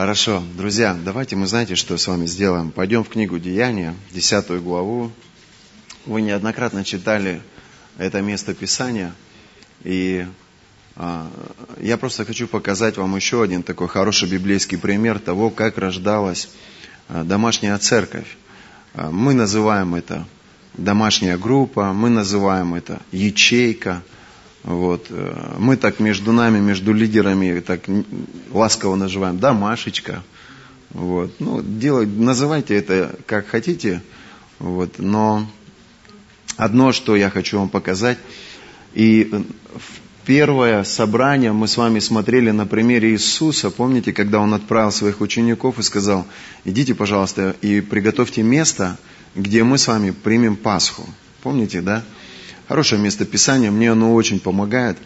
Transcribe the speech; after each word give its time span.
Хорошо. 0.00 0.42
Друзья, 0.56 0.94
давайте 1.04 1.36
мы 1.36 1.46
знаете, 1.46 1.74
что 1.74 1.98
с 1.98 2.08
вами 2.08 2.24
сделаем. 2.24 2.70
Пойдем 2.70 3.04
в 3.04 3.10
книгу 3.10 3.38
Деяния, 3.38 3.94
10 4.12 4.62
главу. 4.62 5.12
Вы 6.06 6.22
неоднократно 6.22 6.84
читали 6.84 7.42
это 7.98 8.22
место 8.22 8.54
Писания. 8.54 9.12
И 9.84 10.26
а, 10.96 11.30
я 11.82 11.98
просто 11.98 12.24
хочу 12.24 12.48
показать 12.48 12.96
вам 12.96 13.14
еще 13.14 13.42
один 13.42 13.62
такой 13.62 13.88
хороший 13.88 14.26
библейский 14.26 14.78
пример 14.78 15.18
того, 15.18 15.50
как 15.50 15.76
рождалась 15.76 16.48
а, 17.08 17.22
домашняя 17.22 17.76
церковь. 17.76 18.38
А, 18.94 19.10
мы 19.10 19.34
называем 19.34 19.94
это 19.94 20.26
домашняя 20.78 21.36
группа, 21.36 21.92
мы 21.92 22.08
называем 22.08 22.72
это 22.72 23.02
ячейка. 23.12 24.02
Вот. 24.62 25.06
Э, 25.10 25.56
мы 25.58 25.76
так 25.76 26.00
между 26.00 26.32
нами, 26.32 26.58
между 26.58 26.92
лидерами, 26.92 27.60
так 27.60 27.82
ласково 28.50 28.96
называем 28.96 29.38
домашечка. 29.38 30.22
Вот. 30.90 31.32
Ну, 31.38 31.62
делай, 31.62 32.06
называйте 32.06 32.74
это 32.74 33.16
как 33.26 33.46
хотите. 33.46 34.02
Вот. 34.58 34.98
Но 34.98 35.46
одно, 36.56 36.92
что 36.92 37.16
я 37.16 37.30
хочу 37.30 37.58
вам 37.58 37.68
показать. 37.68 38.18
И 38.92 39.30
в 39.74 40.26
первое 40.26 40.84
собрание 40.84 41.52
мы 41.52 41.66
с 41.68 41.76
вами 41.76 41.98
смотрели 42.00 42.50
на 42.50 42.66
примере 42.66 43.12
Иисуса. 43.12 43.70
Помните, 43.70 44.12
когда 44.12 44.40
Он 44.40 44.52
отправил 44.52 44.92
своих 44.92 45.20
учеников 45.20 45.78
и 45.78 45.82
сказал, 45.82 46.26
идите, 46.64 46.94
пожалуйста, 46.94 47.56
и 47.62 47.80
приготовьте 47.80 48.42
место, 48.42 48.98
где 49.34 49.62
мы 49.64 49.78
с 49.78 49.86
вами 49.86 50.10
примем 50.10 50.56
Пасху. 50.56 51.06
Помните, 51.42 51.80
да? 51.80 52.04
Хорошее 52.70 53.00
местописание, 53.00 53.72
мне 53.72 53.90
оно 53.90 54.14
очень 54.14 54.38
помогает 54.38 54.96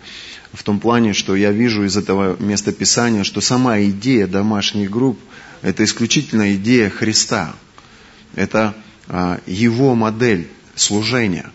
в 0.53 0.63
том 0.63 0.79
плане, 0.79 1.15
что 1.15 1.35
я 1.35 1.51
вижу 1.51 1.85
из 1.85 1.97
этого 1.97 2.37
местописания, 2.39 3.25
что 3.25 3.41
сама 3.41 3.81
идея 3.85 4.27
домашних 4.27 4.91
групп– 4.91 5.19
это 5.63 5.83
исключительно 5.83 6.55
идея 6.57 6.91
Христа. 6.91 7.55
Это 8.35 8.75
а, 9.09 9.41
Его 9.47 9.95
модель 9.95 10.47
служения. 10.75 11.51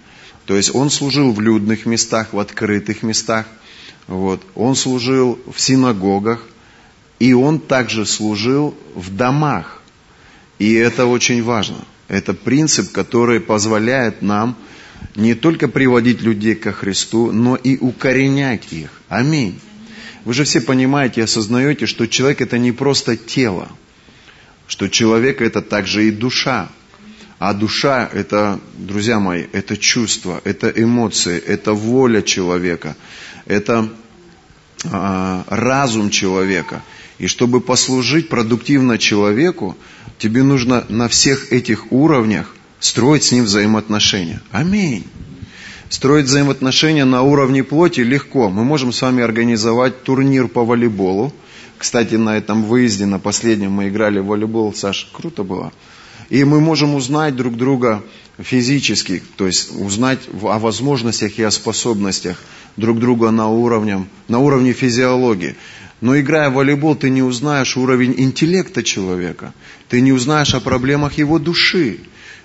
То 0.48 0.58
есть 0.58 0.74
Он 0.74 0.90
служил 0.90 1.32
в 1.32 1.42
людных 1.42 1.86
местах, 1.86 2.34
в 2.34 2.40
открытых 2.40 3.04
местах. 3.04 3.46
Вот. 4.08 4.42
Он 4.56 4.74
служил 4.74 5.38
в 5.46 5.62
синагогах. 5.62 6.44
И 7.20 7.34
Он 7.34 7.60
также 7.60 8.08
служил 8.08 8.76
в 8.96 9.16
домах. 9.16 9.84
И 10.58 10.74
это 10.74 11.06
очень 11.06 11.44
важно– 11.44 11.78
это 12.08 12.34
принцип, 12.34 12.92
который 12.92 13.40
позволяет 13.40 14.24
нам 14.24 14.58
не 15.16 15.36
только 15.36 15.68
приводить 15.68 16.22
людей 16.22 16.56
ко 16.56 16.72
Христу, 16.72 17.32
но 17.32 17.56
и 17.56 17.78
укоренять 17.78 18.72
их. 18.72 18.90
Аминь. 19.10 19.60
Вы 20.26 20.34
же 20.34 20.44
все 20.44 20.62
понимаете 20.62 21.22
и 21.22 21.24
осознаете, 21.24 21.86
что 21.86 22.08
человек 22.08 22.42
это 22.42 22.58
не 22.58 22.72
просто 22.72 23.18
тело, 23.18 23.70
что 24.68 24.88
человек 24.88 25.42
это 25.42 25.62
также 25.62 26.08
и 26.08 26.12
душа. 26.12 26.70
А 27.40 27.54
душа 27.54 28.10
это, 28.12 28.60
друзья 28.78 29.20
мои, 29.20 29.46
это 29.54 29.78
чувство, 29.78 30.42
это 30.44 30.70
эмоции, 30.70 31.40
это 31.40 31.74
воля 31.74 32.22
человека, 32.22 32.98
это 33.46 33.90
а, 34.92 35.46
разум 35.48 36.10
человека. 36.10 36.84
И 37.18 37.28
чтобы 37.28 37.62
послужить 37.62 38.28
продуктивно 38.28 38.98
человеку, 38.98 39.78
тебе 40.18 40.44
нужно 40.44 40.86
на 40.90 41.08
всех 41.08 41.54
этих 41.54 41.92
уровнях 41.92 42.54
строить 42.80 43.24
с 43.24 43.32
ним 43.32 43.46
взаимоотношения. 43.46 44.42
Аминь. 44.52 45.06
Строить 45.90 46.28
взаимоотношения 46.28 47.06
на 47.06 47.24
уровне 47.24 47.64
плоти 47.64 48.02
легко. 48.02 48.50
Мы 48.50 48.64
можем 48.64 48.94
с 48.94 49.02
вами 49.02 49.24
организовать 49.24 50.04
турнир 50.04 50.48
по 50.48 50.64
волейболу. 50.64 51.34
Кстати, 51.78 52.16
на 52.16 52.38
этом 52.38 52.64
выезде, 52.64 53.06
на 53.06 53.20
последнем 53.20 53.72
мы 53.72 53.88
играли 53.88 54.20
в 54.20 54.28
волейбол. 54.28 54.74
Саш, 54.74 55.10
круто 55.12 55.44
было. 55.44 55.72
И 56.30 56.44
мы 56.44 56.60
можем 56.60 56.94
узнать 56.94 57.36
друг 57.36 57.58
друга 57.58 58.04
физически, 58.38 59.24
то 59.36 59.48
есть 59.48 59.72
узнать 59.76 60.20
о 60.42 60.60
возможностях 60.60 61.40
и 61.40 61.44
о 61.44 61.52
способностях 61.52 62.38
друг 62.78 63.00
друга 63.00 63.32
на 63.32 63.48
уровне, 63.50 64.06
на 64.28 64.40
уровне 64.40 64.74
физиологии. 64.74 65.56
Но 66.02 66.18
играя 66.20 66.50
в 66.50 66.54
волейбол, 66.54 66.96
ты 66.96 67.10
не 67.10 67.24
узнаешь 67.24 67.76
уровень 67.76 68.14
интеллекта 68.18 68.84
человека. 68.84 69.54
Ты 69.90 70.02
не 70.02 70.14
узнаешь 70.14 70.54
о 70.54 70.62
проблемах 70.62 71.18
его 71.18 71.40
души. 71.40 72.00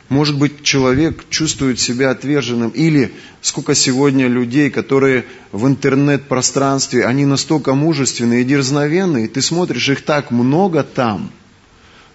Может 0.08 0.38
быть, 0.38 0.62
человек 0.62 1.24
чувствует 1.30 1.80
себя 1.80 2.10
отверженным. 2.10 2.70
Или 2.70 3.14
сколько 3.40 3.74
сегодня 3.74 4.28
людей, 4.28 4.70
которые 4.70 5.24
в 5.50 5.66
интернет-пространстве, 5.66 7.06
они 7.06 7.24
настолько 7.24 7.74
мужественные 7.74 8.42
и 8.42 8.44
дерзновенные, 8.44 9.28
ты 9.28 9.40
смотришь, 9.40 9.88
их 9.88 10.02
так 10.02 10.30
много 10.30 10.82
там– 10.82 11.30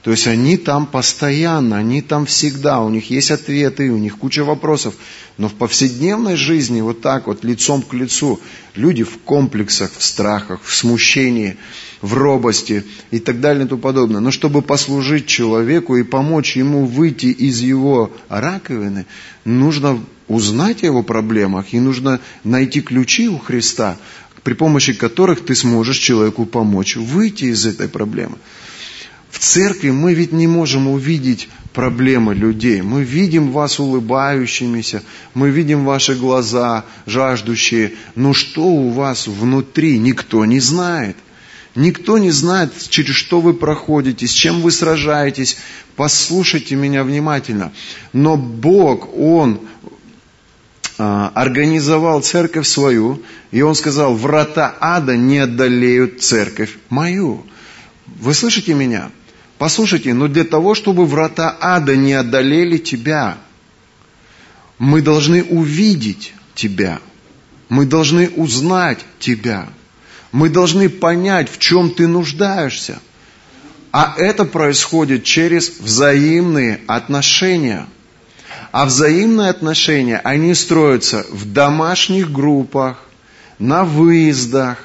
то 0.04 0.12
есть 0.12 0.28
они 0.28 0.56
там 0.56 0.86
постоянно, 0.86 1.78
они 1.78 2.02
там 2.02 2.26
всегда, 2.26 2.80
у 2.80 2.90
них 2.90 3.10
есть 3.10 3.32
ответы, 3.32 3.90
у 3.90 3.98
них 3.98 4.18
куча 4.18 4.46
вопросов. 4.46 4.96
Но 5.38 5.50
в 5.50 5.56
повседневной 5.56 6.36
жизни 6.36 6.80
вот 6.80 7.02
так 7.02 7.28
вот, 7.28 7.44
лицом 7.44 7.82
к 7.82 7.94
лицу, 7.94 8.40
люди 8.76 9.04
в 9.04 9.20
комплексах, 9.20 9.92
в 9.98 10.04
страхах, 10.04 10.62
в 10.64 10.74
смущении, 10.74 11.58
в 12.02 12.14
робости 12.14 12.84
и 13.12 13.20
так 13.20 13.42
далее 13.42 13.66
и 13.66 13.68
тому 13.68 13.82
подобное. 13.82 14.22
Но 14.22 14.32
чтобы 14.32 14.62
послужить 14.62 15.26
человеку 15.26 15.96
и 15.98 16.04
помочь 16.04 16.56
ему 16.56 16.86
выйти 16.86 17.28
из 17.28 17.60
его 17.60 18.12
раковины, 18.30 19.06
нужно 19.46 20.00
узнать 20.28 20.84
о 20.84 20.88
его 20.88 21.04
проблемах 21.04 21.74
и 21.74 21.80
нужно 21.80 22.20
найти 22.44 22.82
ключи 22.82 23.28
у 23.28 23.38
Христа, 23.38 23.98
при 24.44 24.54
помощи 24.54 24.94
которых 24.94 25.46
ты 25.46 25.56
сможешь 25.56 25.98
человеку 25.98 26.46
помочь 26.46 26.96
выйти 26.96 27.46
из 27.46 27.66
этой 27.66 27.90
проблемы. 27.90 28.38
В 29.30 29.38
церкви 29.38 29.92
мы 29.92 30.14
ведь 30.14 30.32
не 30.32 30.48
можем 30.48 30.88
увидеть 30.88 31.50
проблемы 31.74 32.34
людей. 32.34 32.82
Мы 32.82 33.04
видим 33.04 33.52
вас 33.52 33.80
улыбающимися, 33.80 35.04
мы 35.34 35.50
видим 35.50 35.86
ваши 35.86 36.16
глаза 36.16 36.86
жаждущие. 37.06 37.94
Но 38.16 38.34
что 38.34 38.64
у 38.64 38.90
вас 38.90 39.28
внутри, 39.28 40.00
никто 40.00 40.46
не 40.46 40.60
знает. 40.60 41.16
Никто 41.76 42.18
не 42.18 42.32
знает, 42.32 42.74
через 42.90 43.16
что 43.16 43.42
вы 43.42 43.54
проходите, 43.54 44.28
с 44.28 44.32
чем 44.32 44.62
вы 44.62 44.72
сражаетесь. 44.72 45.58
Послушайте 45.96 46.76
меня 46.76 47.04
внимательно. 47.04 47.72
Но 48.12 48.38
Бог, 48.38 49.16
Он 49.18 49.62
а, 50.98 51.32
организовал 51.36 52.22
церковь 52.22 52.68
свою, 52.68 53.22
и 53.52 53.62
Он 53.62 53.76
сказал, 53.76 54.16
врата 54.16 54.76
ада 54.80 55.16
не 55.16 55.38
одолеют 55.38 56.22
церковь 56.22 56.78
мою. 56.90 57.46
Вы 58.08 58.34
слышите 58.34 58.74
меня? 58.74 59.12
Послушайте, 59.60 60.14
но 60.14 60.28
для 60.28 60.46
того, 60.46 60.74
чтобы 60.74 61.06
врата 61.06 61.56
ада 61.60 61.96
не 61.96 62.14
одолели 62.14 62.78
тебя, 62.78 63.38
мы 64.80 65.02
должны 65.02 65.44
увидеть 65.44 66.34
тебя. 66.56 67.00
Мы 67.68 67.86
должны 67.86 68.30
узнать 68.30 69.00
тебя. 69.20 69.70
Мы 70.32 70.50
должны 70.50 70.90
понять, 70.90 71.50
в 71.50 71.58
чем 71.58 71.92
ты 71.92 72.08
нуждаешься. 72.08 73.00
А 73.92 74.14
это 74.18 74.46
происходит 74.46 75.24
через 75.24 75.80
взаимные 75.80 76.82
отношения. 76.88 77.88
А 78.72 78.86
взаимные 78.86 79.50
отношения, 79.50 80.18
они 80.24 80.54
строятся 80.54 81.26
в 81.32 81.52
домашних 81.52 82.32
группах, 82.32 83.04
на 83.58 83.84
выездах, 83.84 84.78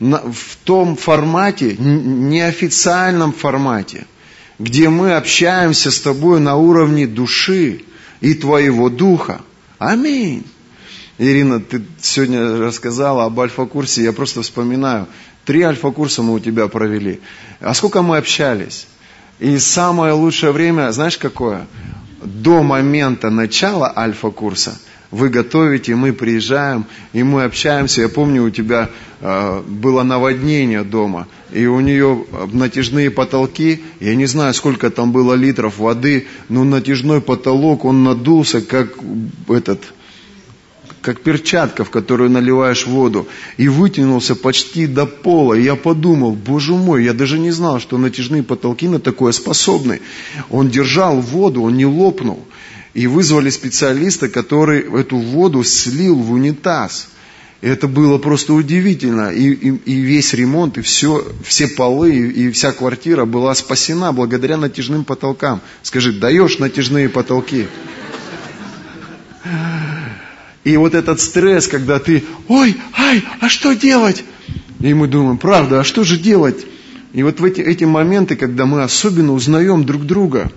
в 0.00 0.56
том 0.64 0.96
формате, 0.96 1.76
неофициальном 1.76 3.32
формате, 3.32 4.06
где 4.58 4.88
мы 4.88 5.14
общаемся 5.14 5.90
с 5.90 6.00
тобой 6.00 6.40
на 6.40 6.56
уровне 6.56 7.06
души 7.06 7.82
и 8.20 8.34
твоего 8.34 8.88
духа. 8.88 9.42
Аминь. 9.78 10.44
Ирина, 11.20 11.60
ты 11.60 11.82
сегодня 12.00 12.58
рассказала 12.58 13.26
об 13.26 13.38
альфа-курсе, 13.38 14.02
я 14.02 14.12
просто 14.14 14.40
вспоминаю. 14.40 15.06
Три 15.44 15.60
альфа-курса 15.60 16.22
мы 16.22 16.32
у 16.32 16.40
тебя 16.40 16.66
провели. 16.66 17.20
А 17.60 17.74
сколько 17.74 18.00
мы 18.00 18.16
общались? 18.16 18.86
И 19.38 19.58
самое 19.58 20.14
лучшее 20.14 20.52
время, 20.52 20.90
знаешь 20.92 21.18
какое? 21.18 21.66
До 22.22 22.62
момента 22.62 23.28
начала 23.28 23.92
альфа-курса– 23.94 24.78
вы 25.10 25.28
готовите, 25.28 25.96
мы 25.96 26.12
приезжаем, 26.12 26.86
и 27.12 27.22
мы 27.22 27.44
общаемся. 27.44 28.02
Я 28.02 28.08
помню, 28.08 28.44
у 28.44 28.50
тебя 28.50 28.90
э, 29.20 29.62
было 29.66 30.04
наводнение 30.04 30.84
дома, 30.84 31.26
и 31.52 31.66
у 31.66 31.80
нее 31.80 32.26
натяжные 32.52 33.10
потолки, 33.10 33.82
я 33.98 34.14
не 34.14 34.26
знаю, 34.26 34.54
сколько 34.54 34.88
там 34.90 35.10
было 35.10 35.34
литров 35.34 35.78
воды, 35.78 36.28
но 36.48 36.62
натяжной 36.62 37.20
потолок, 37.20 37.84
он 37.84 38.04
надулся, 38.04 38.60
как 38.60 38.90
этот, 39.48 39.82
как 41.10 41.22
перчатка, 41.22 41.82
в 41.84 41.90
которую 41.90 42.30
наливаешь 42.30 42.86
воду, 42.86 43.26
и 43.56 43.66
вытянулся 43.66 44.36
почти 44.36 44.86
до 44.86 45.06
пола. 45.06 45.54
И 45.54 45.64
я 45.64 45.74
подумал, 45.74 46.36
боже 46.36 46.74
мой, 46.74 47.02
я 47.02 47.12
даже 47.12 47.36
не 47.36 47.50
знал, 47.50 47.80
что 47.80 47.98
натяжные 47.98 48.44
потолки 48.44 48.86
на 48.86 49.00
такое 49.00 49.32
способны. 49.32 50.00
Он 50.50 50.68
держал 50.68 51.20
воду, 51.20 51.62
он 51.62 51.76
не 51.76 51.84
лопнул. 51.84 52.46
И 52.94 53.08
вызвали 53.08 53.50
специалиста, 53.50 54.28
который 54.28 54.82
эту 55.00 55.16
воду 55.16 55.64
слил 55.64 56.14
в 56.14 56.30
унитаз. 56.30 57.08
Это 57.60 57.88
было 57.88 58.18
просто 58.18 58.52
удивительно. 58.52 59.32
И, 59.32 59.50
и, 59.50 59.68
и 59.70 59.94
весь 59.94 60.32
ремонт, 60.32 60.78
и 60.78 60.80
все, 60.80 61.26
все 61.42 61.66
полы, 61.66 62.14
и, 62.14 62.46
и 62.46 62.50
вся 62.52 62.70
квартира 62.70 63.24
была 63.24 63.56
спасена 63.56 64.12
благодаря 64.12 64.56
натяжным 64.56 65.02
потолкам. 65.02 65.60
Скажи, 65.82 66.12
даешь 66.12 66.60
натяжные 66.60 67.08
потолки? 67.08 67.66
И 70.64 70.76
вот 70.76 70.94
этот 70.94 71.20
стресс, 71.20 71.66
когда 71.68 71.98
ты, 71.98 72.24
ой, 72.48 72.76
ай, 72.98 73.24
а 73.40 73.48
что 73.48 73.72
делать? 73.72 74.24
И 74.80 74.92
мы 74.92 75.08
думаем, 75.08 75.38
правда, 75.38 75.80
а 75.80 75.84
что 75.84 76.04
же 76.04 76.18
делать? 76.18 76.66
И 77.12 77.22
вот 77.22 77.40
в 77.40 77.44
эти, 77.44 77.60
эти 77.60 77.84
моменты, 77.84 78.36
когда 78.36 78.66
мы 78.66 78.82
особенно 78.82 79.32
узнаем 79.32 79.84
друг 79.84 80.04
друга, 80.04 80.50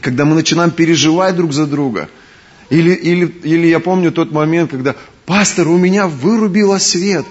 когда 0.00 0.24
мы 0.24 0.34
начинаем 0.34 0.70
переживать 0.70 1.36
друг 1.36 1.52
за 1.52 1.66
друга, 1.66 2.08
или, 2.70 2.92
или, 2.92 3.26
или 3.42 3.66
я 3.66 3.80
помню 3.80 4.12
тот 4.12 4.30
момент, 4.30 4.70
когда 4.70 4.94
пастор, 5.26 5.68
у 5.68 5.78
меня 5.78 6.06
вырубило 6.06 6.78
свет, 6.78 7.24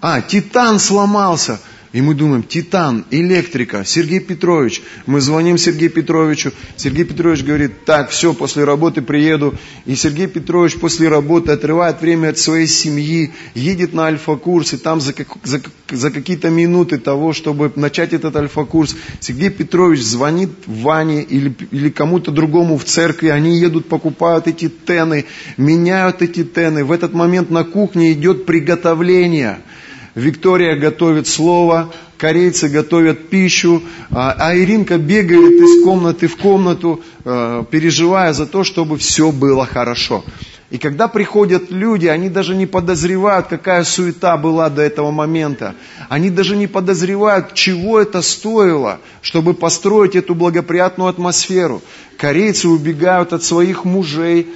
а, 0.00 0.22
титан 0.22 0.78
сломался, 0.78 1.60
и 1.92 2.00
мы 2.00 2.14
думаем, 2.14 2.44
титан, 2.44 3.04
электрика, 3.10 3.84
Сергей 3.84 4.20
Петрович. 4.20 4.80
Мы 5.06 5.20
звоним 5.20 5.58
Сергею 5.58 5.90
Петровичу. 5.90 6.52
Сергей 6.76 7.04
Петрович 7.04 7.42
говорит, 7.42 7.84
так, 7.84 8.10
все, 8.10 8.32
после 8.32 8.62
работы 8.62 9.02
приеду. 9.02 9.54
И 9.86 9.96
Сергей 9.96 10.28
Петрович 10.28 10.76
после 10.76 11.08
работы 11.08 11.50
отрывает 11.50 12.00
время 12.00 12.28
от 12.28 12.38
своей 12.38 12.68
семьи, 12.68 13.32
едет 13.54 13.92
на 13.92 14.06
альфа-курс, 14.06 14.72
и 14.72 14.76
там 14.76 15.00
за, 15.00 15.12
как, 15.12 15.28
за, 15.42 15.60
за 15.90 16.10
какие-то 16.12 16.48
минуты 16.48 16.96
того, 16.96 17.32
чтобы 17.32 17.72
начать 17.74 18.12
этот 18.12 18.36
альфа-курс, 18.36 18.94
Сергей 19.18 19.50
Петрович 19.50 20.00
звонит 20.00 20.50
Ване 20.66 21.24
или, 21.24 21.52
или 21.72 21.90
кому-то 21.90 22.30
другому 22.30 22.78
в 22.78 22.84
церкви, 22.84 23.28
они 23.28 23.58
едут, 23.58 23.88
покупают 23.88 24.46
эти 24.46 24.68
тены, 24.68 25.24
меняют 25.56 26.22
эти 26.22 26.44
тены. 26.44 26.84
В 26.84 26.92
этот 26.92 27.14
момент 27.14 27.50
на 27.50 27.64
кухне 27.64 28.12
идет 28.12 28.46
приготовление– 28.46 29.58
Виктория 30.14 30.76
готовит 30.76 31.26
слово, 31.28 31.92
корейцы 32.18 32.68
готовят 32.68 33.28
пищу, 33.28 33.82
а, 34.10 34.34
а 34.38 34.56
Иринка 34.56 34.98
бегает 34.98 35.60
из 35.60 35.84
комнаты 35.84 36.26
в 36.26 36.36
комнату, 36.36 37.00
э, 37.24 37.64
переживая 37.70 38.32
за 38.32 38.46
то, 38.46 38.64
чтобы 38.64 38.98
все 38.98 39.30
было 39.30 39.66
хорошо. 39.66 40.24
И 40.70 40.78
когда 40.78 41.08
приходят 41.08 41.70
люди, 41.70 42.06
они 42.06 42.28
даже 42.28 42.54
не 42.54 42.64
подозревают, 42.64 43.48
какая 43.48 43.82
суета 43.82 44.36
была 44.36 44.70
до 44.70 44.82
этого 44.82 45.10
момента. 45.10 45.74
Они 46.08 46.30
даже 46.30 46.56
не 46.56 46.68
подозревают, 46.68 47.54
чего 47.54 48.00
это 48.00 48.22
стоило, 48.22 49.00
чтобы 49.20 49.54
построить 49.54 50.14
эту 50.14 50.36
благоприятную 50.36 51.10
атмосферу. 51.10 51.82
Корейцы 52.16 52.68
убегают 52.68 53.32
от 53.32 53.42
своих 53.42 53.84
мужей, 53.84 54.48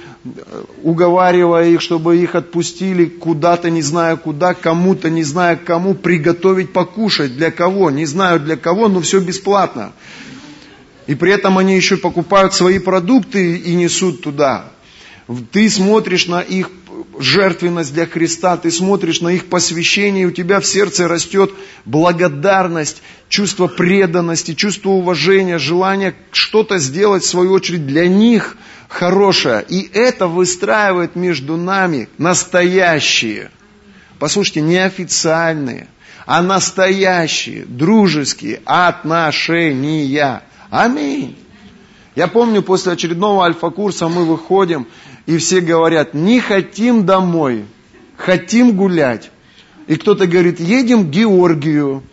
уговаривая 0.83 1.67
их, 1.67 1.81
чтобы 1.81 2.15
их 2.17 2.35
отпустили 2.35 3.05
куда-то, 3.05 3.69
не 3.69 3.81
зная 3.81 4.15
куда, 4.15 4.53
кому-то, 4.53 5.09
не 5.09 5.23
зная 5.23 5.57
кому, 5.57 5.95
приготовить 5.95 6.71
покушать. 6.71 7.35
Для 7.35 7.51
кого? 7.51 7.91
Не 7.91 8.05
знаю 8.05 8.39
для 8.39 8.55
кого, 8.55 8.87
но 8.87 9.01
все 9.01 9.19
бесплатно. 9.19 9.91
И 11.07 11.15
при 11.15 11.33
этом 11.33 11.57
они 11.57 11.75
еще 11.75 11.97
покупают 11.97 12.53
свои 12.53 12.79
продукты 12.79 13.57
и 13.57 13.75
несут 13.75 14.21
туда. 14.21 14.71
Ты 15.51 15.69
смотришь 15.69 16.27
на 16.27 16.41
их 16.41 16.69
жертвенность 17.19 17.93
для 17.93 18.05
Христа, 18.05 18.57
ты 18.57 18.69
смотришь 18.69 19.21
на 19.21 19.29
их 19.29 19.47
посвящение, 19.47 20.23
и 20.23 20.27
у 20.27 20.31
тебя 20.31 20.59
в 20.59 20.65
сердце 20.65 21.07
растет 21.07 21.51
благодарность, 21.85 23.01
чувство 23.27 23.67
преданности, 23.67 24.53
чувство 24.53 24.89
уважения, 24.89 25.57
желание 25.57 26.13
что-то 26.31 26.77
сделать, 26.77 27.23
в 27.23 27.27
свою 27.27 27.53
очередь, 27.53 27.87
для 27.87 28.07
них 28.07 28.55
хорошее. 28.87 29.65
И 29.67 29.89
это 29.93 30.27
выстраивает 30.27 31.15
между 31.15 31.57
нами 31.57 32.07
настоящие, 32.19 33.49
послушайте, 34.19 34.61
не 34.61 34.77
официальные, 34.77 35.87
а 36.27 36.43
настоящие, 36.43 37.65
дружеские 37.65 38.61
отношения. 38.65 40.43
Аминь. 40.69 41.35
Я 42.15 42.27
помню, 42.27 42.61
после 42.61 42.93
очередного 42.93 43.43
альфа-курса 43.43 44.07
мы 44.07 44.23
выходим, 44.23 44.87
и 45.25 45.37
все 45.37 45.59
говорят, 45.59 46.13
не 46.13 46.39
хотим 46.39 47.05
домой, 47.05 47.65
хотим 48.17 48.75
гулять. 48.75 49.31
И 49.87 49.95
кто-то 49.95 50.27
говорит, 50.27 50.59
едем 50.59 51.07
к 51.07 51.09
Георгию. 51.09 52.03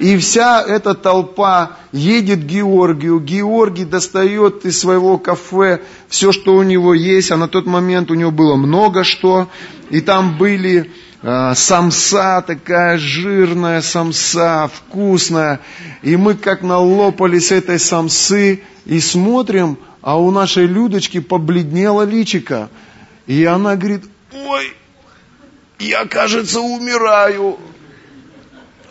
И 0.00 0.16
вся 0.16 0.62
эта 0.62 0.94
толпа 0.94 1.76
едет 1.92 2.40
к 2.40 2.46
Георгию. 2.46 3.20
Георгий 3.20 3.84
достает 3.84 4.64
из 4.64 4.78
своего 4.78 5.18
кафе 5.18 5.82
все, 6.08 6.32
что 6.32 6.54
у 6.54 6.62
него 6.62 6.94
есть. 6.94 7.30
А 7.30 7.36
на 7.36 7.48
тот 7.48 7.66
момент 7.66 8.10
у 8.10 8.14
него 8.14 8.30
было 8.30 8.56
много 8.56 9.04
что. 9.04 9.48
И 9.90 10.00
там 10.00 10.36
были 10.36 10.90
э, 11.22 11.52
самса, 11.54 12.42
такая 12.44 12.98
жирная 12.98 13.82
самса, 13.82 14.68
вкусная. 14.72 15.60
И 16.02 16.16
мы 16.16 16.34
как 16.34 16.62
налопались 16.62 17.52
этой 17.52 17.78
самсы 17.78 18.62
и 18.84 18.98
смотрим, 19.00 19.78
а 20.04 20.18
у 20.18 20.30
нашей 20.30 20.66
Людочки 20.66 21.18
побледнело 21.18 22.02
личико. 22.02 22.68
И 23.26 23.42
она 23.46 23.74
говорит, 23.74 24.04
ой, 24.34 24.74
я, 25.78 26.04
кажется, 26.04 26.60
умираю. 26.60 27.56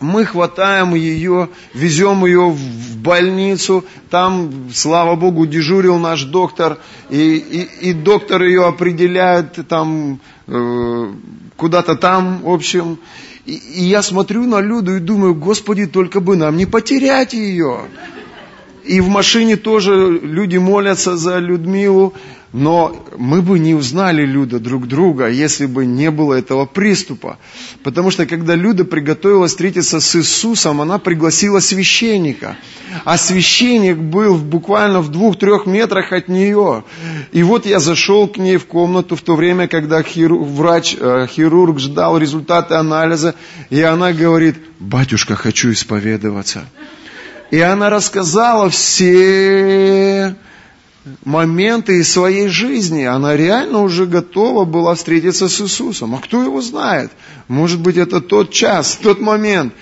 Мы 0.00 0.24
хватаем 0.24 0.96
ее, 0.96 1.50
везем 1.72 2.26
ее 2.26 2.50
в 2.50 2.96
больницу, 2.96 3.84
там, 4.10 4.70
слава 4.74 5.14
Богу, 5.14 5.46
дежурил 5.46 5.98
наш 5.98 6.24
доктор, 6.24 6.78
и, 7.10 7.36
и, 7.36 7.90
и 7.90 7.92
доктор 7.92 8.42
ее 8.42 8.66
определяет 8.66 9.68
там 9.68 10.18
э, 10.48 11.12
куда-то 11.56 11.94
там, 11.94 12.42
в 12.42 12.50
общем. 12.50 12.98
И, 13.46 13.52
и 13.52 13.84
я 13.84 14.02
смотрю 14.02 14.46
на 14.46 14.60
Люду 14.60 14.96
и 14.96 15.00
думаю, 15.00 15.36
Господи, 15.36 15.86
только 15.86 16.18
бы 16.18 16.34
нам 16.34 16.56
не 16.56 16.66
потерять 16.66 17.34
ее. 17.34 17.82
И 18.84 19.00
в 19.00 19.08
машине 19.08 19.56
тоже 19.56 20.18
люди 20.22 20.58
молятся 20.58 21.16
за 21.16 21.38
Людмилу, 21.38 22.14
но 22.52 22.94
мы 23.16 23.42
бы 23.42 23.58
не 23.58 23.74
узнали 23.74 24.24
Люда 24.24 24.60
друг 24.60 24.86
друга, 24.86 25.28
если 25.28 25.66
бы 25.66 25.86
не 25.86 26.10
было 26.10 26.34
этого 26.34 26.66
приступа. 26.66 27.38
Потому 27.82 28.12
что 28.12 28.26
когда 28.26 28.54
Люда 28.54 28.84
приготовилась 28.84 29.50
встретиться 29.50 30.00
с 30.00 30.16
Иисусом, 30.16 30.80
она 30.80 30.98
пригласила 30.98 31.58
священника. 31.60 32.56
А 33.04 33.16
священник 33.16 33.96
был 33.96 34.36
буквально 34.36 35.00
в 35.00 35.10
двух-трех 35.10 35.66
метрах 35.66 36.12
от 36.12 36.28
нее. 36.28 36.84
И 37.32 37.42
вот 37.42 37.66
я 37.66 37.80
зашел 37.80 38.28
к 38.28 38.36
ней 38.36 38.58
в 38.58 38.66
комнату 38.66 39.16
в 39.16 39.22
то 39.22 39.34
время, 39.34 39.66
когда 39.66 40.02
хирург, 40.02 40.46
врач, 40.46 40.94
э, 40.96 41.26
хирург 41.28 41.80
ждал 41.80 42.18
результаты 42.18 42.74
анализа, 42.74 43.34
и 43.70 43.80
она 43.80 44.12
говорит, 44.12 44.56
батюшка, 44.78 45.34
хочу 45.34 45.72
исповедоваться. 45.72 46.64
И 47.54 47.60
она 47.60 47.88
рассказала 47.88 48.68
все 48.68 50.34
моменты 51.24 52.00
из 52.00 52.10
своей 52.10 52.48
жизни. 52.48 53.04
Она 53.04 53.36
реально 53.36 53.82
уже 53.82 54.06
готова 54.06 54.64
была 54.64 54.96
встретиться 54.96 55.48
с 55.48 55.60
Иисусом. 55.60 56.16
А 56.16 56.18
кто 56.18 56.42
его 56.42 56.60
знает? 56.60 57.12
Может 57.46 57.78
быть, 57.78 57.96
это 57.96 58.20
тот 58.20 58.50
час, 58.50 58.98
тот 59.00 59.20
момент. 59.20 59.72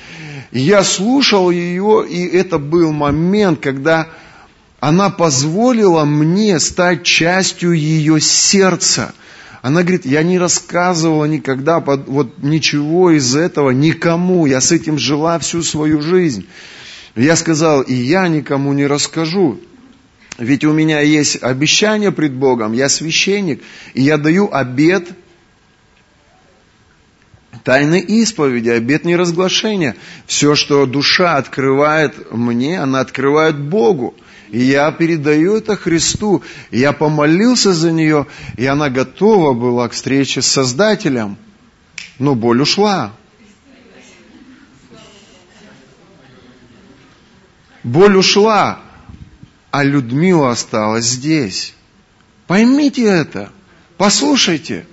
я 0.51 0.85
слушал 0.85 1.51
ее, 1.51 2.07
и 2.07 2.27
это 2.27 2.59
был 2.59 2.93
момент, 2.93 3.61
когда 3.61 4.09
она 4.79 5.09
позволила 5.09 6.05
мне 6.05 6.61
стать 6.61 7.05
частью 7.05 7.73
ее 7.73 8.21
сердца. 8.21 9.15
Она 9.63 9.81
говорит, 9.81 10.05
я 10.05 10.23
не 10.23 10.39
рассказывала 10.39 11.25
никогда 11.25 11.81
вот 11.81 12.35
ничего 12.43 13.13
из 13.13 13.35
этого 13.35 13.71
никому. 13.71 14.45
Я 14.45 14.61
с 14.61 14.73
этим 14.73 14.99
жила 14.99 15.39
всю 15.39 15.63
свою 15.63 16.03
жизнь. 16.03 16.47
Я 17.15 17.37
сказал, 17.37 17.83
и 17.83 17.95
я 17.95 18.29
никому 18.29 18.73
не 18.73 18.87
расскажу. 18.87 19.61
Ведь 20.39 20.65
у 20.65 20.73
меня 20.73 21.01
есть 21.01 21.43
обещание 21.43 22.11
пред 22.11 22.33
Богом, 22.33 22.73
я 22.73 22.89
священник, 22.89 23.63
и 23.93 24.03
я 24.03 24.17
даю 24.17 24.49
обед 24.51 25.11
тайны 27.65 28.01
исповеди, 28.01 28.71
обет 28.71 29.05
неразглашения. 29.05 29.97
Все, 30.27 30.55
что 30.55 30.87
душа 30.87 31.37
открывает 31.37 32.33
мне, 32.33 32.81
она 32.81 33.01
открывает 33.01 33.59
Богу. 33.59 34.15
И 34.51 34.59
я 34.59 34.91
передаю 34.91 35.57
это 35.57 35.77
Христу. 35.77 36.43
Я 36.71 36.93
помолился 36.93 37.73
за 37.73 37.93
нее, 37.93 38.27
и 38.57 38.67
она 38.67 38.91
готова 38.91 39.55
была 39.55 39.89
к 39.89 39.93
встрече 39.93 40.43
с 40.43 40.47
Создателем. 40.47 41.37
Но 42.19 42.35
боль 42.35 42.61
ушла. 42.61 43.13
Боль 47.83 48.17
ушла, 48.17 48.81
а 49.71 49.85
Людмила 49.85 50.51
осталась 50.51 51.07
здесь. 51.07 51.75
Поймите 52.47 53.05
это, 53.05 53.51
послушайте. 53.97 54.87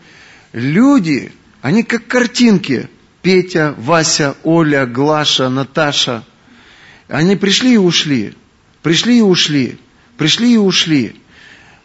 Люди, 0.53 1.31
они 1.61 1.83
как 1.83 2.07
картинки. 2.07 2.89
Петя, 3.21 3.75
Вася, 3.77 4.37
Оля, 4.43 4.85
Глаша, 4.85 5.49
Наташа. 5.49 6.23
Они 7.09 7.35
пришли 7.35 7.73
и 7.73 7.77
ушли. 7.77 8.33
Пришли 8.81 9.17
и 9.17 9.21
ушли. 9.21 9.77
Пришли 10.17 10.53
и 10.53 10.57
ушли. 10.57 11.15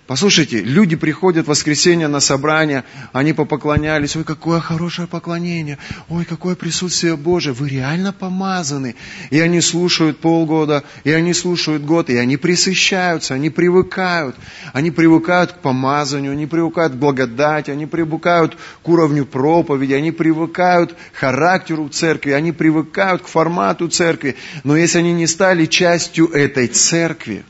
Послушайте, 0.07 0.61
люди 0.61 0.97
приходят 0.97 1.47
в 1.47 1.49
воскресенье 1.49 2.09
на 2.09 2.21
собрание, 2.21 2.85
они 3.15 3.33
попоклонялись, 3.33 4.15
ой, 4.17 4.25
какое 4.25 4.61
хорошее 4.61 5.09
поклонение, 5.09 5.79
ой, 6.11 6.27
какое 6.27 6.57
присутствие 6.57 7.17
Божие, 7.17 7.55
вы 7.55 7.71
реально 7.71 8.13
помазаны. 8.13 8.97
И 9.31 9.41
они 9.41 9.63
слушают 9.63 10.19
полгода, 10.19 10.85
и 11.05 11.11
они 11.11 11.33
слушают 11.33 11.85
год, 11.85 12.11
и 12.11 12.19
они 12.19 12.37
присыщаются, 12.37 13.33
они 13.33 13.49
привыкают. 13.49 14.37
Они 14.75 14.91
привыкают 14.91 15.53
к 15.53 15.61
помазанию, 15.61 16.33
они 16.33 16.47
привыкают 16.47 16.93
к 16.93 16.97
благодати, 16.97 17.71
они 17.71 17.87
привыкают 17.87 18.59
к 18.83 18.87
уровню 18.87 19.25
проповеди, 19.25 19.95
они 19.95 20.13
привыкают 20.13 20.93
к 20.93 21.17
характеру 21.17 21.89
церкви, 21.89 22.33
они 22.33 22.53
привыкают 22.53 23.23
к 23.23 23.27
формату 23.27 23.89
церкви. 23.89 24.37
Но 24.65 24.77
если 24.77 24.99
они 24.99 25.15
не 25.15 25.27
стали 25.27 25.65
частью 25.65 26.29
этой 26.29 26.67
церкви, 26.67 27.43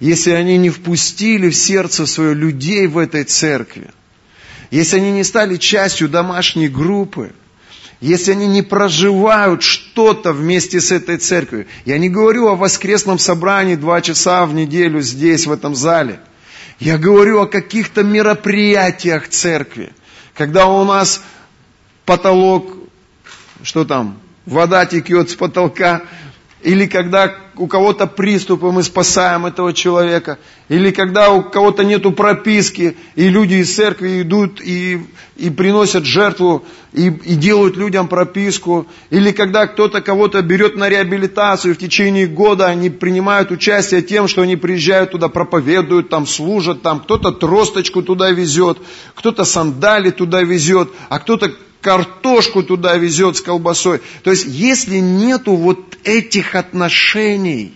если 0.00 0.32
они 0.32 0.58
не 0.58 0.70
впустили 0.70 1.50
в 1.50 1.56
сердце 1.56 2.06
свое 2.06 2.34
людей 2.34 2.86
в 2.86 2.98
этой 2.98 3.24
церкви, 3.24 3.90
если 4.70 4.96
они 4.96 5.12
не 5.12 5.24
стали 5.24 5.56
частью 5.56 6.08
домашней 6.08 6.68
группы, 6.68 7.32
если 8.00 8.32
они 8.32 8.46
не 8.46 8.62
проживают 8.62 9.62
что-то 9.62 10.32
вместе 10.32 10.80
с 10.80 10.92
этой 10.92 11.16
церковью. 11.16 11.66
Я 11.86 11.96
не 11.96 12.10
говорю 12.10 12.48
о 12.48 12.56
воскресном 12.56 13.18
собрании 13.18 13.76
два 13.76 14.02
часа 14.02 14.44
в 14.44 14.52
неделю 14.52 15.00
здесь, 15.00 15.46
в 15.46 15.52
этом 15.52 15.74
зале. 15.74 16.20
Я 16.80 16.98
говорю 16.98 17.40
о 17.40 17.46
каких-то 17.46 18.02
мероприятиях 18.02 19.28
церкви, 19.28 19.92
когда 20.34 20.66
у 20.66 20.84
нас 20.84 21.22
потолок, 22.04 22.76
что 23.62 23.84
там, 23.84 24.18
вода 24.44 24.84
текет 24.84 25.30
с 25.30 25.34
потолка, 25.34 26.02
или 26.64 26.86
когда 26.86 27.34
у 27.56 27.66
кого-то 27.66 28.06
приступ, 28.06 28.62
и 28.62 28.66
мы 28.66 28.82
спасаем 28.82 29.44
этого 29.44 29.74
человека, 29.74 30.38
или 30.70 30.90
когда 30.90 31.30
у 31.30 31.42
кого-то 31.42 31.84
нету 31.84 32.10
прописки, 32.10 32.96
и 33.14 33.28
люди 33.28 33.56
из 33.56 33.74
церкви 33.74 34.22
идут 34.22 34.62
и, 34.62 35.06
и 35.36 35.50
приносят 35.50 36.06
жертву, 36.06 36.64
и, 36.94 37.08
и 37.08 37.34
делают 37.34 37.76
людям 37.76 38.08
прописку, 38.08 38.86
или 39.10 39.30
когда 39.30 39.66
кто-то 39.66 40.00
кого-то 40.00 40.40
берет 40.40 40.74
на 40.76 40.88
реабилитацию, 40.88 41.74
в 41.74 41.78
течение 41.78 42.26
года 42.26 42.66
они 42.66 42.88
принимают 42.88 43.50
участие 43.50 44.00
тем, 44.00 44.26
что 44.26 44.40
они 44.40 44.56
приезжают 44.56 45.10
туда, 45.10 45.28
проповедуют, 45.28 46.08
там 46.08 46.26
служат, 46.26 46.80
там 46.80 47.00
кто-то 47.00 47.30
тросточку 47.32 48.02
туда 48.02 48.30
везет, 48.30 48.78
кто-то 49.14 49.44
сандали 49.44 50.10
туда 50.10 50.42
везет, 50.42 50.88
а 51.10 51.18
кто-то 51.18 51.52
картошку 51.84 52.62
туда 52.62 52.96
везет 52.96 53.36
с 53.36 53.42
колбасой. 53.42 54.00
То 54.22 54.30
есть, 54.30 54.46
если 54.46 54.96
нету 54.96 55.54
вот 55.54 55.98
этих 56.02 56.54
отношений, 56.54 57.74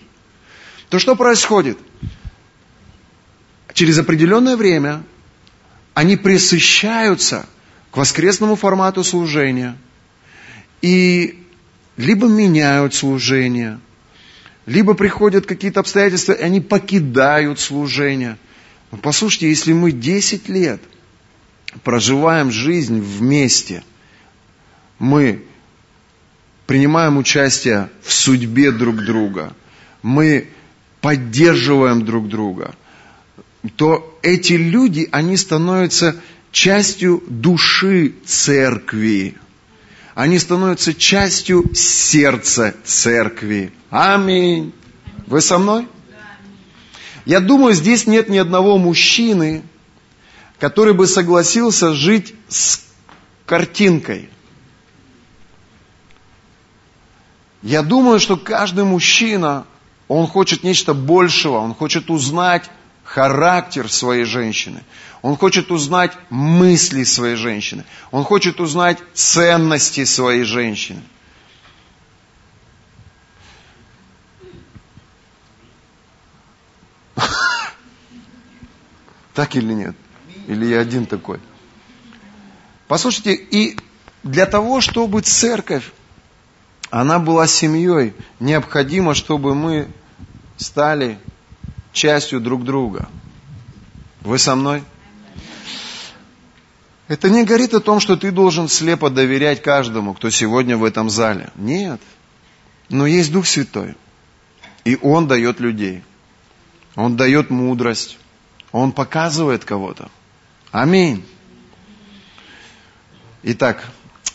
то 0.89 0.97
что 0.97 1.15
происходит? 1.15 1.77
Через 3.75 3.99
определенное 3.99 4.57
время 4.57 5.03
они 5.93 6.17
присыщаются 6.17 7.45
к 7.91 7.97
воскресному 7.97 8.55
формату 8.55 9.03
служения 9.03 9.77
и 10.81 11.43
либо 11.95 12.27
меняют 12.27 12.95
служение, 12.95 13.79
либо 14.65 14.95
приходят 14.95 15.45
какие-то 15.45 15.81
обстоятельства, 15.81 16.33
и 16.33 16.41
они 16.41 16.61
покидают 16.61 17.59
служение. 17.59 18.39
Но 18.89 18.97
послушайте, 18.97 19.49
если 19.49 19.71
мы 19.71 19.91
10 19.91 20.49
лет 20.49 20.81
проживаем 21.83 22.49
жизнь 22.49 22.99
вместе– 22.99 23.83
мы 24.99 25.43
принимаем 26.67 27.17
участие 27.17 27.89
в 28.03 28.13
судьбе 28.13 28.71
друг 28.71 28.97
друга, 28.97 29.53
мы 30.03 30.49
поддерживаем 31.01 32.05
друг 32.05 32.27
друга, 32.27 32.75
то 33.75 34.17
эти 34.21 34.53
люди, 34.53 35.07
они 35.11 35.35
становятся 35.37 36.15
частью 36.51 37.23
души 37.27 38.13
церкви. 38.25 39.35
Они 40.15 40.37
становятся 40.37 40.93
частью 40.93 41.73
сердца 41.73 42.75
церкви. 42.83 43.71
Аминь. 43.89 44.73
Вы 45.27 45.41
со 45.41 45.57
мной? 45.57 45.87
Я 47.25 47.39
думаю, 47.39 47.73
здесь 47.73 48.05
нет 48.05 48.27
ни 48.27 48.37
одного 48.37 48.77
мужчины, 48.77 49.63
который 50.59 50.93
бы 50.93 51.07
согласился 51.07 51.93
жить 51.93 52.33
с 52.49 52.81
картинкой– 53.45 54.29
Я 57.61 57.83
думаю, 57.83 58.19
что 58.19 58.37
каждый 58.37 58.85
мужчина, 58.85 59.65
он 60.07 60.27
хочет 60.27 60.63
нечто 60.63 60.93
большего, 60.93 61.57
он 61.57 61.73
хочет 61.75 62.09
узнать 62.09 62.69
характер 63.03 63.91
своей 63.91 64.23
женщины, 64.23 64.83
он 65.21 65.35
хочет 65.35 65.69
узнать 65.71 66.13
мысли 66.29 67.03
своей 67.03 67.35
женщины, 67.35 67.83
он 68.11 68.23
хочет 68.23 68.61
узнать 68.61 68.97
ценности 69.13 70.05
своей 70.05 70.43
женщины. 70.43 71.01
Так 79.33 79.55
или 79.55 79.73
нет? 79.73 79.95
Или 80.47 80.65
я 80.65 80.79
один 80.79 81.05
такой? 81.05 81.39
Послушайте, 82.87 83.35
и 83.35 83.77
для 84.23 84.45
того, 84.45 84.81
чтобы 84.81 85.21
церковь 85.21 85.91
она 86.89 87.19
была 87.19 87.47
семьей. 87.47 88.13
Необходимо, 88.39 89.13
чтобы 89.13 89.55
мы 89.55 89.87
стали 90.57 91.19
частью 91.91 92.39
друг 92.39 92.63
друга. 92.63 93.09
Вы 94.21 94.39
со 94.39 94.55
мной? 94.55 94.83
Это 97.07 97.29
не 97.29 97.43
говорит 97.43 97.73
о 97.73 97.79
том, 97.79 97.99
что 97.99 98.17
ты 98.17 98.31
должен 98.31 98.67
слепо 98.67 99.09
доверять 99.09 99.61
каждому, 99.61 100.13
кто 100.13 100.29
сегодня 100.29 100.77
в 100.77 100.83
этом 100.83 101.09
зале. 101.09 101.49
Нет. 101.55 101.99
Но 102.89 103.07
есть 103.07 103.31
Дух 103.31 103.47
Святой. 103.47 103.95
И 104.83 104.97
Он 105.01 105.27
дает 105.27 105.59
людей. 105.59 106.03
Он 106.95 107.15
дает 107.15 107.49
мудрость. 107.49 108.17
Он 108.71 108.91
показывает 108.91 109.65
кого-то. 109.65 110.09
Аминь. 110.71 111.25
Итак, 113.41 113.89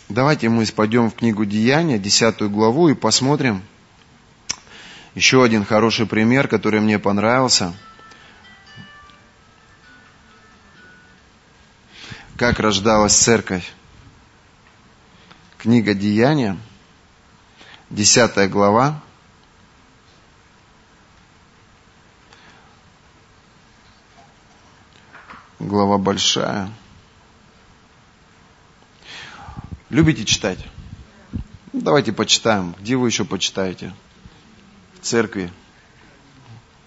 Давайте 0.08 0.50
мы 0.50 0.66
пойдем 0.66 1.10
в 1.10 1.14
книгу 1.14 1.46
Деяния, 1.46 1.98
10 1.98 2.42
главу, 2.50 2.90
и 2.90 2.94
посмотрим 2.94 3.62
еще 5.14 5.42
один 5.42 5.64
хороший 5.64 6.06
пример, 6.06 6.46
который 6.46 6.80
мне 6.80 6.98
понравился. 6.98 7.72
Как 12.36 12.58
рождалась 12.58 13.16
церковь. 13.16 13.72
Книга 15.56 15.94
Деяния, 15.94 16.58
10 17.88 18.50
глава. 18.50 19.00
Глава 25.58 25.96
большая. 25.96 26.70
Любите 29.94 30.24
читать? 30.24 30.58
Давайте 31.72 32.12
почитаем. 32.12 32.74
Где 32.80 32.96
вы 32.96 33.06
еще 33.06 33.24
почитаете? 33.24 33.94
В 35.00 35.04
церкви. 35.04 35.52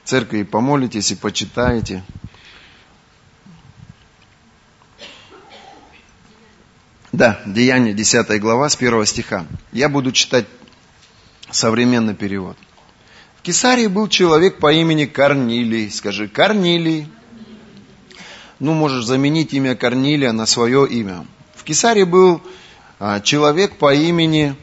В 0.04 0.10
церкви 0.10 0.44
помолитесь 0.44 1.12
и 1.12 1.16
почитаете. 1.16 2.04
Да, 7.14 7.40
Деяние 7.46 7.94
10 7.94 8.42
глава 8.42 8.68
с 8.68 8.76
1 8.76 9.06
стиха. 9.06 9.46
Я 9.72 9.88
буду 9.88 10.12
читать 10.12 10.46
современный 11.50 12.14
перевод. 12.14 12.58
В 13.38 13.42
Кесарии 13.42 13.88
был 13.88 14.10
человек 14.10 14.60
по 14.60 14.74
имени 14.74 15.06
Корнилий. 15.06 15.90
Скажи, 15.92 16.28
Корнилий. 16.28 17.08
Ну, 18.60 18.74
можешь 18.74 19.06
заменить 19.06 19.54
имя 19.54 19.78
Корнилия 19.78 20.34
на 20.34 20.46
свое 20.46 20.86
имя. 20.90 21.26
В 21.56 21.64
Кесарии 21.64 22.04
был 22.04 22.36
а, 22.36 22.42
человек 23.24 23.78
по 23.78 23.94
имени 23.94 24.56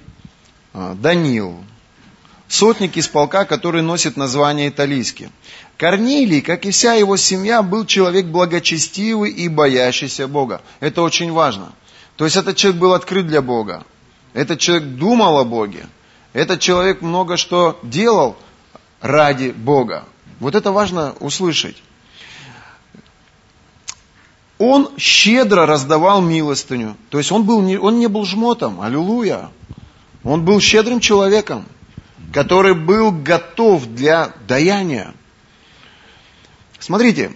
а, 0.73 0.95
Данил, 0.95 1.65
сотник 2.49 2.97
из 2.97 3.09
полка, 3.09 3.45
который 3.45 3.83
носит 3.83 4.17
название 4.17 4.69
италийский. 4.69 5.29
Корнилий, 5.77 6.41
как 6.41 6.67
и 6.67 6.71
вся 6.71 6.95
его 6.95 7.17
семья, 7.17 7.63
был 7.63 7.85
человек 7.85 8.27
благочестивый 8.27 9.31
и 9.31 9.49
боящийся 9.49 10.29
Бога. 10.29 10.63
Это 10.81 11.03
очень 11.03 11.33
важно. 11.33 11.73
То 12.17 12.25
есть 12.25 12.37
этот 12.37 12.57
человек 12.57 12.81
был 12.81 12.95
открыт 12.95 13.27
для 13.27 13.43
Бога. 13.43 13.85
Этот 14.33 14.59
человек 14.59 14.89
думал 14.97 15.39
о 15.39 15.45
Боге. 15.45 15.87
Этот 16.33 16.61
человек 16.61 17.03
много 17.03 17.37
что 17.37 17.79
делал 17.83 18.37
ради 19.01 19.51
Бога. 19.51 20.05
Вот 20.41 20.55
это 20.55 20.73
важно 20.73 21.15
услышать 21.21 21.77
он 24.59 24.91
щедро 24.97 25.67
раздавал 25.67 26.23
милостыню. 26.23 26.97
То 27.11 27.19
есть 27.19 27.33
он, 27.33 27.45
был, 27.45 27.61
не, 27.61 27.77
он 27.77 27.99
не 27.99 28.07
был 28.07 28.25
жмотом, 28.25 28.81
аллилуйя. 28.81 29.51
Он 30.23 30.45
был 30.45 30.61
щедрым 30.61 31.01
человеком, 31.01 31.67
который 32.33 32.75
был 32.75 33.11
готов 33.11 33.87
для 33.87 34.33
даяния. 34.47 35.13
Смотрите, 36.79 37.33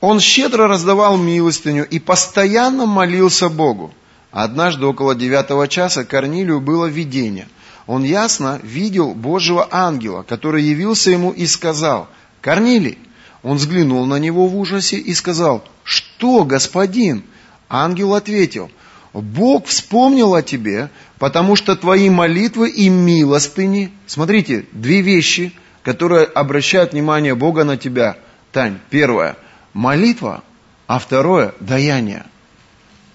Он 0.00 0.20
щедро 0.20 0.68
раздавал 0.68 1.16
милостыню 1.16 1.86
и 1.86 1.98
постоянно 1.98 2.86
молился 2.86 3.48
Богу. 3.48 3.92
Однажды 4.30 4.86
около 4.86 5.14
девятого 5.14 5.66
часа 5.66 6.04
Корнилию 6.04 6.60
было 6.60 6.86
видение. 6.86 7.48
Он 7.86 8.04
ясно 8.04 8.60
видел 8.62 9.14
Божьего 9.14 9.66
ангела, 9.70 10.22
который 10.22 10.62
явился 10.62 11.10
ему 11.10 11.32
и 11.32 11.46
сказал, 11.46 12.08
«Корнилий!» 12.40 12.98
Он 13.42 13.56
взглянул 13.56 14.04
на 14.06 14.18
него 14.18 14.48
в 14.48 14.56
ужасе 14.56 14.96
и 14.96 15.14
сказал, 15.14 15.64
«Что, 15.84 16.44
господин?» 16.44 17.24
Ангел 17.68 18.14
ответил, 18.14 18.70
«Бог 19.12 19.66
вспомнил 19.66 20.34
о 20.34 20.42
тебе, 20.42 20.90
потому 21.18 21.56
что 21.56 21.76
твои 21.76 22.10
молитвы 22.10 22.70
и 22.70 22.88
милостыни...» 22.88 23.92
Смотрите, 24.06 24.66
две 24.72 25.02
вещи, 25.02 25.52
которые 25.82 26.24
обращают 26.24 26.92
внимание 26.92 27.34
Бога 27.34 27.64
на 27.64 27.76
тебя. 27.76 28.16
Тань, 28.52 28.78
первое– 28.90 29.36
молитва, 29.72 30.42
а 30.86 30.98
второе– 30.98 31.54
даяние. 31.60 32.24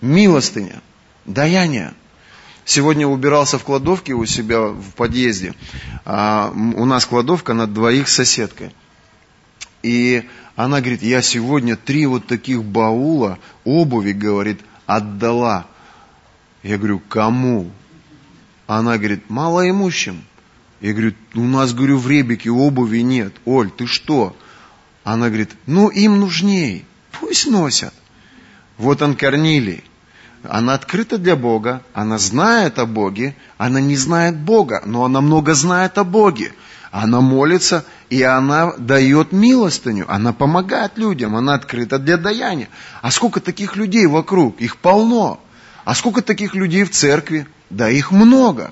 Милостыня, 0.02 0.82
даяние. 1.26 1.94
Сегодня 2.66 3.06
убирался 3.08 3.58
в 3.60 3.64
кладовке 3.64 4.14
у 4.14 4.26
себя 4.26 4.62
в 4.62 4.94
подъезде. 4.96 5.54
А, 6.06 6.54
у 6.56 6.86
нас 6.86 7.06
кладовка 7.06 7.54
на 7.54 7.68
двоих 7.68 8.08
соседкой. 8.08 8.72
И 9.84 10.28
она 10.56 10.80
говорит, 10.80 11.04
я 11.04 11.22
сегодня 11.22 11.76
три 11.76 12.06
вот 12.06 12.26
таких 12.26 12.64
баула 12.64 13.38
обуви, 13.66 14.14
говорит, 14.14 14.62
отдала. 14.86 15.68
Я 16.64 16.78
говорю, 16.78 17.02
кому? 17.10 17.70
Она 18.66 18.98
говорит, 18.98 19.30
малоимущим. 19.30 20.24
Я 20.80 20.94
говорю, 20.94 21.14
у 21.36 21.42
нас, 21.42 21.74
говорю, 21.74 21.98
в 21.98 22.08
Ребике 22.08 22.50
обуви 22.50 23.00
нет. 23.00 23.34
Оль, 23.46 23.72
ты 23.72 23.86
что? 23.86 24.36
Она 25.04 25.28
говорит, 25.28 25.52
ну 25.66 25.90
им 25.90 26.20
нужней, 26.20 26.86
пусть 27.12 27.48
носят. 27.48 27.94
Вот 28.78 29.02
он 29.02 29.16
Корнилий. 29.16 29.84
Она 30.44 30.74
открыта 30.74 31.18
для 31.18 31.36
Бога, 31.36 31.84
она 31.94 32.18
знает 32.18 32.80
о 32.80 32.86
Боге, 32.86 33.36
она 33.58 33.80
не 33.80 33.96
знает 33.96 34.38
Бога, 34.38 34.84
но 34.86 35.06
она 35.06 35.22
много 35.22 35.54
знает 35.54 35.98
о 35.98 36.04
Боге. 36.04 36.54
Она 36.94 37.22
молится, 37.22 37.86
и 38.12 38.22
она 38.22 38.74
дает 38.78 39.32
милостыню, 39.32 40.06
она 40.08 40.32
помогает 40.32 40.92
людям, 40.96 41.36
она 41.36 41.56
открыта 41.56 41.98
для 41.98 42.18
даяния. 42.18 42.70
А 43.02 43.10
сколько 43.10 43.40
таких 43.40 43.76
людей 43.76 44.06
вокруг? 44.06 44.62
Их 44.62 44.78
полно. 44.78 45.40
А 45.86 45.96
сколько 45.96 46.22
таких 46.22 46.54
людей 46.54 46.84
в 46.84 46.92
церкви? 46.92 47.48
Да 47.72 47.90
их 47.90 48.12
много. 48.12 48.70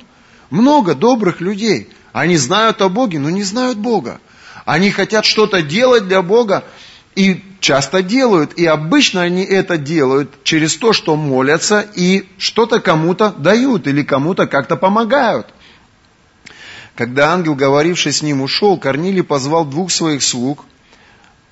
Много 0.51 0.93
добрых 0.93 1.41
людей. 1.41 1.89
Они 2.13 2.37
знают 2.37 2.83
о 2.83 2.89
Боге, 2.89 3.17
но 3.17 3.31
не 3.31 3.41
знают 3.41 3.79
Бога. 3.79 4.19
Они 4.65 4.91
хотят 4.91 5.25
что-то 5.25 5.63
делать 5.63 6.07
для 6.07 6.21
Бога, 6.21 6.63
и 7.15 7.43
часто 7.59 8.03
делают. 8.03 8.53
И 8.53 8.67
обычно 8.67 9.23
они 9.23 9.43
это 9.43 9.79
делают 9.79 10.43
через 10.43 10.77
то, 10.77 10.93
что 10.93 11.15
молятся 11.15 11.83
и 11.95 12.27
что-то 12.37 12.81
кому-то 12.81 13.31
дают 13.31 13.87
или 13.87 14.03
кому-то 14.03 14.45
как-то 14.45 14.75
помогают. 14.75 15.47
Когда 16.95 17.31
ангел, 17.31 17.55
говоривший 17.55 18.11
с 18.11 18.21
ним, 18.21 18.41
ушел, 18.41 18.77
Корнилий 18.77 19.23
позвал 19.23 19.65
двух 19.65 19.91
своих 19.91 20.23
слуг. 20.23 20.65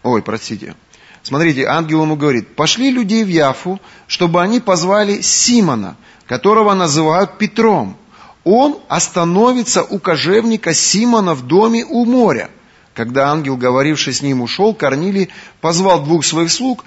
Ой, 0.04 0.22
простите. 0.22 0.76
Смотрите, 1.24 1.66
ангел 1.66 2.04
ему 2.04 2.16
говорит, 2.16 2.56
пошли 2.56 2.92
людей 2.92 3.24
в 3.24 3.28
Яфу, 3.28 3.80
чтобы 4.08 4.42
они 4.42 4.60
позвали 4.60 5.22
Симона, 5.22 5.96
которого 6.28 6.74
называют 6.74 7.38
Петром. 7.38 7.98
Он 8.44 8.80
остановится 8.88 9.84
у 9.84 10.00
кожевника 10.00 10.74
Симона 10.74 11.34
в 11.36 11.46
доме 11.46 11.86
у 11.86 12.06
моря. 12.06 12.50
Когда 12.94 13.30
ангел, 13.30 13.58
говоривший 13.58 14.14
с 14.14 14.22
ним, 14.22 14.42
ушел, 14.42 14.74
Корнилий 14.74 15.30
позвал 15.62 16.04
двух 16.04 16.26
своих 16.26 16.52
слуг 16.52 16.84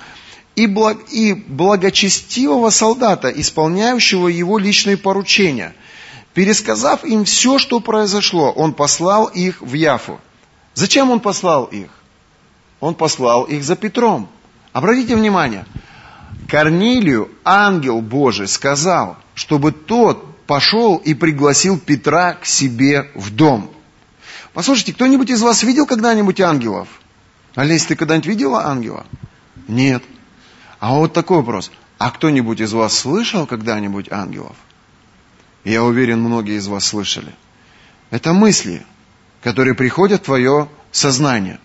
и, 0.57 0.65
и 1.11 1.35
благочестивого 1.35 2.71
солдата, 2.71 3.29
исполняющего 3.29 4.29
его 4.29 4.59
личные 4.59 4.99
поручения– 4.99 5.75
Пересказав 6.35 7.05
им 7.05 7.25
все, 7.25 7.59
что 7.59 7.81
произошло, 7.81 8.51
он 8.53 8.73
послал 8.73 9.27
их 9.27 9.61
в 9.61 9.75
Яфу. 9.75 10.19
Зачем 10.75 11.11
он 11.11 11.21
послал 11.21 11.65
их? 11.65 11.91
Он 12.81 12.95
послал 12.95 13.45
их 13.45 13.63
за 13.63 13.77
Петром. 13.77 14.29
Обратите 14.73 15.15
внимание, 15.15 15.67
Корнилию 16.49 17.31
ангел 17.45 18.01
Божий 18.01 18.49
сказал, 18.49 19.17
чтобы 19.35 19.73
тот 19.73 20.47
пошел 20.47 20.97
и 20.97 21.13
пригласил 21.15 21.79
Петра 21.79 22.35
к 22.35 22.47
себе 22.47 23.11
в 23.15 23.35
дом. 23.35 23.71
Послушайте, 24.55 24.95
кто-нибудь 24.95 25.31
из 25.31 25.43
вас 25.43 25.63
видел 25.63 25.87
когда-нибудь 25.87 26.41
ангелов? 26.41 26.89
Олесь, 27.55 27.85
ты 27.85 27.95
когда-нибудь 27.95 28.27
видела 28.27 28.67
ангела? 28.67 29.07
Нет. 29.69 30.03
А 30.81 30.95
вот 30.95 31.13
такой 31.13 31.39
вопрос. 31.39 31.71
А 31.99 32.11
кто-нибудь 32.11 32.61
из 32.61 32.73
вас 32.73 32.99
слышал 32.99 33.47
когда-нибудь 33.47 34.11
ангелов? 34.11 34.57
Я 35.65 35.85
уверен, 35.85 36.21
многие 36.21 36.57
из 36.57 36.67
вас 36.67 36.85
слышали. 36.87 37.33
Это 38.11 38.33
мысли, 38.33 38.85
которые 39.43 39.75
приходят 39.75 40.23
в 40.23 40.25
твое 40.25 40.69
сознание. 40.91 41.61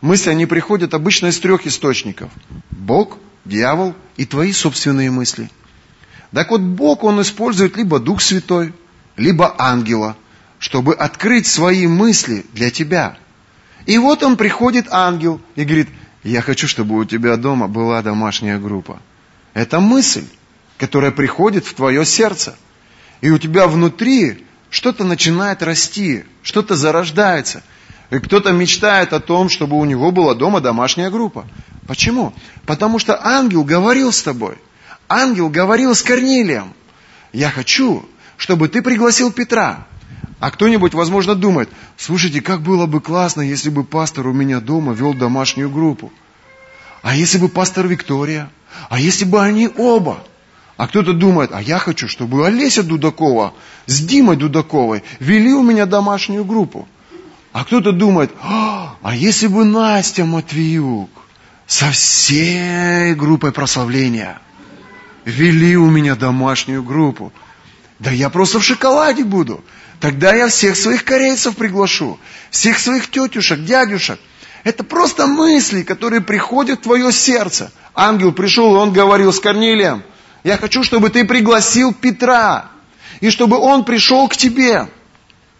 Мысли, 0.00 0.30
они 0.30 0.46
приходят 0.46 0.94
обычно 0.94 1.28
из 1.28 1.38
трех 1.38 1.66
источников. 1.66 2.30
Бог, 2.70 3.18
дьявол 3.44 3.94
и 4.16 4.26
твои 4.26 4.52
собственные 4.52 5.10
мысли. 5.10 5.50
Так 6.32 6.50
вот, 6.50 6.60
Бог, 6.60 7.04
Он 7.04 7.22
использует 7.22 7.76
либо 7.76 8.00
Дух 8.00 8.20
Святой, 8.20 8.74
либо 9.16 9.54
ангела, 9.58 10.16
чтобы 10.58 10.94
открыть 10.94 11.46
свои 11.46 11.86
мысли 11.86 12.44
для 12.52 12.70
тебя. 12.70 13.16
И 13.86 13.96
вот 13.98 14.24
он 14.24 14.36
приходит, 14.36 14.88
ангел, 14.90 15.40
и 15.54 15.64
говорит, 15.64 15.88
я 16.24 16.42
хочу, 16.42 16.66
чтобы 16.66 16.96
у 16.98 17.04
тебя 17.04 17.36
дома 17.36 17.68
была 17.68 18.02
домашняя 18.02 18.58
группа. 18.58 19.00
Это 19.54 19.78
мысль, 19.78 20.24
которая 20.76 21.12
приходит 21.12 21.64
в 21.64 21.74
твое 21.74 22.04
сердце– 22.04 22.56
и 23.20 23.30
у 23.30 23.38
тебя 23.38 23.66
внутри 23.66 24.44
что-то 24.70 25.04
начинает 25.04 25.62
расти, 25.62 26.24
что-то 26.42 26.76
зарождается. 26.76 27.62
И 28.10 28.18
кто-то 28.18 28.52
мечтает 28.52 29.12
о 29.12 29.20
том, 29.20 29.48
чтобы 29.48 29.76
у 29.76 29.84
него 29.84 30.12
была 30.12 30.34
дома 30.34 30.60
домашняя 30.60 31.10
группа. 31.10 31.46
Почему? 31.86 32.34
Потому 32.64 32.98
что 32.98 33.18
ангел 33.24 33.64
говорил 33.64 34.12
с 34.12 34.22
тобой. 34.22 34.58
Ангел 35.08 35.48
говорил 35.48 35.94
с 35.94 36.02
Корнилием. 36.02 36.72
Я 37.32 37.50
хочу, 37.50 38.08
чтобы 38.36 38.68
ты 38.68 38.82
пригласил 38.82 39.32
Петра. 39.32 39.86
А 40.38 40.50
кто-нибудь, 40.50 40.94
возможно, 40.94 41.34
думает, 41.34 41.70
слушайте, 41.96 42.42
как 42.42 42.60
было 42.60 42.86
бы 42.86 43.00
классно, 43.00 43.40
если 43.40 43.70
бы 43.70 43.84
пастор 43.84 44.26
у 44.26 44.32
меня 44.32 44.60
дома 44.60 44.92
вел 44.92 45.14
домашнюю 45.14 45.70
группу. 45.70 46.12
А 47.02 47.14
если 47.16 47.38
бы 47.38 47.48
пастор 47.48 47.86
Виктория? 47.86 48.50
А 48.90 49.00
если 49.00 49.24
бы 49.24 49.40
они 49.40 49.68
оба? 49.76 50.22
А 50.76 50.88
кто-то 50.88 51.14
думает, 51.14 51.50
а 51.54 51.62
я 51.62 51.78
хочу, 51.78 52.06
чтобы 52.06 52.46
Олеся 52.46 52.82
Дудакова 52.82 53.54
с 53.86 54.00
Димой 54.00 54.36
Дудаковой 54.36 55.02
вели 55.20 55.52
у 55.54 55.62
меня 55.62 55.86
домашнюю 55.86 56.44
группу. 56.44 56.86
А 57.52 57.64
кто-то 57.64 57.92
думает, 57.92 58.30
а, 58.42 58.96
а 59.00 59.14
если 59.14 59.46
бы 59.46 59.64
Настя 59.64 60.26
Матвеюк 60.26 61.08
со 61.66 61.90
всей 61.90 63.14
группой 63.14 63.52
прославления 63.52 64.38
вели 65.24 65.76
у 65.76 65.90
меня 65.90 66.14
домашнюю 66.14 66.82
группу. 66.82 67.32
Да 67.98 68.10
я 68.10 68.28
просто 68.28 68.60
в 68.60 68.64
шоколаде 68.64 69.24
буду. 69.24 69.64
Тогда 69.98 70.34
я 70.34 70.48
всех 70.48 70.76
своих 70.76 71.04
корейцев 71.04 71.56
приглашу, 71.56 72.18
всех 72.50 72.78
своих 72.78 73.10
тетюшек, 73.10 73.60
дядюшек. 73.60 74.20
Это 74.62 74.84
просто 74.84 75.26
мысли, 75.26 75.82
которые 75.82 76.20
приходят 76.20 76.80
в 76.80 76.82
твое 76.82 77.10
сердце. 77.12 77.72
Ангел 77.94 78.32
пришел, 78.32 78.74
и 78.74 78.78
он 78.78 78.92
говорил 78.92 79.32
с 79.32 79.40
Корнилием– 79.40 80.02
я 80.46 80.56
хочу, 80.56 80.84
чтобы 80.84 81.10
ты 81.10 81.24
пригласил 81.24 81.92
Петра, 81.92 82.66
и 83.20 83.30
чтобы 83.30 83.58
он 83.58 83.84
пришел 83.84 84.28
к 84.28 84.36
тебе. 84.36 84.86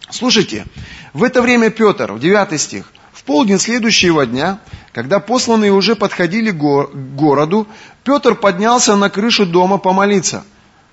Слушайте, 0.09 0.65
в 1.11 1.23
это 1.23 1.41
время 1.41 1.69
Петр, 1.69 2.13
в 2.13 2.19
9 2.21 2.59
стих, 2.59 2.85
в 3.11 3.23
полдень 3.23 3.59
следующего 3.59 4.25
дня, 4.25 4.59
когда 4.93 5.19
посланные 5.19 5.73
уже 5.73 5.97
подходили 5.97 6.51
к 6.51 6.55
городу, 6.55 7.67
Петр 8.05 8.33
поднялся 8.33 8.95
на 8.95 9.09
крышу 9.09 9.45
дома 9.45 9.77
помолиться. 9.77 10.45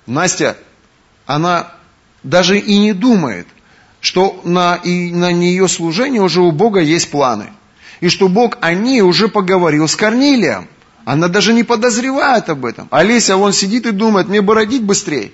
Настя, 0.05 0.57
она 1.25 1.71
даже 2.21 2.59
и 2.59 2.77
не 2.77 2.91
думает, 2.91 3.47
что 4.01 4.41
на, 4.43 4.75
и 4.75 5.13
на 5.13 5.31
нее 5.31 5.69
служение 5.69 6.21
уже 6.21 6.41
у 6.41 6.51
Бога 6.51 6.81
есть 6.81 7.09
планы. 7.11 7.53
И 8.01 8.09
что 8.09 8.27
Бог 8.27 8.57
о 8.59 8.73
ней 8.73 8.99
уже 8.99 9.29
поговорил 9.29 9.87
с 9.87 9.95
Корнилием. 9.95 10.67
Она 11.05 11.27
даже 11.27 11.53
не 11.53 11.63
подозревает 11.63 12.49
об 12.49 12.65
этом. 12.65 12.87
Олеся 12.89 13.37
вон 13.37 13.53
сидит 13.53 13.85
и 13.85 13.91
думает, 13.91 14.27
мне 14.27 14.41
бы 14.41 14.55
родить 14.55 14.83
быстрее. 14.83 15.31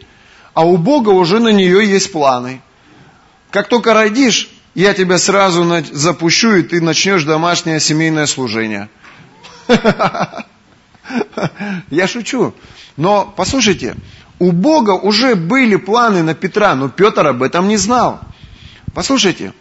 А 0.53 0.65
у 0.67 0.77
Бога 0.77 1.09
уже 1.09 1.39
на 1.39 1.47
нее 1.47 1.89
есть 1.89 2.11
планы. 2.11 2.61
Как 3.51 3.69
только 3.69 3.93
родишь, 3.93 4.49
я 4.75 4.93
тебя 4.93 5.17
сразу 5.17 5.65
запущу, 5.91 6.55
и 6.55 6.63
ты 6.63 6.81
начнешь 6.81 7.23
домашнее 7.23 7.79
семейное 7.79 8.25
служение. 8.25 8.89
Я 11.89 12.07
шучу. 12.07 12.53
Но 12.97 13.33
послушайте, 13.35 13.95
у 14.39 14.51
Бога 14.51 14.91
уже 14.91 15.35
были 15.35 15.77
планы 15.77 16.21
на 16.21 16.33
Петра, 16.33 16.75
но 16.75 16.89
Петр 16.89 17.27
об 17.27 17.43
этом 17.43 17.69
не 17.69 17.77
знал. 17.77 18.19
Послушайте, 18.93 19.53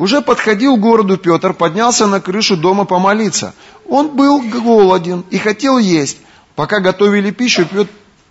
Уже 0.00 0.22
подходил 0.22 0.78
к 0.78 0.80
городу 0.80 1.18
Петр, 1.18 1.52
поднялся 1.52 2.06
на 2.06 2.22
крышу 2.22 2.56
дома 2.56 2.86
помолиться. 2.86 3.52
Он 3.86 4.16
был 4.16 4.40
голоден 4.40 5.26
и 5.28 5.36
хотел 5.36 5.76
есть. 5.76 6.16
Пока 6.54 6.80
готовили 6.80 7.30
пищу, 7.32 7.68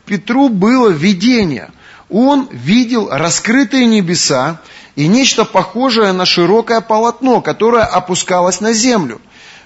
Петру 0.03 0.49
было 0.49 0.89
видение. 0.89 1.69
Он 2.10 2.49
видел 2.51 3.10
раскрытые 3.12 3.86
небеса 3.86 4.62
и 4.95 5.05
нечто 5.05 5.45
похожее 5.45 6.12
на 6.12 6.25
широкое 6.25 6.82
полотно, 6.82 7.39
которое 7.39 7.84
опускалось 7.84 8.62
на 8.62 8.73
землю, 8.73 9.21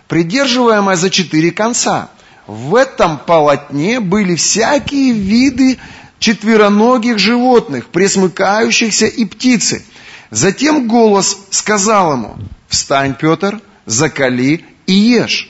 придерживаемое 0.10 0.98
за 0.98 1.10
четыре 1.10 1.52
конца. 1.52 2.10
В 2.48 2.76
этом 2.76 3.18
полотне 3.18 4.02
были 4.02 4.36
всякие 4.36 5.13
виды 5.13 5.80
четвероногих 6.20 7.18
животных, 7.18 7.86
пресмыкающихся 7.86 9.06
и 9.06 9.24
птицы. 9.24 9.86
Затем 10.34 10.88
голос 10.88 11.46
сказал 11.52 12.13
ему, 12.13 12.36
«Встань, 12.67 13.13
Петр, 13.13 13.62
закали 13.86 14.65
и 14.88 14.93
ешь». 14.93 15.48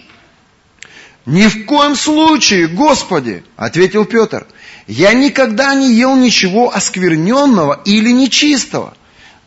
«Ни 1.25 1.47
в 1.47 1.65
коем 1.65 1.95
случае, 1.95 2.67
Господи!»— 2.67 3.45
ответил 3.55 4.03
Петр. 4.03 4.45
«Я 4.85 5.13
никогда 5.13 5.73
не 5.73 5.93
ел 5.93 6.17
ничего 6.17 6.75
оскверненного 6.75 7.81
или 7.85 8.11
нечистого». 8.11 8.93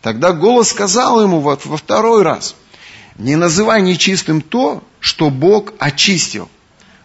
Тогда 0.01 0.33
голос 0.33 0.71
сказал 0.71 1.23
ему 1.23 1.41
во, 1.41 1.59
во 1.63 1.77
второй 1.77 2.23
раз, 2.23 2.57
«Не 3.19 3.37
называй 3.37 3.83
нечистым 3.83 4.41
то, 4.41 4.83
что 5.01 5.29
Бог 5.29 5.75
очистил». 5.79 6.49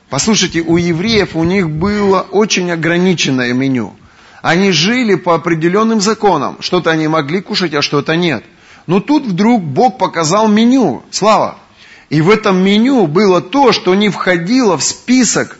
Послушайте, 0.09 0.61
у 0.61 0.77
евреев 0.77 1.35
у 1.35 1.43
них 1.43 1.69
было 1.69 2.21
очень 2.21 2.71
ограниченное 2.71 3.51
меню. 3.51 3.93
Они 4.41 4.71
жили 4.71 5.15
по 5.15 5.35
определенным 5.35 6.01
законам. 6.01 6.57
Что-то 6.61 6.91
они 6.91 7.07
могли 7.07 7.41
кушать, 7.41 7.73
а 7.73 7.81
что-то 7.81 8.15
нет. 8.15 8.43
Но 8.87 8.99
тут 8.99 9.25
вдруг 9.25 9.61
Бог 9.63 9.97
показал 9.97 10.47
меню. 10.47 11.03
Слава! 11.11 11.57
И 12.09 12.21
в 12.21 12.29
этом 12.29 12.61
меню 12.61 13.07
было 13.07 13.41
то, 13.41 13.71
что 13.71 13.95
не 13.95 14.09
входило 14.09 14.77
в 14.77 14.83
список 14.83 15.57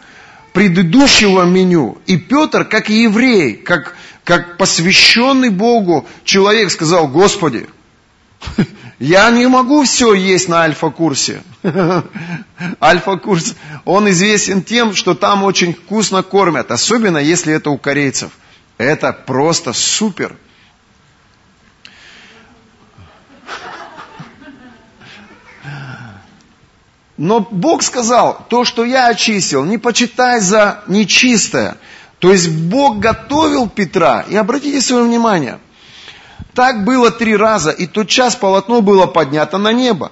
предыдущего 0.52 1.44
меню. 1.44 2.00
И 2.08 2.18
Петр, 2.18 2.66
как 2.66 2.90
еврей, 2.90 3.56
как, 3.56 3.96
как 4.26 4.58
посвященный 4.58 5.50
Богу 5.50 6.06
человек, 6.26 6.72
сказал, 6.72 7.08
Господи, 7.08 7.68
я 9.00 9.30
не 9.30 9.48
могу 9.48 9.84
все 9.84 10.14
есть 10.14 10.50
на 10.50 10.64
альфа-курсе. 10.64 11.42
Альфа-курс, 12.82 13.56
он 13.86 14.10
известен 14.10 14.62
тем, 14.62 14.94
что 14.94 15.14
там 15.14 15.44
очень 15.44 15.74
вкусно 15.74 16.24
кормят, 16.24 16.72
особенно 16.72 17.20
если 17.20 17.54
это 17.54 17.70
у 17.70 17.78
корейцев. 17.78 18.32
Это 18.82 19.14
просто 19.14 19.74
супер. 19.74 20.36
Но 27.16 27.42
Бог 27.42 27.84
сказал, 27.84 28.44
то, 28.50 28.66
что 28.66 28.84
я 28.84 29.06
очистил, 29.06 29.66
не 29.66 29.78
почитай 29.78 30.40
за 30.40 30.84
нечистое. 30.88 31.78
То 32.18 32.32
есть 32.32 32.50
Бог 32.50 32.98
готовил 32.98 33.70
Петра. 33.70 34.26
И 34.28 34.36
обратите 34.36 34.82
свое 34.82 35.04
внимание, 35.04 35.60
так 36.56 36.84
было 36.84 37.12
три 37.12 37.36
раза, 37.36 37.70
и 37.70 37.86
тот 37.86 38.10
час 38.10 38.36
полотно 38.36 38.82
было 38.82 39.06
поднято 39.06 39.60
на 39.60 39.72
небо. 39.72 40.12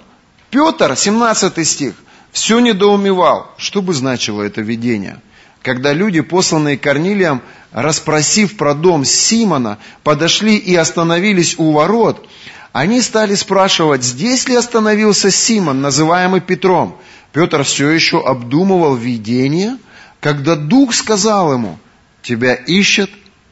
Петр, 0.52 0.96
17 0.96 1.68
стих, 1.68 1.96
все 2.32 2.60
недоумевал, 2.60 3.50
что 3.58 3.82
бы 3.82 3.96
значило 3.96 4.44
это 4.44 4.62
видение. 4.62 5.20
Когда 5.62 5.94
люди, 5.94 6.22
посланные 6.22 6.78
Корнилием, 6.78 7.42
расспросив 7.72 8.58
про 8.58 8.74
дом 8.74 9.04
Симона, 9.06 9.78
подошли 10.04 10.56
и 10.56 10.76
остановились 10.76 11.56
у 11.58 11.72
ворот, 11.72 12.28
они 12.72 13.02
стали 13.02 13.36
спрашивать, 13.36 14.04
здесь 14.04 14.48
ли 14.48 14.56
остановился 14.56 15.32
Симон, 15.32 15.82
называемый 15.82 16.40
Петром. 16.40 17.00
Петр 17.34 17.64
все 17.64 17.90
еще 17.90 18.26
обдумывал 18.26 18.96
видение, 18.96 19.78
когда 20.20 20.56
Дух 20.56 20.94
сказал 20.94 21.54
ему, 21.54 21.80
тебя 22.22 22.54
ищут 22.54 23.10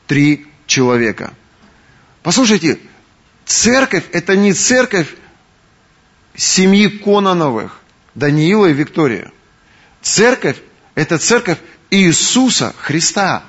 три 0.07 0.47
человека. 0.65 1.33
Послушайте, 2.23 2.79
церковь 3.45 4.05
это 4.11 4.35
не 4.35 4.53
церковь 4.53 5.13
семьи 6.35 6.87
Кононовых, 6.87 7.79
Даниила 8.15 8.67
и 8.67 8.73
Виктория. 8.73 9.31
Церковь 10.01 10.57
это 10.95 11.17
церковь 11.17 11.59
Иисуса 11.89 12.73
Христа. 12.77 13.43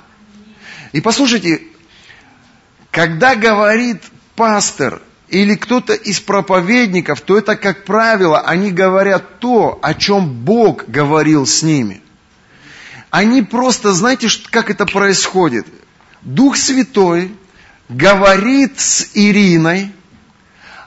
И 0.93 1.01
послушайте, 1.01 1.63
когда 2.91 3.35
говорит 3.35 4.03
пастор 4.35 5.03
или 5.29 5.55
кто-то 5.55 5.93
из 5.93 6.21
проповедников, 6.21 7.21
то 7.21 7.37
это, 7.37 7.57
как 7.57 7.85
правило, 7.85 8.41
они 8.41 8.71
говорят 8.71 9.41
то, 9.41 9.79
о 9.83 9.95
чем 9.95 10.31
Бог 10.31 10.85
говорил 10.87 11.47
с 11.47 11.63
ними. 11.63 12.03
Они 13.11 13.43
просто, 13.43 13.93
знаете, 13.93 14.29
как 14.51 14.71
это 14.71 14.87
происходит? 14.87 15.67
Дух 16.23 16.57
Святой 16.57 17.33
говорит 17.89 18.81
с 18.81 19.09
Ириной, 19.15 19.93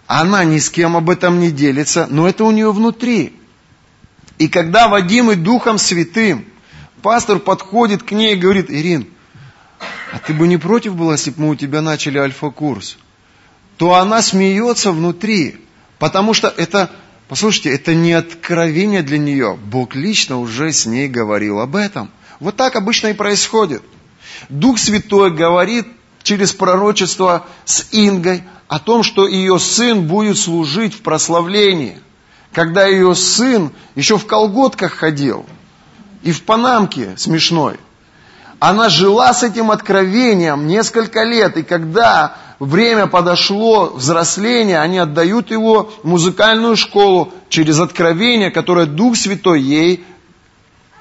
она 0.08 0.44
ни 0.44 0.60
с 0.60 0.70
кем 0.70 0.98
об 0.98 1.10
этом 1.10 1.40
не 1.40 1.52
делится, 1.52 2.08
но 2.10 2.28
это 2.28 2.44
у 2.44 2.52
нее 2.52 2.72
внутри. 2.72 3.40
И 4.38 4.48
когда 4.48 4.88
водимый 4.88 5.36
Духом 5.36 5.78
Святым, 5.78 6.46
пастор 7.02 7.40
подходит 7.40 8.04
к 8.04 8.12
ней 8.12 8.34
и 8.34 8.40
говорит, 8.40 8.70
Ирин, 8.70 9.08
а 10.12 10.20
ты 10.20 10.34
бы 10.34 10.48
не 10.48 10.58
против 10.58 10.96
была, 10.96 11.14
если 11.14 11.32
бы 11.32 11.42
мы 11.42 11.50
у 11.50 11.56
тебя 11.56 11.82
начали 11.82 12.18
альфа-курс? 12.18 12.98
То 13.78 13.96
она 13.96 14.22
смеется 14.22 14.92
внутри, 14.92 15.58
потому 15.98 16.34
что 16.34 16.48
это, 16.50 16.92
послушайте, 17.28 17.74
это 17.74 17.96
не 17.96 18.14
откровение 18.14 19.02
для 19.02 19.18
нее. 19.18 19.58
Бог 19.64 19.96
лично 19.96 20.40
уже 20.40 20.72
с 20.72 20.86
ней 20.86 21.08
говорил 21.08 21.60
об 21.60 21.76
этом. 21.76 22.12
Вот 22.40 22.56
так 22.56 22.76
обычно 22.76 23.08
и 23.08 23.14
происходит. 23.14 23.82
Дух 24.50 24.80
Святой 24.80 25.32
говорит 25.32 25.88
через 26.24 26.54
пророчество 26.54 27.48
с 27.66 27.88
Ингой 27.92 28.44
о 28.68 28.80
том, 28.80 29.04
что 29.04 29.28
ее 29.28 29.60
сын 29.60 30.08
будет 30.08 30.38
служить 30.38 30.94
в 30.94 31.02
прославлении. 31.02 31.98
Когда 32.52 32.86
ее 32.86 33.16
сын 33.16 33.72
еще 33.96 34.18
в 34.18 34.26
колготках 34.26 34.94
ходил 34.94 35.46
и 36.24 36.32
в 36.32 36.44
панамке 36.44 37.14
смешной– 37.18 37.78
она 38.62 38.90
жила 38.90 39.34
с 39.34 39.42
этим 39.42 39.72
откровением 39.72 40.68
несколько 40.68 41.24
лет, 41.24 41.58
и 41.58 41.64
когда 41.64 42.38
время 42.60 43.08
подошло 43.08 43.92
взросления, 43.96 44.80
они 44.80 45.00
отдают 45.00 45.50
его 45.50 45.92
в 46.04 46.08
музыкальную 46.08 46.78
школу 46.78 47.34
через 47.50 47.80
откровение, 47.80 48.52
которое 48.52 48.86
Дух 48.86 49.18
Святой 49.18 49.62
ей 49.62 50.06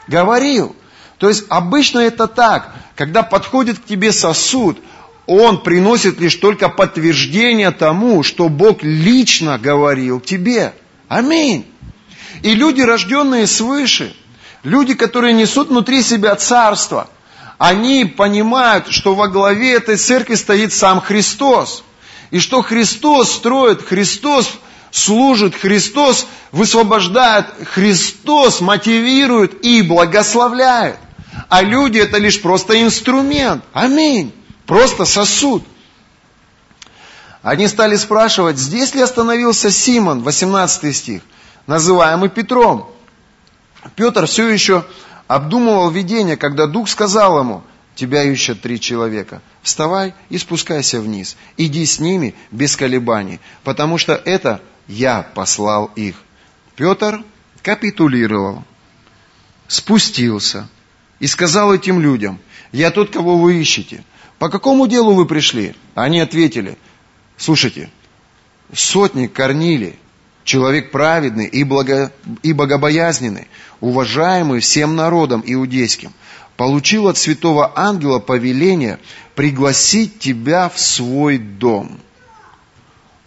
говорил. 0.09 0.75
То 1.19 1.29
есть 1.29 1.45
обычно 1.51 1.99
это 1.99 2.29
так, 2.29 2.75
когда 2.97 3.23
подходит 3.23 3.79
к 3.79 3.85
тебе 3.85 4.11
сосуд, 4.11 4.79
он 5.27 5.63
приносит 5.63 6.19
лишь 6.19 6.37
только 6.37 6.71
подтверждение 6.71 7.73
тому, 7.73 8.23
что 8.23 8.49
Бог 8.49 8.83
лично 8.83 9.59
говорил 9.59 10.19
тебе. 10.19 10.73
Аминь. 11.09 11.67
И 12.43 12.55
люди, 12.55 12.81
рожденные 12.81 13.47
свыше, 13.47 14.15
люди, 14.63 14.95
которые 14.95 15.33
несут 15.33 15.69
внутри 15.69 16.03
себя 16.03 16.35
царство– 16.37 17.09
они 17.61 18.07
понимают, 18.07 18.87
что 18.89 19.15
во 19.15 19.29
главе 19.29 19.75
этой 19.75 19.99
церкви 19.99 20.35
стоит 20.35 20.73
сам 20.73 20.99
Христос. 20.99 21.85
И 22.31 22.39
что 22.39 22.63
Христос 22.63 23.35
строит, 23.35 23.83
Христос 23.83 24.51
служит, 24.91 25.55
Христос 25.55 26.27
высвобождает, 26.53 27.49
Христос 27.75 28.63
мотивирует 28.63 29.63
и 29.63 29.83
благословляет. 29.83 30.97
А 31.51 31.61
люди 31.61 31.99
это 31.99 32.17
лишь 32.17 32.41
просто 32.41 32.81
инструмент. 32.81 33.63
Аминь. 33.75 34.33
Просто 34.65 35.05
сосуд. 35.05 35.63
Они 37.43 37.69
стали 37.69 37.97
спрашивать, 37.97 38.57
здесь 38.57 38.95
ли 38.95 39.03
остановился 39.03 39.71
Симон, 39.71 40.23
18 40.23 40.97
стих, 40.97 41.21
называемый 41.67 42.31
Петром. 42.31 42.91
Петр 43.97 44.27
все 44.27 44.49
еще 44.49 44.85
обдумывал 45.27 45.91
видение, 45.91 46.37
когда 46.37 46.67
Дух 46.67 46.89
сказал 46.89 47.39
ему, 47.39 47.63
тебя 47.95 48.23
ищут 48.23 48.61
три 48.61 48.81
человека. 48.81 49.43
Вставай 49.63 50.15
и 50.29 50.39
спускайся 50.39 51.01
вниз. 51.01 51.37
Иди 51.57 51.85
с 51.85 51.99
ними 51.99 52.35
без 52.51 52.77
колебаний, 52.77 53.41
потому 53.63 53.99
что 53.99 54.15
это 54.15 54.61
я 54.89 55.23
послал 55.23 55.91
их. 55.97 56.17
Петр 56.77 57.23
капитулировал, 57.63 58.65
спустился 59.69 60.69
и 61.19 61.27
сказал 61.27 61.75
этим 61.75 62.01
людям, 62.01 62.39
я 62.73 62.91
тот, 62.91 63.11
кого 63.11 63.39
вы 63.39 63.61
ищете. 63.61 64.05
По 64.39 64.49
какому 64.49 64.87
делу 64.87 65.13
вы 65.13 65.27
пришли? 65.27 65.75
Они 65.95 66.21
ответили, 66.21 66.79
слушайте, 67.37 67.91
сотник 68.73 69.33
Корнилий, 69.33 69.99
человек 70.51 70.91
праведный 70.91 71.47
и, 71.47 71.63
благо, 71.63 72.11
и 72.43 72.53
богобоязненный, 72.53 73.47
уважаемый 73.81 74.59
всем 74.59 74.97
народом 74.97 75.45
иудейским, 75.47 76.13
получил 76.57 77.07
от 77.07 77.17
святого 77.17 77.73
ангела 77.77 78.19
повеление 78.19 78.99
пригласить 79.37 80.19
тебя 80.19 80.69
в 80.69 80.81
свой 80.81 81.39
дом. 81.39 82.01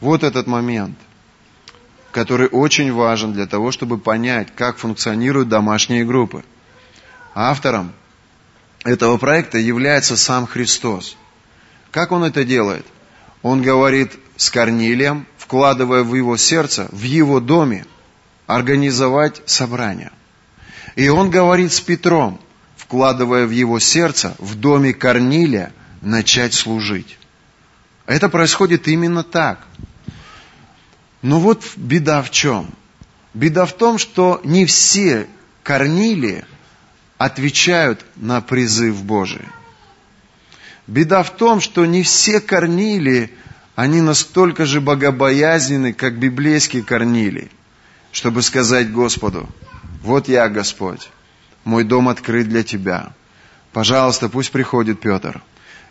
Вот 0.02 0.24
этот 0.24 0.48
момент. 0.48 0.98
который 2.12 2.48
очень 2.48 2.94
важен 2.94 3.34
для 3.34 3.48
того, 3.48 3.72
чтобы 3.72 3.98
понять, 3.98 4.50
как 4.56 4.78
функционируют 4.78 5.50
домашние 5.50 6.06
группы. 6.06 6.44
Автором 7.34 7.92
этого 8.84 9.18
проекта 9.18 9.58
является 9.58 10.16
сам 10.16 10.46
Христос. 10.46 11.18
Как 11.90 12.12
он 12.12 12.24
это 12.24 12.44
делает? 12.44 12.86
Он 13.42 13.64
говорит 13.64 14.12
с 14.38 14.52
Корнилием, 14.52 15.26
вкладывая 15.44 16.04
в 16.04 16.16
его 16.16 16.38
сердце, 16.38 16.88
в 16.94 17.02
его 17.02 17.42
доме, 17.42 17.86
организовать 18.48 19.42
собрание. 19.46 20.14
И 20.96 21.10
он 21.10 21.30
говорит 21.30 21.74
с 21.74 21.82
Петром, 21.82 22.40
вкладывая 22.78 23.46
в 23.46 23.52
его 23.52 23.78
сердце, 23.80 24.36
в 24.40 24.56
доме 24.56 24.94
Корнилия, 24.94 25.74
начать 26.02 26.54
служить. 26.54 27.18
Это 28.06 28.30
происходит 28.30 28.88
именно 28.88 29.22
так. 29.22 29.68
Но 31.22 31.42
вот 31.42 31.64
беда 31.76 32.22
в 32.22 32.32
чем? 32.32 32.74
Беда 33.34 33.66
в 33.66 33.74
том, 33.74 33.98
что 33.98 34.40
не 34.46 34.66
все 34.66 35.28
Корнилии 35.62 36.46
отвечают 37.18 38.06
на 38.16 38.40
призыв 38.40 39.04
Божий. 39.04 39.46
Беда 40.88 41.22
в 41.24 41.32
том, 41.32 41.60
что 41.60 41.86
не 41.86 42.04
все 42.04 42.40
Корнилии, 42.40 43.30
они 43.76 44.02
настолько 44.02 44.66
же 44.66 44.82
богобоязненны, 44.82 45.94
как 45.94 46.20
библейские 46.20 46.84
Корнилии, 46.84 47.50
чтобы 48.12 48.42
сказать 48.42 48.92
Господу, 48.92 49.50
вот 50.04 50.28
я, 50.28 50.48
Господь, 50.50 51.10
мой 51.64 51.84
дом 51.84 52.10
открыт 52.10 52.48
для 52.48 52.64
Тебя. 52.64 53.14
Пожалуйста, 53.72 54.30
пусть 54.30 54.52
приходит 54.52 55.00
Петр, 55.00 55.42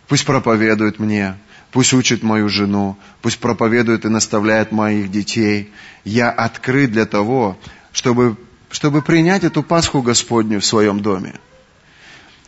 пусть 0.07 0.25
проповедует 0.25 1.01
мне, 1.01 1.37
пусть 1.73 1.93
учит 1.93 2.23
мою 2.23 2.49
жену, 2.49 2.97
пусть 3.21 3.41
проповедует 3.41 4.05
и 4.05 4.09
наставляет 4.09 4.71
моих 4.71 5.11
детей. 5.11 5.73
Я 6.05 6.31
открыт 6.31 6.93
для 6.93 7.07
того, 7.07 7.59
чтобы, 7.93 8.37
чтобы 8.71 9.03
принять 9.03 9.43
эту 9.43 9.65
Пасху 9.65 10.03
Господню 10.03 10.61
в 10.61 10.65
своем 10.65 11.01
доме. 11.01 11.35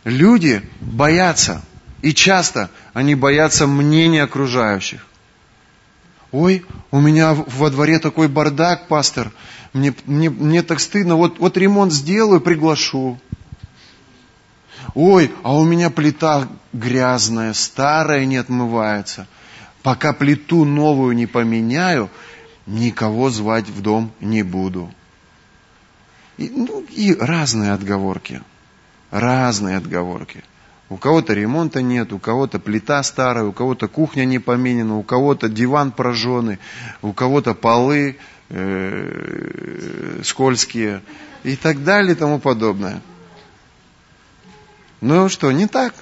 Люди 0.05 0.61
боятся, 0.79 1.63
и 2.01 2.13
часто 2.13 2.69
они 2.93 3.15
боятся 3.15 3.67
мнения 3.67 4.23
окружающих. 4.23 5.05
Ой, 6.35 6.65
у 6.91 6.99
меня 6.99 7.33
во 7.33 7.69
дворе 7.69 7.97
такой 7.97 8.27
бардак, 8.27 8.89
пастор, 8.89 9.31
мне, 9.71 9.95
мне, 10.05 10.29
мне 10.29 10.63
так 10.63 10.81
стыдно, 10.81 11.15
вот, 11.15 11.39
вот 11.39 11.55
ремонт 11.55 11.93
сделаю, 11.93 12.41
приглашу. 12.41 13.17
Ой, 14.95 15.31
а 15.43 15.55
у 15.55 15.63
меня 15.63 15.89
плита 15.89 16.49
грязная, 16.73 17.53
старая, 17.53 18.25
не 18.25 18.35
отмывается. 18.35 19.27
Пока 19.81 20.11
плиту 20.11 20.65
новую 20.65 21.15
не 21.15 21.25
поменяю, 21.25 22.09
никого 22.65 23.29
звать 23.29 23.69
в 23.69 23.81
дом 23.81 24.11
не 24.19 24.43
буду. 24.43 24.93
И, 26.35 26.49
ну, 26.49 26.81
и 26.89 27.15
разные 27.15 27.71
отговорки. 27.71 28.41
Разные 29.09 29.77
отговорки. 29.77 30.43
У 30.87 30.97
кого-то 30.97 31.33
ремонта 31.33 31.81
нет, 31.81 32.13
у 32.13 32.19
кого-то 32.19 32.59
плита 32.59 33.01
старая, 33.01 33.45
у 33.45 33.51
кого-то 33.51 33.87
кухня 33.87 34.23
не 34.25 34.37
поменена, 34.37 34.97
у 34.97 35.03
кого-то 35.03 35.49
диван 35.49 35.91
прожженный, 35.91 36.59
у 37.01 37.11
кого-то 37.11 37.55
полы 37.55 38.17
э, 38.49 40.21
скользкие 40.23 41.01
и 41.43 41.55
так 41.55 41.83
далее 41.83 42.13
и 42.13 42.15
тому 42.15 42.39
подобное. 42.39 43.01
Ну 45.01 45.27
что, 45.27 45.51
не 45.51 45.67
так? 45.67 45.95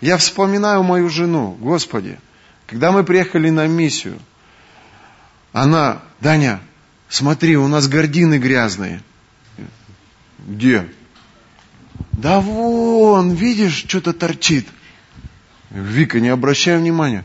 Я 0.00 0.16
вспоминаю 0.16 0.82
мою 0.82 1.10
жену, 1.10 1.56
Господи, 1.60 2.18
когда 2.66 2.90
мы 2.90 3.04
приехали 3.04 3.50
на 3.50 3.66
миссию, 3.66 4.18
она, 5.52 6.02
Даня, 6.20 6.60
смотри, 7.08 7.56
у 7.56 7.68
нас 7.68 7.86
гордины 7.86 8.38
грязные. 8.38 9.02
Где? 10.38 10.88
Да 12.12 12.40
вон, 12.40 13.32
видишь, 13.32 13.84
что-то 13.86 14.12
торчит. 14.12 14.66
Вика, 15.70 16.20
не 16.20 16.28
обращай 16.28 16.78
внимания. 16.78 17.24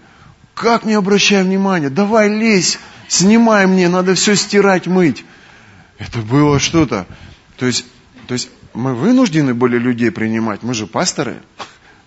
Как 0.54 0.84
не 0.84 0.94
обращай 0.94 1.44
внимания? 1.44 1.90
Давай 1.90 2.28
лезь, 2.28 2.80
снимай 3.08 3.66
мне, 3.68 3.88
надо 3.88 4.16
все 4.16 4.36
стирать, 4.36 4.88
мыть. 4.88 5.24
Это 6.00 6.20
было 6.20 6.60
что-то. 6.60 7.06
То 7.58 7.66
есть, 7.66 7.86
то 8.28 8.34
есть 8.34 8.50
мы 8.74 8.96
вынуждены 8.96 9.54
были 9.54 9.78
людей 9.78 10.12
принимать, 10.12 10.64
мы 10.64 10.74
же 10.74 10.88
пасторы. 10.88 11.42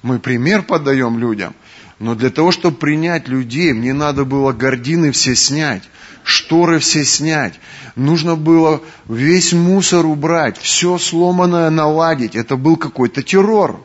Мы 0.03 0.19
пример 0.19 0.63
подаем 0.63 1.19
людям. 1.19 1.55
Но 2.03 2.17
для 2.17 2.31
того, 2.31 2.51
чтобы 2.51 2.77
принять 2.79 3.29
людей, 3.29 3.73
мне 3.73 3.93
надо 3.93 4.25
было 4.25 4.51
гордины 4.51 5.13
все 5.13 5.37
снять, 5.37 5.85
шторы 6.25 6.81
все 6.81 7.05
снять. 7.05 7.61
Нужно 7.95 8.35
было 8.35 8.83
весь 9.07 9.53
мусор 9.53 10.07
убрать, 10.07 10.59
все 10.59 10.99
сломанное 10.99 11.71
наладить. 11.71 12.35
Это 12.35 12.57
был 12.57 12.77
какой-то 12.77 13.23
террор. 13.23 13.81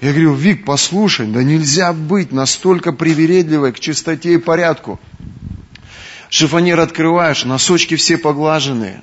Я 0.00 0.12
говорю, 0.12 0.32
Вик, 0.32 0.64
послушай, 0.64 1.26
да 1.26 1.42
нельзя 1.42 1.92
быть 1.92 2.32
настолько 2.32 2.94
привередливой 2.94 3.72
к 3.72 3.80
чистоте 3.80 4.32
и 4.32 4.38
порядку. 4.38 4.98
Шифонер 6.30 6.80
открываешь, 6.80 7.44
носочки 7.44 7.96
все 7.96 8.16
поглаженные, 8.16 9.02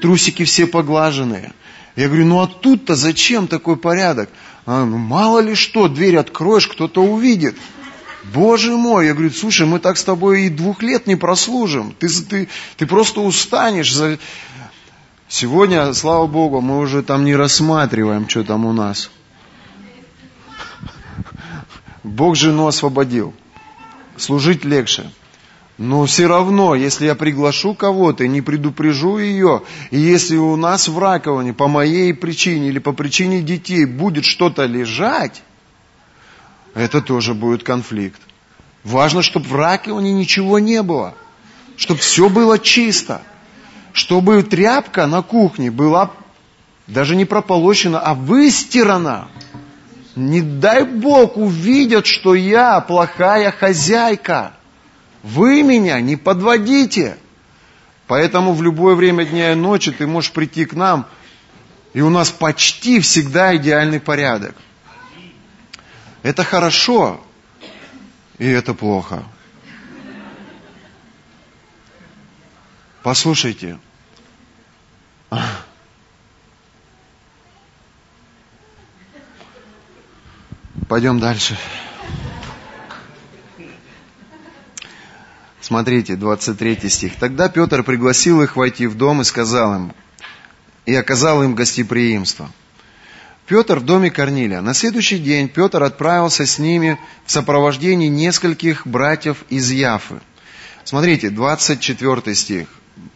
трусики 0.00 0.42
все 0.42 0.66
поглаженные. 0.66 1.52
Я 1.94 2.08
говорю, 2.08 2.26
ну 2.26 2.40
а 2.40 2.48
тут-то 2.48 2.96
зачем 2.96 3.46
такой 3.46 3.76
порядок? 3.76 4.30
А, 4.64 4.84
ну, 4.84 4.96
мало 4.96 5.40
ли 5.40 5.54
что, 5.54 5.88
дверь 5.88 6.16
откроешь, 6.16 6.68
кто-то 6.68 7.02
увидит. 7.02 7.56
Боже 8.32 8.76
мой, 8.76 9.06
я 9.06 9.14
говорю, 9.14 9.30
слушай, 9.30 9.66
мы 9.66 9.80
так 9.80 9.98
с 9.98 10.04
тобой 10.04 10.42
и 10.42 10.48
двух 10.48 10.82
лет 10.82 11.06
не 11.06 11.16
прослужим. 11.16 11.94
Ты, 11.98 12.08
ты, 12.08 12.48
ты 12.76 12.86
просто 12.86 13.20
устанешь. 13.20 13.92
За... 13.92 14.18
Сегодня, 15.28 15.92
слава 15.94 16.26
Богу, 16.28 16.60
мы 16.60 16.78
уже 16.78 17.02
там 17.02 17.24
не 17.24 17.34
рассматриваем, 17.34 18.28
что 18.28 18.44
там 18.44 18.64
у 18.64 18.72
нас. 18.72 19.10
Бог 22.04 22.36
жену 22.36 22.68
освободил. 22.68 23.34
Служить 24.16 24.64
легче. 24.64 25.10
Но 25.82 26.06
все 26.06 26.28
равно, 26.28 26.76
если 26.76 27.06
я 27.06 27.16
приглашу 27.16 27.74
кого-то 27.74 28.22
и 28.22 28.28
не 28.28 28.40
предупрежу 28.40 29.18
ее, 29.18 29.62
и 29.90 29.98
если 29.98 30.36
у 30.36 30.54
нас 30.54 30.86
в 30.86 30.96
раковине 30.96 31.54
по 31.54 31.66
моей 31.66 32.14
причине 32.14 32.68
или 32.68 32.78
по 32.78 32.92
причине 32.92 33.42
детей 33.42 33.84
будет 33.84 34.24
что-то 34.24 34.64
лежать, 34.66 35.42
это 36.74 37.00
тоже 37.02 37.34
будет 37.34 37.64
конфликт. 37.64 38.20
Важно, 38.84 39.22
чтобы 39.22 39.48
в 39.48 39.56
раковине 39.56 40.12
ничего 40.12 40.60
не 40.60 40.84
было, 40.84 41.14
чтобы 41.76 41.98
все 41.98 42.28
было 42.28 42.60
чисто, 42.60 43.20
чтобы 43.92 44.44
тряпка 44.44 45.08
на 45.08 45.22
кухне 45.22 45.72
была 45.72 46.12
даже 46.86 47.16
не 47.16 47.24
прополощена, 47.24 47.98
а 47.98 48.14
выстирана. 48.14 49.26
Не 50.14 50.42
дай 50.42 50.84
Бог 50.84 51.36
увидят, 51.36 52.06
что 52.06 52.36
я 52.36 52.78
плохая 52.78 53.50
хозяйка. 53.50 54.52
Вы 55.22 55.62
меня 55.62 56.00
не 56.00 56.16
подводите. 56.16 57.18
Поэтому 58.06 58.52
в 58.52 58.62
любое 58.62 58.94
время 58.94 59.24
дня 59.24 59.52
и 59.52 59.54
ночи 59.54 59.92
ты 59.92 60.06
можешь 60.06 60.32
прийти 60.32 60.64
к 60.64 60.74
нам, 60.74 61.06
и 61.94 62.00
у 62.00 62.10
нас 62.10 62.30
почти 62.30 63.00
всегда 63.00 63.56
идеальный 63.56 64.00
порядок. 64.00 64.54
Это 66.22 66.44
хорошо, 66.44 67.24
и 68.38 68.46
это 68.46 68.74
плохо. 68.74 69.24
Послушайте. 73.02 73.78
Пойдем 80.88 81.18
дальше. 81.18 81.56
Смотрите, 85.62 86.16
23 86.16 86.88
стих. 86.88 87.12
Тогда 87.20 87.48
Петр 87.48 87.84
пригласил 87.84 88.42
их 88.42 88.56
войти 88.56 88.88
в 88.88 88.96
дом 88.96 89.20
и 89.20 89.24
сказал 89.24 89.76
им, 89.76 89.92
и 90.86 90.94
оказал 90.94 91.44
им 91.44 91.54
гостеприимство. 91.54 92.50
Петр 93.46 93.78
в 93.78 93.84
доме 93.84 94.10
Корнилия. 94.10 94.60
На 94.60 94.74
следующий 94.74 95.18
день 95.18 95.48
Петр 95.48 95.84
отправился 95.84 96.46
с 96.46 96.58
ними 96.58 96.98
в 97.24 97.30
сопровождении 97.30 98.08
нескольких 98.08 98.88
братьев 98.88 99.44
из 99.50 99.70
Яфы. 99.70 100.20
Смотрите, 100.82 101.30
24 101.30 102.34
стих. 102.34 102.66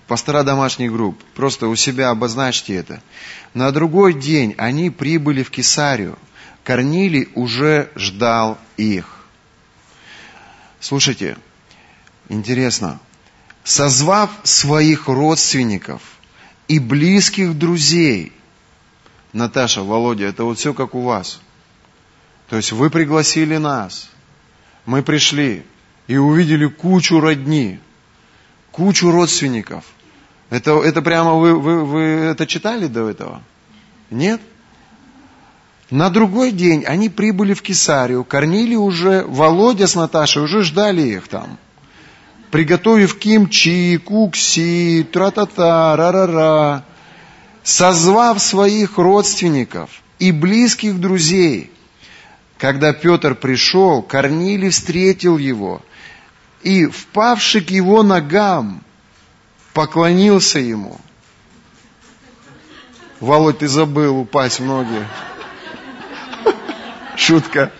Пастора 0.06 0.44
домашних 0.44 0.92
групп. 0.92 1.20
Просто 1.35 1.66
у 1.66 1.74
себя 1.74 2.11
обозначьте 2.11 2.76
это. 2.76 3.02
На 3.54 3.72
другой 3.72 4.14
день 4.14 4.54
они 4.56 4.90
прибыли 4.90 5.42
в 5.42 5.50
Кесарию. 5.50 6.16
Корнилий 6.62 7.28
уже 7.35 7.90
ждал 7.96 8.56
их. 8.76 9.06
Слушайте, 10.78 11.37
Интересно. 12.28 12.98
Созвав 13.64 14.30
своих 14.44 15.08
родственников 15.08 16.02
и 16.68 16.78
близких 16.78 17.56
друзей, 17.58 18.32
Наташа, 19.32 19.82
Володя, 19.82 20.26
это 20.26 20.44
вот 20.44 20.58
все 20.58 20.72
как 20.72 20.94
у 20.94 21.02
вас. 21.02 21.40
То 22.48 22.56
есть 22.56 22.72
вы 22.72 22.90
пригласили 22.90 23.56
нас, 23.56 24.08
мы 24.86 25.02
пришли 25.02 25.64
и 26.06 26.16
увидели 26.16 26.66
кучу 26.66 27.20
родни, 27.20 27.80
кучу 28.70 29.10
родственников. 29.10 29.84
Это, 30.48 30.80
это 30.80 31.02
прямо 31.02 31.34
вы, 31.34 31.58
вы, 31.58 31.84
вы 31.84 32.00
это 32.00 32.46
читали 32.46 32.86
до 32.86 33.08
этого? 33.08 33.42
Нет? 34.10 34.40
На 35.90 36.08
другой 36.10 36.52
день 36.52 36.84
они 36.84 37.08
прибыли 37.08 37.54
в 37.54 37.62
Кесарию. 37.62 38.24
Корнили 38.24 38.76
уже, 38.76 39.24
Володя 39.26 39.86
с 39.86 39.94
Наташей 39.94 40.42
уже 40.42 40.62
ждали 40.62 41.02
их 41.02 41.28
там. 41.28 41.58
Приготовив 42.50 43.18
кимчи, 43.18 43.98
кукси, 43.98 45.06
тра-та-та, 45.12 45.96
ра-ра-ра. 45.96 46.85
Созвав 47.62 48.40
своих 48.40 48.98
родственников 48.98 49.90
и 50.18 50.32
близких 50.32 51.00
друзей. 51.00 51.70
Когда 52.59 52.92
Петр 52.92 53.35
пришел, 53.35 54.02
Корнилий 54.02 54.70
встретил 54.70 55.37
его 55.37 55.82
и, 56.62 56.87
впавший 56.87 57.61
к 57.61 57.70
его 57.70 58.02
ногам, 58.02 58.82
поклонился 59.74 60.59
ему. 60.59 60.98
Володь, 63.20 63.59
ты 63.59 63.68
забыл 63.68 64.18
упасть 64.18 64.61
в 64.61 64.64
ноги. 64.64 65.06
Шутка. 67.16 67.72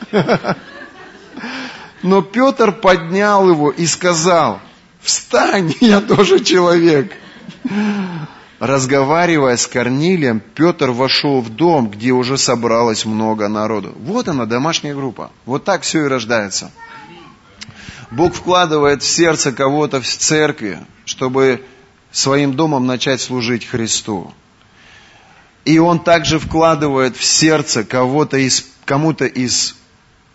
Но 2.07 2.23
Петр 2.23 2.71
поднял 2.71 3.51
его 3.51 3.73
и 3.73 3.85
сказал, 3.85 4.61
встань, 5.01 5.75
я 5.81 6.01
тоже 6.01 6.39
человек. 6.39 7.13
Разговаривая 8.61 9.57
с 9.57 9.67
Корнилием, 9.67 10.39
Петр 10.39 10.93
вошел 10.93 11.41
в 11.41 11.49
дом, 11.49 11.91
где 11.91 12.13
уже 12.13 12.39
собралось 12.39 13.05
много 13.07 13.49
народу. 13.49 13.93
Вот 13.99 14.29
она, 14.29 14.47
домашняя 14.47 14.95
группа. 14.95 15.33
Вот 15.47 15.65
так 15.65 15.83
все 15.83 16.05
и 16.05 16.09
рождается. 16.09 16.71
Бог 18.13 18.35
вкладывает 18.35 19.03
в 19.03 19.07
сердце 19.07 19.51
кого-то 19.51 20.01
в 20.01 20.07
церкви, 20.07 20.79
чтобы 21.07 21.65
своим 22.13 22.55
домом 22.55 22.87
начать 22.87 23.21
служить 23.21 23.67
Христу. 23.67 24.33
И 25.65 25.81
Он 25.81 25.99
также 25.99 26.39
вкладывает 26.39 27.17
в 27.17 27.25
сердце 27.25 27.83
кого-то 27.83 28.37
из, 28.37 28.65
кому-то 28.85 29.27
из, 29.27 29.75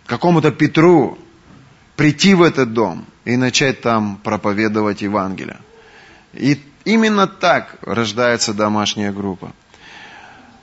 какому-то 0.05 0.51
Петру 0.51 1.17
прийти 2.01 2.33
в 2.33 2.41
этот 2.41 2.73
дом 2.73 3.05
и 3.25 3.37
начать 3.37 3.81
там 3.81 4.19
проповедовать 4.23 5.03
Евангелие. 5.03 5.59
И 6.33 6.59
именно 6.83 7.27
так 7.27 7.75
рождается 7.83 8.55
домашняя 8.55 9.11
группа. 9.11 9.51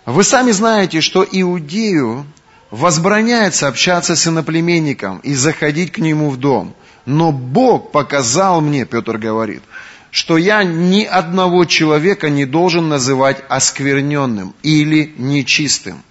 Вы 0.04 0.24
сами 0.24 0.50
знаете, 0.50 1.00
что 1.00 1.24
Иудею 1.30 2.26
возбраняется 2.72 3.68
общаться 3.68 4.16
с 4.16 4.26
иноплеменником 4.26 5.18
и 5.18 5.34
заходить 5.34 5.92
к 5.92 5.98
нему 5.98 6.30
в 6.30 6.38
дом. 6.38 6.74
Но 7.06 7.30
Бог 7.30 7.92
показал 7.92 8.60
мне, 8.60 8.84
Петр 8.84 9.16
говорит, 9.16 9.62
что 10.10 10.38
я 10.38 10.64
ни 10.64 11.04
одного 11.04 11.66
человека 11.66 12.30
не 12.30 12.46
должен 12.46 12.88
называть 12.88 13.44
оскверненным 13.48 14.56
или 14.64 15.14
нечистым. 15.16 16.02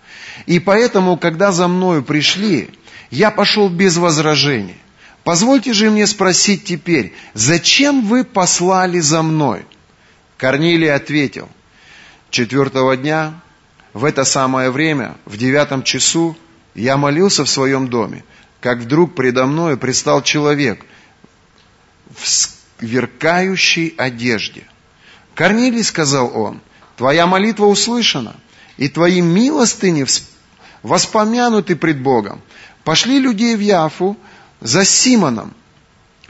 И 0.46 0.60
поэтому, 0.60 1.18
когда 1.18 1.52
за 1.52 1.68
мною 1.68 2.02
пришли, 2.02 2.70
я 3.12 3.30
пошел 3.30 3.68
без 3.68 3.98
возражений. 3.98 4.78
Позвольте 5.28 5.74
же 5.74 5.90
мне 5.90 6.08
спросить 6.08 6.64
теперь, 6.64 7.14
зачем 7.34 8.00
вы 8.08 8.24
послали 8.24 9.02
за 9.02 9.22
мной? 9.22 9.66
Корнилий 10.38 10.90
ответил, 10.90 11.50
четвертого 12.30 12.96
дня, 12.96 13.34
в 13.92 14.06
это 14.06 14.24
самое 14.24 14.72
время, 14.72 15.18
в 15.26 15.36
девятом 15.36 15.84
часу, 15.84 16.38
я 16.76 16.96
молился 16.96 17.44
в 17.44 17.50
своем 17.50 17.90
доме, 17.90 18.24
как 18.62 18.78
вдруг 18.78 19.16
предо 19.16 19.46
мною 19.46 19.78
предстал 19.78 20.24
человек 20.24 20.86
в 22.16 22.26
сверкающей 22.26 23.96
одежде. 23.98 24.64
Корнилий, 25.36 25.84
сказал 25.84 26.32
он, 26.40 26.62
твоя 26.96 27.28
молитва 27.28 27.66
услышана, 27.66 28.38
и 28.78 28.88
твои 28.88 29.20
милостыни 29.20 30.06
воспомянуты 30.84 31.76
пред 31.76 32.00
Богом. 32.00 32.42
Пошли 32.86 33.20
людей 33.20 33.58
в 33.58 33.60
Яфу 33.60 34.16
за 34.62 34.86
Симоном, 34.86 35.54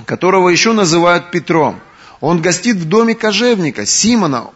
которого 0.05 0.49
еще 0.49 0.73
называют 0.73 1.31
Петром. 1.31 1.79
Он 2.19 2.41
гостит 2.41 2.77
в 2.77 2.85
доме 2.85 3.15
кожевника 3.15 3.85
Симона, 3.85 4.49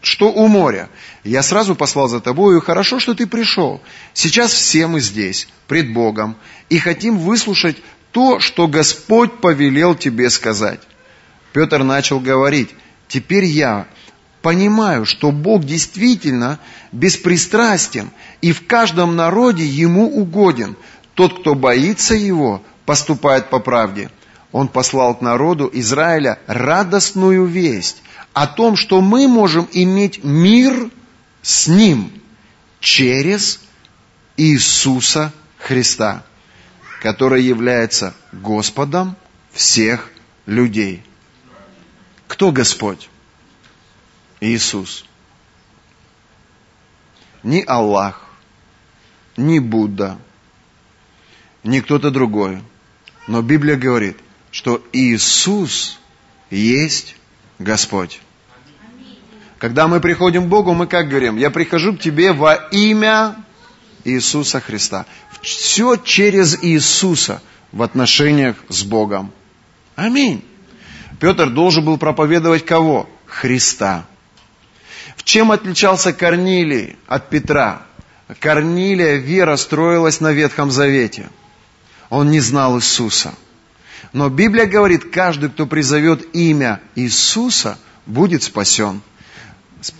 что 0.00 0.32
у 0.32 0.46
моря. 0.46 0.88
Я 1.24 1.42
сразу 1.42 1.74
послал 1.74 2.08
за 2.08 2.20
тобою, 2.20 2.60
хорошо, 2.60 3.00
что 3.00 3.14
ты 3.14 3.26
пришел. 3.26 3.80
Сейчас 4.14 4.52
все 4.52 4.86
мы 4.86 5.00
здесь, 5.00 5.48
пред 5.66 5.92
Богом, 5.92 6.36
и 6.68 6.78
хотим 6.78 7.18
выслушать 7.18 7.76
то, 8.12 8.40
что 8.40 8.68
Господь 8.68 9.40
повелел 9.40 9.94
тебе 9.94 10.30
сказать. 10.30 10.80
Петр 11.52 11.82
начал 11.82 12.20
говорить, 12.20 12.70
теперь 13.08 13.44
я 13.44 13.86
понимаю, 14.42 15.04
что 15.04 15.32
Бог 15.32 15.64
действительно 15.64 16.58
беспристрастен 16.92 18.10
и 18.40 18.52
в 18.52 18.66
каждом 18.66 19.16
народе 19.16 19.66
Ему 19.66 20.08
угоден. 20.08 20.76
Тот, 21.14 21.40
кто 21.40 21.54
боится 21.54 22.14
Его, 22.14 22.62
поступает 22.88 23.50
по 23.50 23.58
правде. 23.60 24.10
Он 24.50 24.66
послал 24.66 25.14
к 25.14 25.20
народу 25.20 25.68
Израиля 25.74 26.38
радостную 26.46 27.44
весть 27.44 28.02
о 28.32 28.46
том, 28.46 28.76
что 28.76 29.02
мы 29.02 29.28
можем 29.28 29.68
иметь 29.72 30.24
мир 30.24 30.90
с 31.42 31.68
Ним 31.68 32.10
через 32.80 33.60
Иисуса 34.38 35.34
Христа, 35.58 36.24
который 37.02 37.42
является 37.42 38.14
Господом 38.32 39.16
всех 39.52 40.10
людей. 40.46 41.02
Кто 42.26 42.52
Господь? 42.52 43.10
Иисус. 44.40 45.04
Ни 47.42 47.62
Аллах, 47.66 48.24
ни 49.36 49.58
Будда, 49.58 50.16
ни 51.64 51.80
кто-то 51.80 52.10
другой. 52.10 52.62
Но 53.28 53.42
Библия 53.42 53.76
говорит, 53.76 54.16
что 54.50 54.82
Иисус 54.92 56.00
есть 56.50 57.14
Господь. 57.58 58.20
Когда 59.58 59.86
мы 59.86 60.00
приходим 60.00 60.46
к 60.46 60.48
Богу, 60.48 60.72
мы 60.72 60.86
как 60.86 61.08
говорим? 61.08 61.36
Я 61.36 61.50
прихожу 61.50 61.94
к 61.94 62.00
тебе 62.00 62.32
во 62.32 62.54
имя 62.54 63.36
Иисуса 64.04 64.60
Христа. 64.60 65.04
Все 65.42 65.96
через 65.96 66.64
Иисуса 66.64 67.42
в 67.70 67.82
отношениях 67.82 68.56
с 68.68 68.82
Богом. 68.82 69.30
Аминь. 69.94 70.42
Петр 71.20 71.50
должен 71.50 71.84
был 71.84 71.98
проповедовать 71.98 72.64
кого? 72.64 73.10
Христа. 73.26 74.06
В 75.16 75.24
чем 75.24 75.52
отличался 75.52 76.14
Корнилий 76.14 76.96
от 77.06 77.28
Петра? 77.28 77.82
Корнилия 78.40 79.16
вера 79.16 79.56
строилась 79.56 80.20
на 80.20 80.32
Ветхом 80.32 80.70
Завете. 80.70 81.28
Он 82.10 82.30
не 82.30 82.40
знал 82.40 82.78
Иисуса. 82.78 83.34
Но 84.12 84.28
Библия 84.28 84.66
говорит, 84.66 85.10
каждый, 85.10 85.50
кто 85.50 85.66
призовет 85.66 86.34
имя 86.34 86.80
Иисуса, 86.94 87.78
будет 88.06 88.42
спасен. 88.42 89.02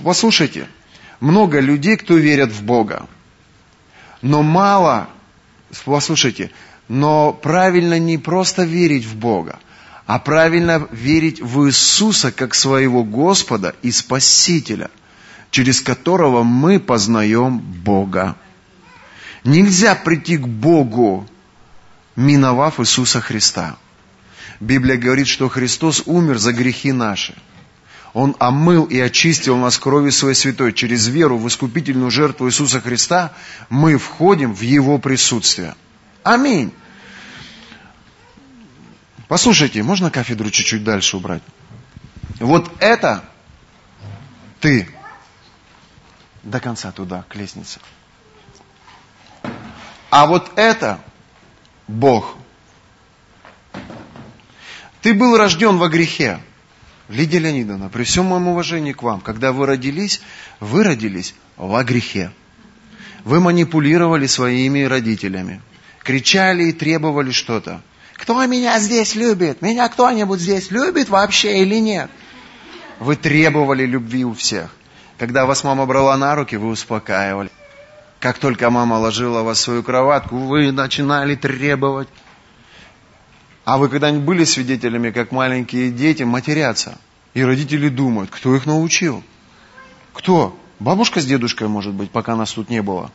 Послушайте, 0.02 0.68
много 1.20 1.60
людей, 1.60 1.96
кто 1.96 2.14
верят 2.16 2.50
в 2.50 2.62
Бога. 2.62 3.06
Но 4.22 4.42
мало, 4.42 5.08
послушайте, 5.84 6.50
но 6.88 7.32
правильно 7.32 7.98
не 7.98 8.18
просто 8.18 8.64
верить 8.64 9.04
в 9.04 9.16
Бога, 9.16 9.58
а 10.06 10.18
правильно 10.18 10.88
верить 10.90 11.40
в 11.40 11.66
Иисуса 11.66 12.32
как 12.32 12.54
своего 12.54 13.04
Господа 13.04 13.74
и 13.82 13.90
Спасителя, 13.92 14.90
через 15.50 15.80
которого 15.80 16.42
мы 16.42 16.80
познаем 16.80 17.58
Бога. 17.58 18.36
Нельзя 19.44 19.94
прийти 19.94 20.36
к 20.38 20.48
Богу, 20.48 21.28
миновав 22.18 22.80
Иисуса 22.80 23.20
Христа. 23.20 23.76
Библия 24.58 24.96
говорит, 24.96 25.28
что 25.28 25.48
Христос 25.48 26.02
умер 26.04 26.38
за 26.38 26.52
грехи 26.52 26.90
наши. 26.90 27.34
Он 28.12 28.34
омыл 28.40 28.86
и 28.86 28.98
очистил 28.98 29.56
нас 29.56 29.78
кровью 29.78 30.10
своей 30.10 30.34
святой. 30.34 30.72
Через 30.72 31.06
веру 31.06 31.38
в 31.38 31.46
искупительную 31.46 32.10
жертву 32.10 32.48
Иисуса 32.48 32.80
Христа 32.80 33.32
мы 33.70 33.98
входим 33.98 34.52
в 34.52 34.62
Его 34.62 34.98
присутствие. 34.98 35.76
Аминь. 36.24 36.72
Послушайте, 39.28 39.84
можно 39.84 40.10
кафедру 40.10 40.50
чуть-чуть 40.50 40.82
дальше 40.82 41.18
убрать? 41.18 41.42
Вот 42.40 42.68
это 42.80 43.24
ты. 44.58 44.88
До 46.42 46.58
конца 46.58 46.90
туда, 46.90 47.24
к 47.28 47.36
лестнице. 47.36 47.78
А 50.10 50.26
вот 50.26 50.50
это 50.56 50.98
Бог. 51.88 52.36
Ты 55.00 55.14
был 55.14 55.36
рожден 55.36 55.78
во 55.78 55.88
грехе. 55.88 56.40
Лидия 57.08 57.38
Леонидовна, 57.38 57.88
при 57.88 58.04
всем 58.04 58.26
моем 58.26 58.48
уважении 58.48 58.92
к 58.92 59.02
вам, 59.02 59.22
когда 59.22 59.52
вы 59.52 59.64
родились, 59.64 60.20
вы 60.60 60.84
родились 60.84 61.34
во 61.56 61.82
грехе. 61.82 62.30
Вы 63.24 63.40
манипулировали 63.40 64.26
своими 64.26 64.82
родителями, 64.82 65.62
кричали 66.02 66.64
и 66.64 66.72
требовали 66.72 67.30
что-то. 67.30 67.80
Кто 68.14 68.44
меня 68.44 68.78
здесь 68.78 69.14
любит? 69.14 69.62
Меня 69.62 69.88
кто-нибудь 69.88 70.40
здесь 70.40 70.70
любит 70.70 71.08
вообще 71.08 71.62
или 71.62 71.76
нет? 71.76 72.10
Вы 72.98 73.16
требовали 73.16 73.86
любви 73.86 74.24
у 74.24 74.34
всех. 74.34 74.74
Когда 75.16 75.46
вас 75.46 75.64
мама 75.64 75.86
брала 75.86 76.16
на 76.18 76.34
руки, 76.34 76.56
вы 76.56 76.68
успокаивали. 76.68 77.50
Как 78.20 78.38
только 78.38 78.68
мама 78.70 78.94
ложила 78.94 79.42
вас 79.42 79.58
в 79.58 79.62
свою 79.62 79.82
кроватку, 79.82 80.36
вы 80.38 80.72
начинали 80.72 81.36
требовать. 81.36 82.08
А 83.64 83.78
вы 83.78 83.88
когда-нибудь 83.88 84.24
были 84.24 84.44
свидетелями, 84.44 85.10
как 85.10 85.30
маленькие 85.30 85.90
дети 85.90 86.24
матерятся? 86.24 86.98
И 87.34 87.44
родители 87.44 87.88
думают, 87.88 88.30
кто 88.30 88.56
их 88.56 88.66
научил? 88.66 89.22
Кто? 90.14 90.58
Бабушка 90.80 91.20
с 91.20 91.26
дедушкой, 91.26 91.68
может 91.68 91.92
быть, 91.92 92.10
пока 92.10 92.34
нас 92.34 92.52
тут 92.52 92.70
не 92.70 92.82
было. 92.82 93.12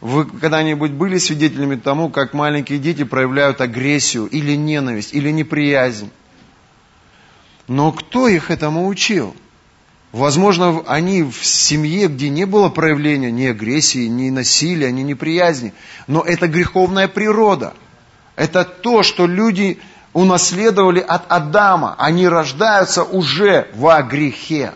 Вы 0.00 0.24
когда-нибудь 0.24 0.92
были 0.92 1.18
свидетелями 1.18 1.76
тому, 1.76 2.10
как 2.10 2.32
маленькие 2.32 2.78
дети 2.78 3.04
проявляют 3.04 3.60
агрессию 3.60 4.26
или 4.26 4.54
ненависть, 4.54 5.14
или 5.14 5.30
неприязнь? 5.30 6.10
Но 7.68 7.92
кто 7.92 8.28
их 8.28 8.50
этому 8.50 8.86
учил? 8.86 9.34
Возможно, 10.12 10.82
они 10.86 11.22
в 11.22 11.44
семье, 11.44 12.08
где 12.08 12.30
не 12.30 12.44
было 12.44 12.68
проявления 12.68 13.30
ни 13.30 13.46
агрессии, 13.46 14.06
ни 14.06 14.30
насилия, 14.30 14.90
ни 14.90 15.02
неприязни. 15.02 15.72
Но 16.08 16.22
это 16.22 16.48
греховная 16.48 17.06
природа. 17.06 17.74
Это 18.34 18.64
то, 18.64 19.04
что 19.04 19.26
люди 19.26 19.78
унаследовали 20.12 20.98
от 20.98 21.30
Адама. 21.30 21.94
Они 21.96 22.26
рождаются 22.26 23.04
уже 23.04 23.68
во 23.74 24.02
грехе. 24.02 24.72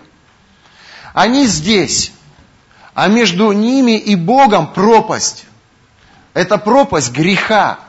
Они 1.15 1.47
здесь, 1.47 2.13
а 2.95 3.09
между 3.09 3.51
ними 3.51 3.99
и 3.99 4.15
Богом 4.15 4.73
пропасть. 4.73 5.47
Это 6.33 6.59
пропасть 6.59 7.13
греха. 7.13 7.81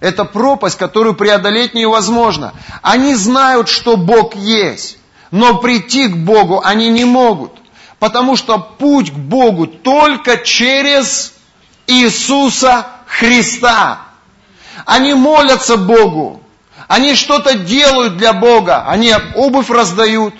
Это 0.00 0.24
пропасть, 0.24 0.78
которую 0.78 1.14
преодолеть 1.14 1.74
невозможно. 1.74 2.54
Они 2.80 3.14
знают, 3.14 3.68
что 3.68 3.96
Бог 3.98 4.34
есть, 4.34 4.98
но 5.34 5.56
прийти 5.56 6.06
к 6.06 6.16
Богу 6.16 6.60
они 6.64 6.90
не 6.90 7.04
могут. 7.04 7.50
Потому 7.98 8.36
что 8.36 8.56
путь 8.56 9.10
к 9.10 9.16
Богу 9.16 9.66
только 9.66 10.36
через 10.36 11.34
Иисуса 11.88 12.86
Христа. 13.08 14.02
Они 14.86 15.12
молятся 15.12 15.76
Богу. 15.76 16.40
Они 16.86 17.16
что-то 17.16 17.58
делают 17.58 18.16
для 18.16 18.32
Бога. 18.32 18.84
Они 18.86 19.12
обувь 19.34 19.70
раздают. 19.70 20.34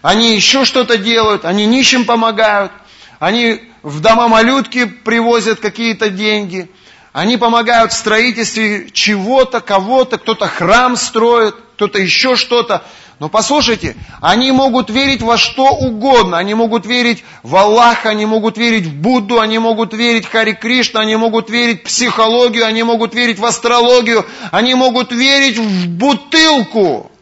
Они 0.00 0.34
еще 0.34 0.64
что-то 0.64 0.96
делают. 0.96 1.44
Они 1.44 1.66
нищим 1.66 2.06
помогают. 2.06 2.72
Они 3.18 3.60
в 3.82 4.00
дома 4.00 4.26
малютки 4.28 4.86
привозят 4.86 5.60
какие-то 5.60 6.08
деньги. 6.08 6.70
Они 7.12 7.36
помогают 7.36 7.92
в 7.92 7.96
строительстве 7.98 8.88
чего-то, 8.90 9.60
кого-то, 9.60 10.16
кто-то 10.16 10.46
храм 10.46 10.96
строит, 10.96 11.56
кто-то 11.74 11.98
еще 11.98 12.36
что-то. 12.36 12.84
Но 13.20 13.28
послушайте, 13.28 13.96
они 14.22 14.50
могут 14.50 14.88
верить 14.88 15.20
во 15.20 15.36
что 15.36 15.68
угодно. 15.68 16.38
Они 16.38 16.54
могут 16.54 16.86
верить 16.86 17.22
в 17.42 17.54
Аллаха, 17.54 18.08
они 18.08 18.24
могут 18.24 18.56
верить 18.56 18.86
в 18.86 18.94
Будду, 18.94 19.40
они 19.40 19.58
могут 19.58 19.92
верить 19.92 20.24
в 20.24 20.32
Хари 20.32 20.52
Кришна, 20.52 21.02
они 21.02 21.16
могут 21.16 21.50
верить 21.50 21.82
в 21.82 21.84
психологию, 21.84 22.64
они 22.64 22.82
могут 22.82 23.14
верить 23.14 23.38
в 23.38 23.44
астрологию, 23.44 24.24
они 24.52 24.74
могут 24.74 25.12
верить 25.12 25.58
в 25.58 25.88
бутылку. 25.88 27.12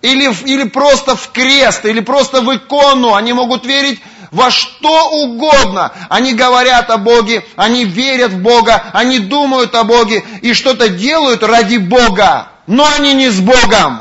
Или, 0.00 0.32
или 0.46 0.66
просто 0.66 1.14
в 1.14 1.30
крест, 1.30 1.84
или 1.84 2.00
просто 2.00 2.40
в 2.40 2.56
икону. 2.56 3.14
Они 3.14 3.34
могут 3.34 3.66
верить 3.66 4.00
во 4.30 4.50
что 4.50 5.10
угодно. 5.10 5.92
Они 6.08 6.32
говорят 6.32 6.88
о 6.90 6.96
Боге, 6.96 7.44
они 7.56 7.84
верят 7.84 8.32
в 8.32 8.40
Бога, 8.40 8.82
они 8.94 9.18
думают 9.18 9.74
о 9.74 9.84
Боге 9.84 10.24
и 10.40 10.54
что-то 10.54 10.88
делают 10.88 11.42
ради 11.42 11.76
Бога. 11.76 12.48
Но 12.66 12.88
они 12.96 13.12
не 13.12 13.28
с 13.28 13.40
Богом. 13.40 14.00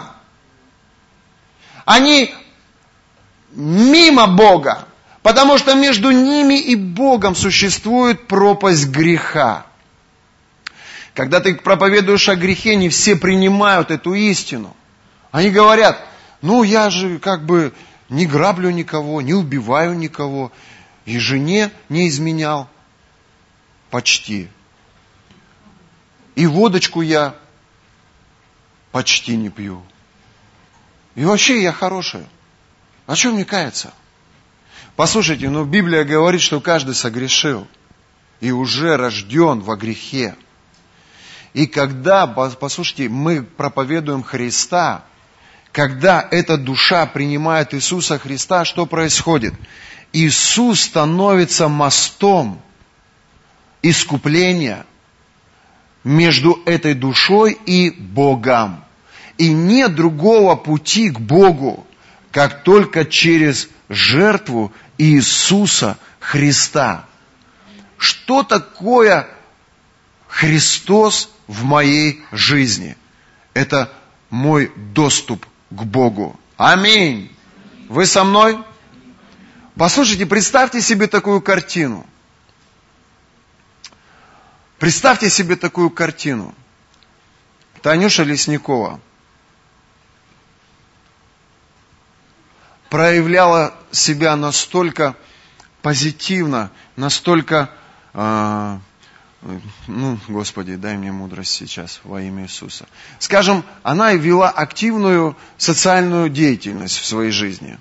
Они 1.86 2.34
мимо 3.52 4.28
Бога. 4.28 4.88
Потому 5.22 5.58
что 5.58 5.74
между 5.74 6.12
ними 6.12 6.60
и 6.60 6.76
Богом 6.76 7.34
существует 7.36 8.28
пропасть 8.28 8.90
греха. 8.90 9.66
Когда 11.14 11.40
ты 11.40 11.56
проповедуешь 11.56 12.28
о 12.28 12.36
грехе, 12.36 12.76
не 12.76 12.90
все 12.90 13.16
принимают 13.16 13.90
эту 13.90 14.14
истину. 14.14 14.76
Они 15.32 15.50
говорят, 15.50 16.06
ну 16.42 16.64
я 16.64 16.90
же 16.90 17.20
как 17.20 17.46
бы 17.46 17.74
не 18.10 18.26
граблю 18.26 18.70
никого, 18.72 19.22
не 19.22 19.34
убиваю 19.34 19.96
никого, 19.98 20.52
и 21.06 21.18
жене 21.20 21.72
не 21.88 22.10
изменял. 22.10 22.68
Почти. 23.90 24.50
И 26.36 26.48
водочку 26.48 27.02
я 27.02 27.36
почти 28.92 29.38
не 29.38 29.50
пью. 29.50 29.84
И 31.16 31.26
вообще 31.26 31.62
я 31.62 31.72
хорошая. 31.72 32.26
О 33.06 33.16
чем 33.16 33.34
мне 33.34 33.46
каяться? 33.46 33.94
Послушайте, 34.96 35.50
ну 35.50 35.66
Библия 35.66 36.04
говорит, 36.04 36.42
что 36.42 36.60
каждый 36.60 36.96
согрешил 36.96 37.68
и 38.40 38.52
уже 38.52 38.98
рожден 38.98 39.60
во 39.62 39.76
грехе. 39.76 40.36
И 41.54 41.68
когда, 41.68 42.26
послушайте, 42.28 43.10
мы 43.10 43.44
проповедуем 43.44 44.24
Христа, 44.24 45.04
когда 45.72 46.28
эта 46.30 46.58
душа 46.58 47.06
принимает 47.06 47.74
Иисуса 47.74 48.20
Христа, 48.20 48.66
что 48.66 48.86
происходит? 48.86 49.54
Иисус 50.12 50.82
становится 50.82 51.68
мостом 51.68 52.62
искупления 53.82 54.86
между 56.04 56.62
этой 56.66 56.94
душой 56.94 57.58
и 57.66 57.90
Богом. 57.90 58.83
И 59.38 59.50
нет 59.52 59.96
другого 59.96 60.56
пути 60.56 61.10
к 61.10 61.20
Богу, 61.20 61.86
как 62.32 62.64
только 62.64 63.06
через 63.06 63.70
жертву 63.90 64.72
Иисуса 64.98 65.98
Христа. 66.20 67.06
Что 67.98 68.44
такое 68.44 69.28
Христос 70.28 71.30
в 71.48 71.64
моей 71.64 72.24
жизни? 72.32 72.96
Это 73.54 73.92
мой 74.30 74.72
доступ 74.76 75.46
к 75.70 75.84
Богу. 75.84 76.40
Аминь. 76.58 77.32
Вы 77.90 78.06
со 78.06 78.24
мной? 78.24 78.58
Послушайте, 79.76 80.26
представьте 80.26 80.82
себе 80.82 81.08
такую 81.08 81.42
картину. 81.42 82.06
Представьте 84.80 85.30
себе 85.30 85.56
такую 85.56 85.90
картину. 85.90 86.54
Танюша 87.82 88.24
Лесникова 88.24 89.00
проявляла 92.94 93.74
себя 93.90 94.36
настолько 94.36 95.16
позитивно, 95.82 96.70
настолько 96.96 97.72
э, 98.14 98.78
ну, 99.88 100.20
Господи, 100.28 100.76
дай 100.76 100.96
мне 100.96 101.12
мудрость 101.12 101.54
сейчас 101.54 102.02
во 102.04 102.22
имя 102.22 102.44
Иисуса. 102.44 102.86
Скажем, 103.18 103.64
она 103.82 104.14
вела 104.14 104.52
активную 104.52 105.36
социальную 105.58 106.30
деятельность 106.30 107.00
в 107.00 107.06
своей 107.08 107.32
жизни. 107.32 107.80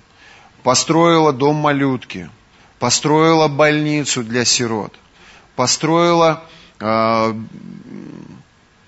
Построила 0.63 1.31
дом 1.31 1.57
малютки, 1.57 2.31
построила 2.79 3.47
больницу 3.47 4.23
для 4.23 4.45
сирот, 4.45 4.95
построила, 5.55 6.43
э, 6.79 7.33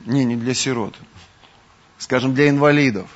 не, 0.07 0.25
не 0.25 0.35
для 0.37 0.55
сирот, 0.55 0.95
скажем, 1.99 2.33
для 2.33 2.49
инвалидов. 2.49 3.11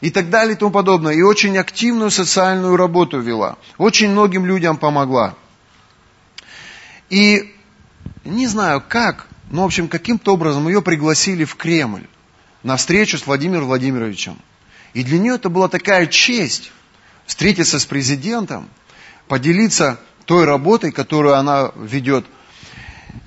И 0.00 0.10
так 0.10 0.30
далее 0.30 0.54
и 0.54 0.58
тому 0.58 0.70
подобное. 0.70 1.14
И 1.14 1.22
очень 1.22 1.58
активную 1.58 2.10
социальную 2.10 2.76
работу 2.76 3.20
вела. 3.20 3.58
Очень 3.76 4.10
многим 4.10 4.46
людям 4.46 4.76
помогла. 4.76 5.34
И 7.10 7.54
не 8.24 8.46
знаю 8.46 8.82
как, 8.86 9.26
но, 9.50 9.62
в 9.62 9.66
общем, 9.66 9.88
каким-то 9.88 10.34
образом 10.34 10.68
ее 10.68 10.80
пригласили 10.80 11.44
в 11.44 11.56
Кремль 11.56 12.06
на 12.62 12.76
встречу 12.76 13.18
с 13.18 13.26
Владимиром 13.26 13.66
Владимировичем. 13.66 14.38
И 14.94 15.04
для 15.04 15.18
нее 15.18 15.34
это 15.34 15.48
была 15.48 15.68
такая 15.68 16.06
честь 16.06 16.72
встретиться 17.26 17.78
с 17.78 17.84
президентом, 17.84 18.68
поделиться 19.28 20.00
той 20.24 20.44
работой, 20.44 20.92
которую 20.92 21.36
она 21.36 21.72
ведет. 21.76 22.24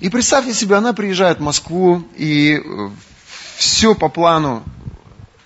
И 0.00 0.08
представьте 0.08 0.54
себе, 0.54 0.76
она 0.76 0.92
приезжает 0.92 1.38
в 1.38 1.42
Москву, 1.42 2.06
и 2.16 2.60
э, 2.62 2.90
все 3.56 3.94
по 3.94 4.08
плану 4.08 4.62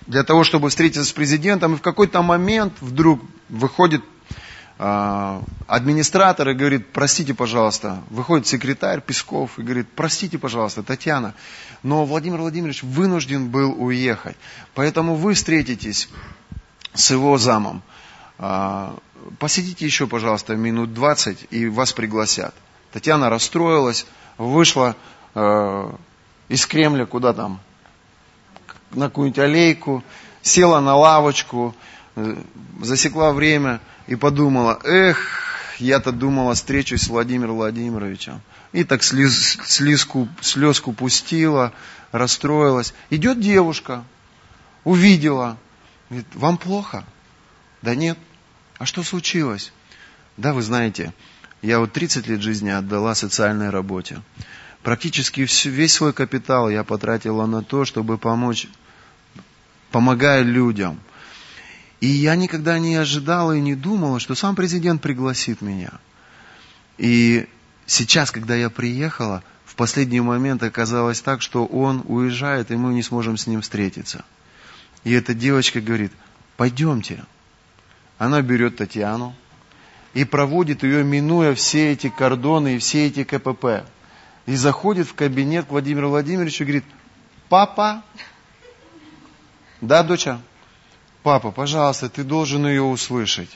для 0.09 0.23
того, 0.23 0.43
чтобы 0.43 0.69
встретиться 0.69 1.05
с 1.05 1.13
президентом, 1.13 1.75
и 1.75 1.77
в 1.77 1.83
какой-то 1.83 2.23
момент 2.23 2.73
вдруг 2.81 3.21
выходит 3.47 4.03
а, 4.79 5.43
администратор 5.67 6.49
и 6.49 6.55
говорит, 6.55 6.87
простите, 6.91 7.35
пожалуйста, 7.35 8.01
выходит 8.09 8.47
секретарь 8.47 9.01
Песков 9.01 9.59
и 9.59 9.61
говорит, 9.61 9.87
простите, 9.95 10.39
пожалуйста, 10.39 10.81
Татьяна, 10.81 11.35
но 11.83 12.05
Владимир 12.05 12.39
Владимирович 12.39 12.81
вынужден 12.81 13.49
был 13.49 13.79
уехать, 13.79 14.35
поэтому 14.73 15.13
вы 15.13 15.35
встретитесь 15.35 16.09
с 16.95 17.11
его 17.11 17.37
замом. 17.37 17.83
А, 18.39 18.97
посидите 19.37 19.85
еще, 19.85 20.07
пожалуйста, 20.07 20.55
минут 20.55 20.91
20 20.91 21.45
и 21.51 21.67
вас 21.67 21.93
пригласят. 21.93 22.55
Татьяна 22.91 23.29
расстроилась, 23.29 24.07
вышла 24.39 24.95
э, 25.35 25.91
из 26.47 26.65
Кремля 26.65 27.05
куда 27.05 27.33
там, 27.33 27.59
на 28.91 29.07
какую-нибудь 29.07 29.39
аллейку, 29.39 30.03
села 30.41 30.79
на 30.79 30.95
лавочку, 30.95 31.75
э, 32.15 32.35
засекла 32.81 33.33
время 33.33 33.79
и 34.07 34.15
подумала, 34.15 34.79
эх, 34.83 35.77
я-то 35.79 36.11
думала, 36.11 36.53
встречусь 36.53 37.03
с 37.03 37.07
Владимиром 37.07 37.55
Владимировичем. 37.55 38.41
И 38.71 38.83
так 38.83 39.03
слез, 39.03 39.57
слезку, 39.63 40.27
слезку 40.41 40.93
пустила, 40.93 41.73
расстроилась. 42.11 42.93
Идет 43.09 43.39
девушка, 43.39 44.03
увидела, 44.83 45.57
говорит, 46.09 46.27
вам 46.33 46.57
плохо? 46.57 47.03
Да 47.81 47.95
нет. 47.95 48.17
А 48.77 48.85
что 48.85 49.03
случилось? 49.03 49.71
Да, 50.37 50.53
вы 50.53 50.61
знаете, 50.61 51.13
я 51.61 51.79
вот 51.79 51.91
30 51.93 52.27
лет 52.27 52.41
жизни 52.41 52.69
отдала 52.69 53.15
социальной 53.15 53.69
работе. 53.69 54.21
Практически 54.83 55.45
весь 55.65 55.93
свой 55.93 56.13
капитал 56.13 56.69
я 56.69 56.83
потратила 56.83 57.45
на 57.45 57.63
то, 57.63 57.83
чтобы 57.85 58.17
помочь, 58.17 58.67
помогая 59.91 60.41
людям. 60.41 60.99
И 61.99 62.07
я 62.07 62.35
никогда 62.35 62.79
не 62.79 62.95
ожидала 62.95 63.55
и 63.55 63.59
не 63.59 63.75
думала, 63.75 64.19
что 64.19 64.35
сам 64.35 64.55
президент 64.55 65.01
пригласит 65.01 65.61
меня. 65.61 65.91
И 66.97 67.47
сейчас, 67.85 68.31
когда 68.31 68.55
я 68.55 68.69
приехала, 68.69 69.43
в 69.65 69.75
последний 69.75 70.21
момент 70.21 70.63
оказалось 70.63 71.19
так, 71.19 71.41
что 71.41 71.65
он 71.65 72.03
уезжает, 72.05 72.71
и 72.71 72.75
мы 72.75 72.93
не 72.93 73.03
сможем 73.03 73.35
с 73.35 73.47
ним 73.47 73.61
встретиться. 73.61 74.23
И 75.03 75.11
эта 75.11 75.33
девочка 75.33 75.81
говорит, 75.81 76.13
пойдемте. 76.55 77.25
Она 78.17 78.41
берет 78.41 78.77
Татьяну 78.77 79.35
и 80.13 80.23
проводит 80.23 80.83
ее, 80.83 81.03
минуя 81.03 81.53
все 81.53 81.91
эти 81.91 82.09
кордоны 82.09 82.75
и 82.75 82.79
все 82.79 83.07
эти 83.07 83.23
КПП. 83.23 83.85
И 84.49 84.55
заходит 84.55 85.07
в 85.07 85.13
кабинет 85.13 85.67
к 85.67 85.69
Владимиру 85.69 86.09
Владимировичу 86.09 86.63
и 86.63 86.65
говорит, 86.65 86.85
папа, 87.49 88.01
да, 89.79 90.01
доча, 90.01 90.41
папа, 91.21 91.51
пожалуйста, 91.51 92.09
ты 92.09 92.23
должен 92.23 92.65
ее 92.65 92.81
услышать. 92.81 93.55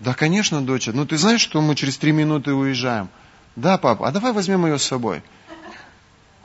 Да, 0.00 0.12
конечно, 0.12 0.60
доча, 0.60 0.90
но 0.92 1.06
ты 1.06 1.16
знаешь, 1.16 1.40
что 1.40 1.62
мы 1.62 1.76
через 1.76 1.98
три 1.98 2.10
минуты 2.10 2.52
уезжаем? 2.52 3.08
Да, 3.54 3.78
папа, 3.78 4.08
а 4.08 4.10
давай 4.10 4.32
возьмем 4.32 4.66
ее 4.66 4.80
с 4.80 4.82
собой. 4.82 5.22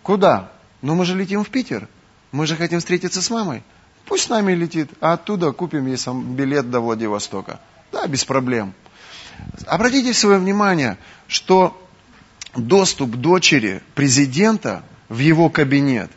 Куда? 0.03 0.51
Ну 0.83 0.93
мы 0.93 1.03
же 1.03 1.17
летим 1.17 1.43
в 1.43 1.49
Питер. 1.49 1.87
Мы 2.31 2.45
же 2.45 2.55
хотим 2.55 2.77
встретиться 2.77 3.23
с 3.23 3.31
мамой. 3.31 3.63
Пусть 4.05 4.25
с 4.25 4.29
нами 4.29 4.53
летит, 4.53 4.91
а 5.01 5.13
оттуда 5.13 5.51
купим 5.51 5.87
ей 5.87 5.97
сам 5.97 6.35
билет 6.35 6.69
до 6.69 6.79
Владивостока. 6.79 7.59
Да, 7.91 8.05
без 8.05 8.23
проблем. 8.23 8.75
Обратите 9.65 10.13
свое 10.13 10.37
внимание, 10.37 10.99
что 11.27 11.80
доступ 12.55 13.11
дочери 13.11 13.81
президента 13.95 14.83
в 15.09 15.19
его 15.19 15.49
кабинет 15.49 16.11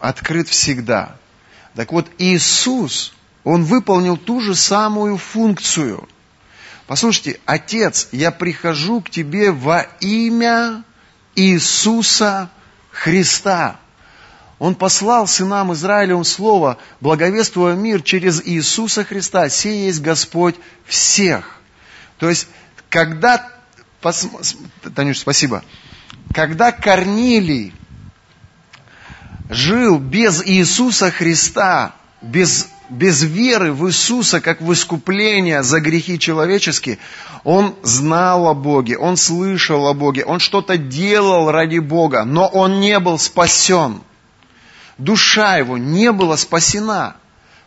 открыт 0.00 0.48
всегда. 0.48 1.16
Так 1.74 1.92
вот, 1.92 2.08
Иисус, 2.18 3.12
Он 3.44 3.64
выполнил 3.64 4.16
ту 4.16 4.40
же 4.40 4.54
самую 4.54 5.16
функцию. 5.16 6.08
Послушайте, 6.86 7.40
Отец, 7.44 8.08
я 8.12 8.30
прихожу 8.30 9.00
к 9.00 9.10
Тебе 9.10 9.50
во 9.50 9.82
имя 10.00 10.84
Иисуса 11.34 12.50
Христа. 12.90 13.78
Он 14.58 14.74
послал 14.74 15.28
сынам 15.28 15.72
Израилевым 15.72 16.24
слово, 16.24 16.78
благовествуя 17.00 17.74
мир 17.74 18.02
через 18.02 18.42
Иисуса 18.44 19.04
Христа. 19.04 19.48
Сей 19.48 19.86
есть 19.86 20.00
Господь 20.00 20.56
всех. 20.84 21.60
То 22.18 22.28
есть, 22.28 22.48
когда, 22.88 23.48
Танюш, 24.00 25.18
спасибо, 25.18 25.62
когда 26.32 26.72
Корнилий 26.72 27.72
жил 29.48 29.98
без 29.98 30.42
Иисуса 30.44 31.10
Христа, 31.10 31.94
без, 32.22 32.68
без 32.90 33.22
веры 33.22 33.72
в 33.72 33.88
Иисуса 33.88 34.40
как 34.40 34.60
в 34.60 34.72
искупление 34.72 35.62
за 35.62 35.80
грехи 35.80 36.18
человеческие, 36.18 36.98
он 37.44 37.74
знал 37.82 38.46
о 38.46 38.54
Боге, 38.54 38.98
он 38.98 39.16
слышал 39.16 39.86
о 39.86 39.94
Боге, 39.94 40.24
он 40.24 40.38
что-то 40.38 40.76
делал 40.76 41.50
ради 41.50 41.78
Бога, 41.78 42.24
но 42.24 42.46
он 42.46 42.80
не 42.80 42.98
был 42.98 43.18
спасен 43.18 44.02
душа 44.98 45.56
его 45.56 45.78
не 45.78 46.12
была 46.12 46.36
спасена. 46.36 47.16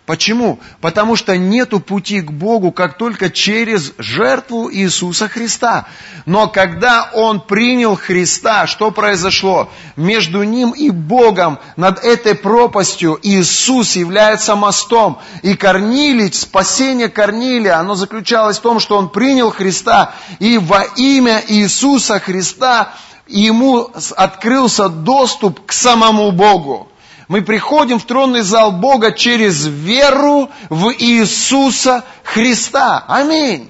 Почему? 0.08 0.60
Потому 0.82 1.16
что 1.16 1.38
нету 1.38 1.80
пути 1.80 2.22
к 2.22 2.32
Богу, 2.32 2.72
как 2.72 2.98
только 2.98 3.30
через 3.30 3.94
жертву 4.00 4.70
Иисуса 4.72 5.30
Христа. 5.30 5.86
Но 6.26 6.48
когда 6.48 7.10
он 7.14 7.40
принял 7.40 7.96
Христа, 7.96 8.66
что 8.66 8.90
произошло? 8.90 9.70
Между 9.96 10.42
ним 10.44 10.72
и 10.72 10.90
Богом 10.90 11.60
над 11.78 12.04
этой 12.04 12.34
пропастью 12.34 13.20
Иисус 13.22 13.96
является 13.96 14.56
мостом. 14.56 15.20
И 15.44 15.54
Корнилий, 15.54 16.34
спасение 16.34 17.08
Корнилия, 17.08 17.78
оно 17.78 17.94
заключалось 17.94 18.58
в 18.58 18.62
том, 18.62 18.80
что 18.80 18.98
он 18.98 19.10
принял 19.10 19.52
Христа, 19.52 20.16
и 20.40 20.58
во 20.58 20.84
имя 20.96 21.44
Иисуса 21.48 22.20
Христа 22.20 22.94
ему 23.28 23.92
открылся 24.18 24.90
доступ 24.90 25.66
к 25.66 25.72
самому 25.72 26.32
Богу. 26.32 26.91
Мы 27.32 27.44
приходим 27.44 27.98
в 27.98 28.04
тронный 28.04 28.42
зал 28.42 28.74
Бога 28.74 29.14
через 29.14 29.66
веру 29.66 30.52
в 30.70 30.92
Иисуса 30.92 32.04
Христа. 32.26 33.06
Аминь. 33.08 33.70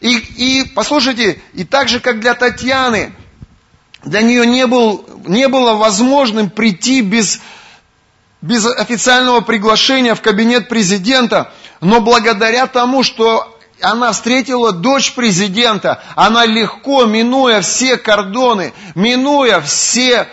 И, 0.00 0.16
и 0.16 0.64
послушайте, 0.64 1.40
и 1.54 1.62
так 1.62 1.88
же, 1.88 2.00
как 2.00 2.18
для 2.18 2.34
Татьяны, 2.34 3.12
для 4.02 4.22
нее 4.22 4.44
не, 4.44 4.66
был, 4.66 5.08
не 5.26 5.46
было 5.46 5.74
возможным 5.74 6.50
прийти 6.50 7.02
без, 7.02 7.40
без 8.40 8.66
официального 8.66 9.42
приглашения 9.42 10.16
в 10.16 10.20
кабинет 10.20 10.68
президента, 10.68 11.52
но 11.80 12.00
благодаря 12.00 12.66
тому, 12.66 13.04
что 13.04 13.56
она 13.80 14.10
встретила 14.10 14.72
дочь 14.72 15.12
президента, 15.14 16.02
она 16.16 16.46
легко, 16.46 17.04
минуя 17.04 17.60
все 17.60 17.96
кордоны, 17.96 18.72
минуя 18.96 19.60
все 19.60 20.26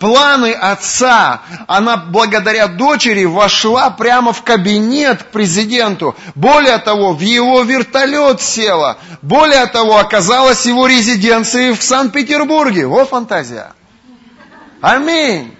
планы 0.00 0.52
отца, 0.52 1.42
она 1.66 1.98
благодаря 1.98 2.66
дочери 2.66 3.26
вошла 3.26 3.90
прямо 3.90 4.32
в 4.32 4.42
кабинет 4.42 5.22
к 5.22 5.26
президенту. 5.26 6.16
Более 6.34 6.78
того, 6.78 7.12
в 7.12 7.20
его 7.20 7.60
вертолет 7.62 8.40
села. 8.40 8.96
Более 9.20 9.66
того, 9.66 9.98
оказалась 9.98 10.64
его 10.64 10.86
резиденцией 10.86 11.74
в 11.74 11.82
Санкт-Петербурге. 11.82 12.86
Во 12.86 13.04
фантазия. 13.04 13.72
Аминь. 14.80 15.54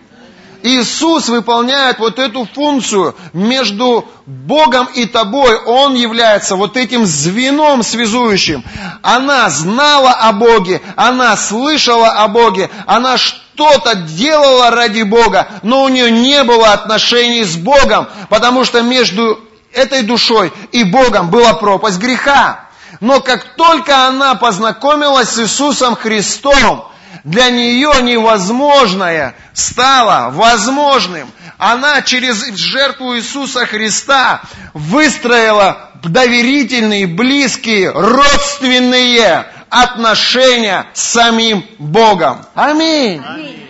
Иисус 0.62 1.28
выполняет 1.28 1.98
вот 1.98 2.18
эту 2.18 2.46
функцию 2.46 3.14
между 3.34 4.08
Богом 4.24 4.88
и 4.94 5.04
тобой. 5.04 5.58
Он 5.58 5.94
является 5.94 6.56
вот 6.56 6.78
этим 6.78 7.04
звеном 7.04 7.82
связующим. 7.82 8.64
Она 9.02 9.50
знала 9.50 10.12
о 10.12 10.32
Боге, 10.32 10.80
она 10.96 11.36
слышала 11.36 12.12
о 12.12 12.28
Боге, 12.28 12.70
она 12.86 13.18
что-то 13.54 13.94
делала 13.94 14.70
ради 14.70 15.02
Бога, 15.02 15.48
но 15.62 15.84
у 15.84 15.88
нее 15.88 16.10
не 16.10 16.42
было 16.42 16.72
отношений 16.72 17.44
с 17.44 17.56
Богом, 17.56 18.08
потому 18.28 18.64
что 18.64 18.82
между 18.82 19.40
этой 19.72 20.02
душой 20.02 20.52
и 20.72 20.84
Богом 20.84 21.30
была 21.30 21.54
пропасть 21.54 21.98
греха. 21.98 22.66
Но 23.00 23.20
как 23.20 23.56
только 23.56 24.06
она 24.06 24.34
познакомилась 24.34 25.30
с 25.30 25.38
Иисусом 25.38 25.94
Христом, 25.94 26.90
для 27.22 27.50
нее 27.50 28.02
невозможное 28.02 29.34
стало 29.52 30.30
возможным. 30.30 31.30
Она 31.56 32.02
через 32.02 32.44
жертву 32.56 33.16
Иисуса 33.16 33.66
Христа 33.66 34.42
выстроила 34.74 35.90
доверительные, 36.02 37.06
близкие, 37.06 37.90
родственные 37.90 39.46
отношения 39.74 40.86
с 40.94 41.02
самим 41.02 41.64
Богом. 41.78 42.44
Аминь. 42.54 43.20
Аминь. 43.24 43.60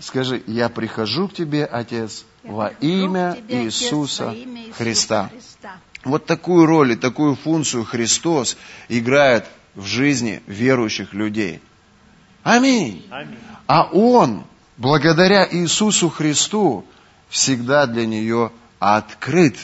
Скажи, 0.00 0.42
я 0.46 0.68
прихожу 0.68 1.28
к 1.28 1.34
тебе, 1.34 1.64
Отец, 1.64 2.24
во 2.42 2.68
имя 2.80 3.38
Иисуса 3.48 4.34
Христа. 4.76 5.30
Вот 6.04 6.26
такую 6.26 6.66
роль 6.66 6.92
и 6.92 6.96
такую 6.96 7.36
функцию 7.36 7.84
Христос 7.84 8.56
играет 8.88 9.46
в 9.74 9.86
жизни 9.86 10.42
верующих 10.46 11.14
людей. 11.14 11.62
Аминь. 12.42 13.06
Аминь. 13.10 13.38
А 13.66 13.84
Он, 13.84 14.44
благодаря 14.76 15.48
Иисусу 15.50 16.10
Христу, 16.10 16.84
всегда 17.28 17.86
для 17.86 18.06
нее 18.06 18.50
открыт. 18.78 19.56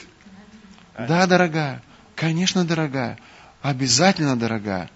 Да, 0.97 1.27
дорогая, 1.27 1.83
конечно, 2.15 2.65
дорогая, 2.65 3.19
обязательно, 3.61 4.37
дорогая, 4.39 4.89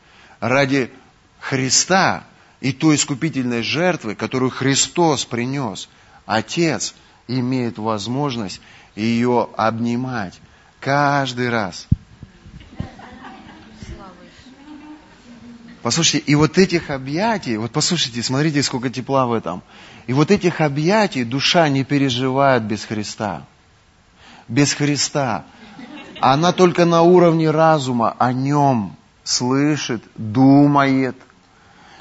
ради 0.48 0.90
Христа 1.40 2.24
и 2.60 2.72
той 2.72 2.96
искупительной 2.96 3.62
жертвы, 3.62 4.14
которую 4.14 4.50
Христос 4.50 5.24
принес, 5.24 5.88
Отец 6.26 6.94
имеет 7.28 7.78
возможность 7.78 8.60
ее 8.94 9.48
обнимать 9.56 10.38
каждый 10.80 11.48
раз– 11.48 11.86
Послушайте, 15.82 16.24
и 16.24 16.34
вот 16.34 16.56
этих 16.56 16.88
объятий, 16.88 17.58
вот 17.58 17.70
послушайте, 17.70 18.22
смотрите, 18.22 18.62
сколько 18.62 18.88
тепла 18.88 19.26
в 19.26 19.34
этом. 19.34 19.62
И 20.06 20.14
вот 20.14 20.30
этих 20.30 20.62
объятий 20.62 21.24
душа 21.24 21.68
не 21.68 21.84
переживает 21.84 22.62
без 22.62 22.86
Христа. 22.86 23.44
без 24.48 24.72
Христа. 24.72 25.44
Она 26.20 26.52
только 26.52 26.86
на 26.86 27.02
уровне 27.02 27.50
разума 27.50 28.16
о 28.18 28.32
нем 28.32 28.96
слышит, 29.24 30.02
думает. 30.16 31.16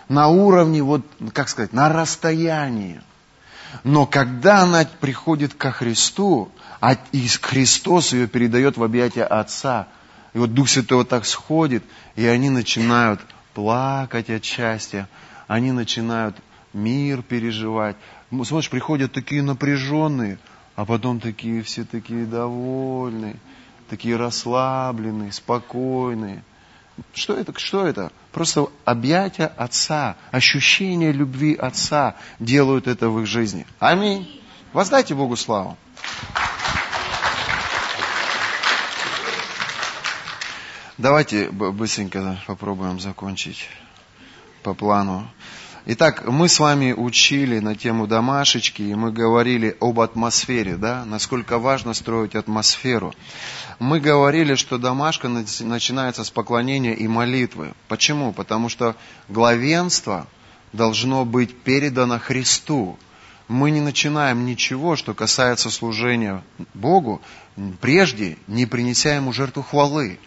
На 0.09 0.27
уровне, 0.27 0.83
вот, 0.83 1.01
как 1.33 1.49
сказать, 1.49 1.73
на 1.73 1.89
расстоянии. 1.89 3.01
Но 3.83 4.05
когда 4.05 4.61
она 4.61 4.85
приходит 4.85 5.55
ко 5.55 5.71
Христу, 5.71 6.51
а 6.79 6.95
Христос 7.41 8.13
ее 8.13 8.27
передает 8.27 8.77
в 8.77 8.83
объятия 8.83 9.23
Отца, 9.23 9.87
и 10.33 10.37
вот 10.37 10.53
Дух 10.53 10.69
Святой 10.69 10.99
вот 10.99 11.09
так 11.09 11.25
сходит, 11.25 11.83
и 12.15 12.25
они 12.25 12.49
начинают 12.49 13.21
плакать 13.53 14.29
от 14.29 14.43
счастья, 14.43 15.07
они 15.47 15.71
начинают 15.71 16.35
мир 16.73 17.21
переживать. 17.21 17.95
Смотришь, 18.29 18.69
приходят 18.69 19.11
такие 19.11 19.41
напряженные, 19.41 20.37
а 20.75 20.85
потом 20.85 21.19
такие 21.19 21.61
все 21.63 21.83
такие 21.83 22.25
довольные, 22.25 23.37
такие 23.89 24.15
расслабленные, 24.15 25.31
спокойные. 25.31 26.43
Что 27.13 27.35
это? 27.35 27.57
Что 27.57 27.85
это? 27.87 28.11
Просто 28.31 28.67
объятия 28.85 29.47
Отца, 29.57 30.15
ощущение 30.31 31.11
любви 31.11 31.55
Отца 31.55 32.15
делают 32.39 32.87
это 32.87 33.09
в 33.09 33.19
их 33.21 33.27
жизни. 33.27 33.65
Аминь. 33.79 34.41
Воздайте 34.73 35.13
Богу 35.15 35.35
славу. 35.35 35.77
Давайте 40.97 41.49
быстренько 41.49 42.39
попробуем 42.47 42.99
закончить 42.99 43.67
по 44.61 44.73
плану. 44.73 45.27
Итак, 45.85 46.25
мы 46.25 46.47
с 46.47 46.61
вами 46.61 46.93
учили 46.93 47.59
на 47.59 47.75
тему 47.75 48.07
домашечки, 48.07 48.81
и 48.81 48.95
мы 48.95 49.11
говорили 49.11 49.75
об 49.81 49.99
атмосфере, 49.99 50.77
да, 50.77 51.03
насколько 51.03 51.59
важно 51.59 51.93
строить 51.93 52.35
атмосферу. 52.35 53.13
Мы 53.79 53.99
говорили, 53.99 54.55
что 54.55 54.77
домашка 54.77 55.27
начинается 55.27 56.23
с 56.23 56.29
поклонения 56.29 56.93
и 56.93 57.05
молитвы. 57.09 57.73
Почему? 57.89 58.31
Потому 58.31 58.69
что 58.69 58.95
главенство 59.27 60.25
должно 60.71 61.25
быть 61.25 61.53
передано 61.53 62.17
Христу. 62.17 62.97
Мы 63.49 63.69
не 63.69 63.81
начинаем 63.81 64.45
ничего, 64.45 64.95
что 64.95 65.13
касается 65.13 65.69
служения 65.69 66.45
Богу, 66.73 67.21
прежде 67.81 68.37
не 68.47 68.65
принеся 68.65 69.15
Ему 69.15 69.33
жертву 69.33 69.63
хвалы. 69.63 70.17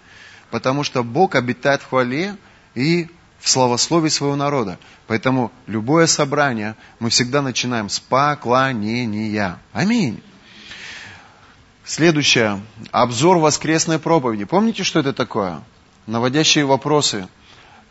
Потому 0.50 0.84
что 0.84 1.02
Бог 1.02 1.34
обитает 1.34 1.80
в 1.80 1.88
хвале 1.88 2.36
и 2.74 3.08
в 3.40 3.48
славословии 3.48 4.08
своего 4.08 4.36
народа. 4.36 4.78
Поэтому 5.06 5.52
любое 5.66 6.06
собрание 6.06 6.74
мы 6.98 7.10
всегда 7.10 7.42
начинаем 7.42 7.88
с 7.88 8.00
поклонения. 8.00 9.58
Аминь. 9.72 10.22
Следующее. 11.84 12.60
Обзор 12.90 13.38
воскресной 13.38 13.98
проповеди. 13.98 14.44
Помните, 14.44 14.82
что 14.82 15.00
это 15.00 15.12
такое? 15.12 15.62
Наводящие 16.06 16.64
вопросы. 16.64 17.28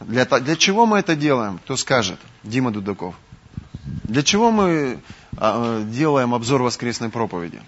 Для, 0.02 0.26
для 0.26 0.56
чего 0.58 0.86
мы 0.86 1.00
это 1.00 1.16
делаем? 1.16 1.60
Кто 1.60 1.78
скажет? 1.78 2.20
Дима 2.44 2.72
Дудаков. 2.72 3.16
Для 4.04 4.24
чего 4.24 4.52
мы 4.52 5.00
а, 5.38 5.84
делаем 5.84 6.34
обзор 6.34 6.62
воскресной 6.64 7.10
проповеди? 7.10 7.62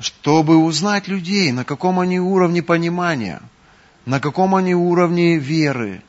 Чтобы 0.00 0.56
узнать 0.56 1.08
людей, 1.08 1.52
на 1.52 1.64
каком 1.64 2.00
они 2.00 2.20
уровне 2.20 2.62
понимания– 2.62 3.42
на 4.08 4.20
каком 4.20 4.54
они 4.54 4.74
уровне 4.74 5.36
веры, 5.36 6.00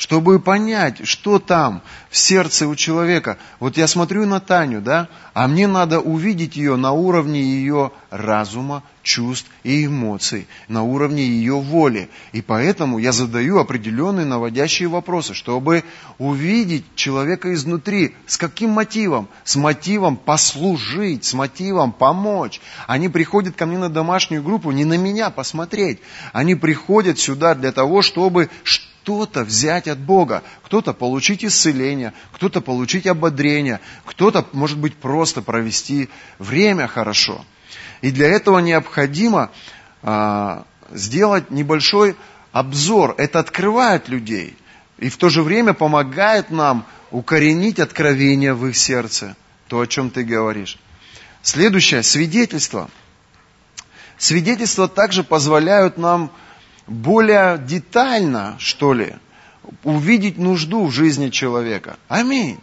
чтобы 0.00 0.40
понять, 0.40 1.06
что 1.06 1.38
там 1.38 1.82
в 2.08 2.16
сердце 2.16 2.66
у 2.66 2.74
человека. 2.74 3.36
Вот 3.60 3.76
я 3.76 3.86
смотрю 3.86 4.24
на 4.24 4.40
Таню, 4.40 4.80
да, 4.80 5.08
а 5.34 5.46
мне 5.46 5.66
надо 5.66 6.00
увидеть 6.00 6.56
ее 6.56 6.76
на 6.76 6.92
уровне 6.92 7.42
ее 7.42 7.92
разума, 8.08 8.82
чувств 9.02 9.50
и 9.62 9.84
эмоций, 9.84 10.48
на 10.68 10.84
уровне 10.84 11.22
ее 11.22 11.60
воли. 11.60 12.08
И 12.32 12.40
поэтому 12.40 12.98
я 12.98 13.12
задаю 13.12 13.58
определенные 13.58 14.24
наводящие 14.24 14.88
вопросы, 14.88 15.34
чтобы 15.34 15.84
увидеть 16.16 16.86
человека 16.94 17.52
изнутри. 17.52 18.14
С 18.26 18.38
каким 18.38 18.70
мотивом? 18.70 19.28
С 19.44 19.56
мотивом 19.56 20.16
послужить, 20.16 21.26
с 21.26 21.34
мотивом 21.34 21.92
помочь. 21.92 22.62
Они 22.86 23.10
приходят 23.10 23.54
ко 23.54 23.66
мне 23.66 23.76
на 23.76 23.90
домашнюю 23.90 24.42
группу 24.42 24.70
не 24.70 24.86
на 24.86 24.96
меня 24.96 25.28
посмотреть. 25.28 26.00
Они 26.32 26.54
приходят 26.54 27.18
сюда 27.18 27.54
для 27.54 27.70
того, 27.70 28.00
чтобы 28.00 28.48
что-то 29.02 29.44
взять 29.44 29.88
от 29.88 29.98
Бога, 29.98 30.42
кто-то 30.62 30.92
получить 30.92 31.44
исцеление, 31.44 32.12
кто-то 32.32 32.60
получить 32.60 33.06
ободрение, 33.06 33.80
кто-то, 34.04 34.46
может 34.52 34.78
быть, 34.78 34.94
просто 34.94 35.42
провести 35.42 36.08
время 36.38 36.86
хорошо. 36.86 37.44
И 38.02 38.10
для 38.10 38.28
этого 38.28 38.58
необходимо 38.58 39.50
а, 40.02 40.64
сделать 40.90 41.50
небольшой 41.50 42.16
обзор. 42.52 43.14
Это 43.18 43.38
открывает 43.38 44.08
людей 44.08 44.56
и 44.98 45.08
в 45.08 45.16
то 45.16 45.28
же 45.28 45.42
время 45.42 45.72
помогает 45.72 46.50
нам 46.50 46.86
укоренить 47.10 47.80
откровение 47.80 48.54
в 48.54 48.66
их 48.66 48.76
сердце, 48.76 49.34
то, 49.66 49.80
о 49.80 49.86
чем 49.86 50.10
ты 50.10 50.24
говоришь. 50.24 50.78
Следующее, 51.42 52.02
свидетельство. 52.02 52.90
Свидетельства 54.18 54.88
также 54.88 55.24
позволяют 55.24 55.96
нам 55.96 56.30
более 56.90 57.56
детально, 57.56 58.56
что 58.58 58.92
ли, 58.92 59.14
увидеть 59.84 60.36
нужду 60.36 60.84
в 60.84 60.90
жизни 60.90 61.30
человека. 61.30 61.96
Аминь. 62.08 62.58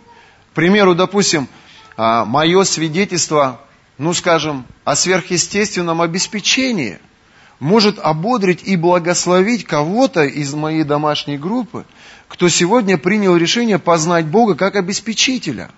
К 0.52 0.56
примеру, 0.56 0.94
допустим, 0.94 1.48
а, 1.96 2.26
мое 2.26 2.64
свидетельство 2.64 3.60
ну 3.98 4.14
скажем, 4.14 4.66
о 4.84 4.96
сверхъестественном 4.96 6.02
обеспечении 6.02 7.00
может 7.60 7.98
ободрить 8.00 8.62
и 8.64 8.76
благословить 8.76 9.66
кого-то 9.66 10.24
из 10.24 10.54
моей 10.54 10.84
домашней 10.84 11.38
группы, 11.38 11.86
кто 12.28 12.50
сегодня 12.50 12.98
принял 12.98 13.36
решение 13.36 13.80
познать 13.80 14.26
Бога 14.26 14.56
как 14.56 14.76
обеспечителя. 14.76 15.72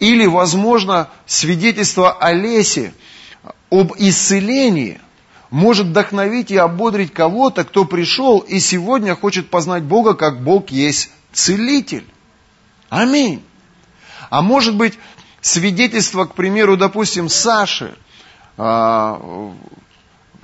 Или, 0.00 0.26
возможно, 0.26 1.08
свидетельство 1.26 2.12
Олеси 2.12 2.92
об 3.70 3.92
исцелении 3.96 5.00
может 5.52 5.88
вдохновить 5.88 6.50
и 6.50 6.56
ободрить 6.56 7.12
кого-то, 7.12 7.64
кто 7.64 7.84
пришел 7.84 8.38
и 8.38 8.58
сегодня 8.58 9.14
хочет 9.14 9.50
познать 9.50 9.82
Бога, 9.82 10.14
как 10.14 10.42
Бог 10.42 10.70
есть 10.70 11.10
целитель. 11.30 12.06
Аминь. 12.88 13.44
А 14.30 14.40
может 14.40 14.74
быть, 14.74 14.98
свидетельство, 15.42 16.24
к 16.24 16.34
примеру, 16.34 16.78
допустим, 16.78 17.28
Саши, 17.28 17.94
а, 18.56 19.52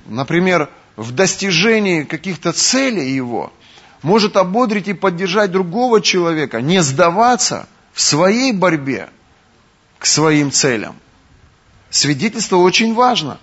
например, 0.05 0.69
в 0.95 1.11
достижении 1.11 2.03
каких-то 2.03 2.53
целей 2.53 3.11
его, 3.11 3.51
может 4.03 4.37
ободрить 4.37 4.89
и 4.89 4.93
поддержать 4.93 5.51
другого 5.51 6.01
человека, 6.01 6.61
не 6.61 6.83
сдаваться 6.83 7.67
в 7.93 8.01
своей 8.01 8.53
борьбе 8.53 9.09
к 9.97 10.05
своим 10.05 10.51
целям. 10.51 10.95
Свидетельство 11.89 12.57
очень 12.57 12.93
важно. 12.93 13.39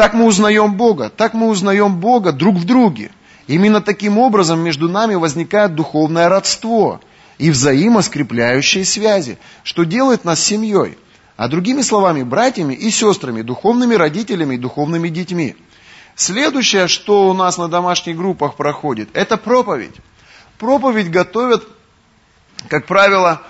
Так 0.00 0.14
мы 0.14 0.24
узнаем 0.24 0.76
Бога, 0.76 1.10
так 1.10 1.34
мы 1.34 1.48
узнаем 1.48 1.96
Бога 1.96 2.32
друг 2.32 2.56
в 2.56 2.64
друге. 2.64 3.10
Именно 3.46 3.82
таким 3.82 4.16
образом 4.16 4.58
между 4.60 4.88
нами 4.88 5.14
возникает 5.14 5.74
духовное 5.74 6.30
родство– 6.30 7.00
и 7.40 7.50
взаимоскрепляющие 7.50 8.84
связи, 8.84 9.38
что 9.62 9.84
делает 9.84 10.24
нас 10.24 10.40
семьей, 10.40 10.98
а 11.36 11.48
другими 11.48 11.80
словами, 11.80 12.22
братьями 12.22 12.74
и 12.74 12.90
сестрами, 12.90 13.42
духовными 13.42 13.94
родителями 13.94 14.54
и 14.54 14.58
духовными 14.58 15.08
детьми. 15.08 15.56
Следующее, 16.14 16.86
что 16.86 17.28
у 17.28 17.34
нас 17.34 17.56
на 17.56 17.68
домашних 17.68 18.16
группах 18.16 18.56
проходит, 18.56 19.08
это 19.14 19.38
проповедь. 19.38 19.96
Проповедь 20.58 21.10
готовят, 21.10 21.66
как 22.68 22.86
правило, 22.86 23.42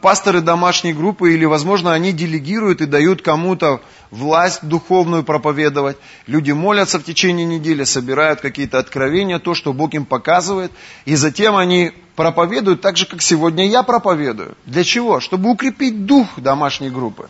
пасторы 0.00 0.40
домашней 0.40 0.94
группы, 0.94 1.34
или, 1.34 1.44
возможно, 1.44 1.92
они 1.92 2.12
делегируют 2.12 2.80
и 2.80 2.86
дают 2.86 3.20
кому-то 3.20 3.82
власть 4.10 4.60
духовную 4.62 5.22
проповедовать. 5.22 5.98
Люди 6.26 6.52
молятся 6.52 6.98
в 6.98 7.04
течение 7.04 7.44
недели, 7.44 7.84
собирают 7.84 8.40
какие-то 8.40 8.78
откровения, 8.78 9.38
то, 9.38 9.54
что 9.54 9.74
Бог 9.74 9.92
им 9.92 10.06
показывает, 10.06 10.72
и 11.04 11.14
затем 11.14 11.56
они 11.56 11.92
проповедуют 12.14 12.80
так 12.80 12.96
же, 12.96 13.04
как 13.04 13.20
сегодня 13.20 13.68
я 13.68 13.82
проповедую. 13.82 14.56
Для 14.64 14.82
чего? 14.82 15.20
Чтобы 15.20 15.50
укрепить 15.50 16.06
дух 16.06 16.26
домашней 16.38 16.88
группы, 16.88 17.28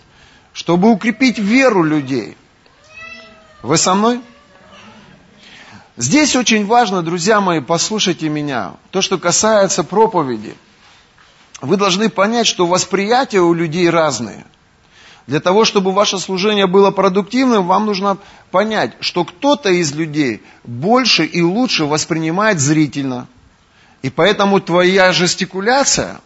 чтобы 0.53 0.91
укрепить 0.91 1.39
веру 1.39 1.83
людей. 1.83 2.37
Вы 3.63 3.77
со 3.77 3.95
мной? 3.95 4.21
Здесь 5.97 6.37
очень 6.37 6.65
важно, 6.65 7.03
друзья 7.03 7.41
мои, 7.41 7.61
послушайте 7.61 8.29
меня, 8.29 8.75
то, 8.93 9.03
что 9.03 9.19
касается 9.19 9.83
проповеди– 9.83 10.55
вы 11.61 11.77
должны 11.77 12.09
понять, 12.09 12.47
что 12.47 12.67
восприятия 12.67 13.41
у 13.41 13.55
людей 13.55 13.89
разные. 13.89 14.45
Для 15.27 15.41
того, 15.41 15.65
чтобы 15.65 15.93
ваше 15.93 16.19
служение 16.19 16.67
было 16.67 16.91
продуктивным, 16.91 17.67
вам 17.67 17.87
нужно 17.87 18.19
понять, 18.51 18.93
что 19.01 19.25
кто-то 19.25 19.71
из 19.71 19.93
людей 19.93 20.43
больше 20.63 21.25
и 21.25 21.43
лучше 21.43 21.85
воспринимает 21.85 22.61
зрительно. 22.61 23.27
И 24.03 24.11
поэтому 24.11 24.61
твоя 24.61 25.13
жестикуляция 25.13 26.21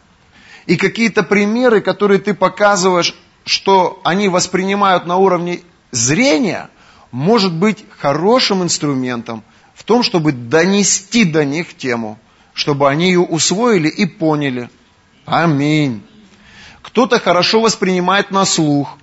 и 0.66 0.76
какие-то 0.76 1.22
примеры, 1.22 1.80
которые 1.80 2.20
ты 2.20 2.34
показываешь, 2.34 3.14
что 3.46 4.00
они 4.04 4.28
воспринимают 4.28 5.06
на 5.06 5.16
уровне 5.16 5.60
зрения, 5.90 6.68
может 7.10 7.54
быть 7.54 7.84
хорошим 7.98 8.62
инструментом 8.62 9.42
в 9.74 9.82
том, 9.84 10.02
чтобы 10.02 10.32
донести 10.32 11.24
до 11.24 11.44
них 11.44 11.74
тему, 11.74 12.18
чтобы 12.52 12.88
они 12.88 13.06
ее 13.06 13.20
усвоили 13.20 13.88
и 13.88 14.04
поняли. 14.04 14.68
Аминь. 15.30 16.02
Кто-то 16.82 17.20
хорошо 17.20 17.60
воспринимает 17.60 18.32
на 18.32 18.44
слух, 18.44 18.98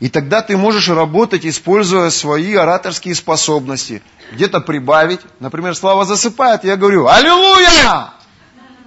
и 0.00 0.08
тогда 0.08 0.42
ты 0.42 0.56
можешь 0.56 0.88
работать, 0.88 1.46
используя 1.46 2.10
свои 2.10 2.54
ораторские 2.56 3.14
способности. 3.14 4.02
Где-то 4.32 4.60
прибавить. 4.60 5.20
Например, 5.38 5.76
Слава 5.76 6.04
засыпает, 6.04 6.64
я 6.64 6.76
говорю 6.76 7.06
«Аллилуйя!» 7.06 8.10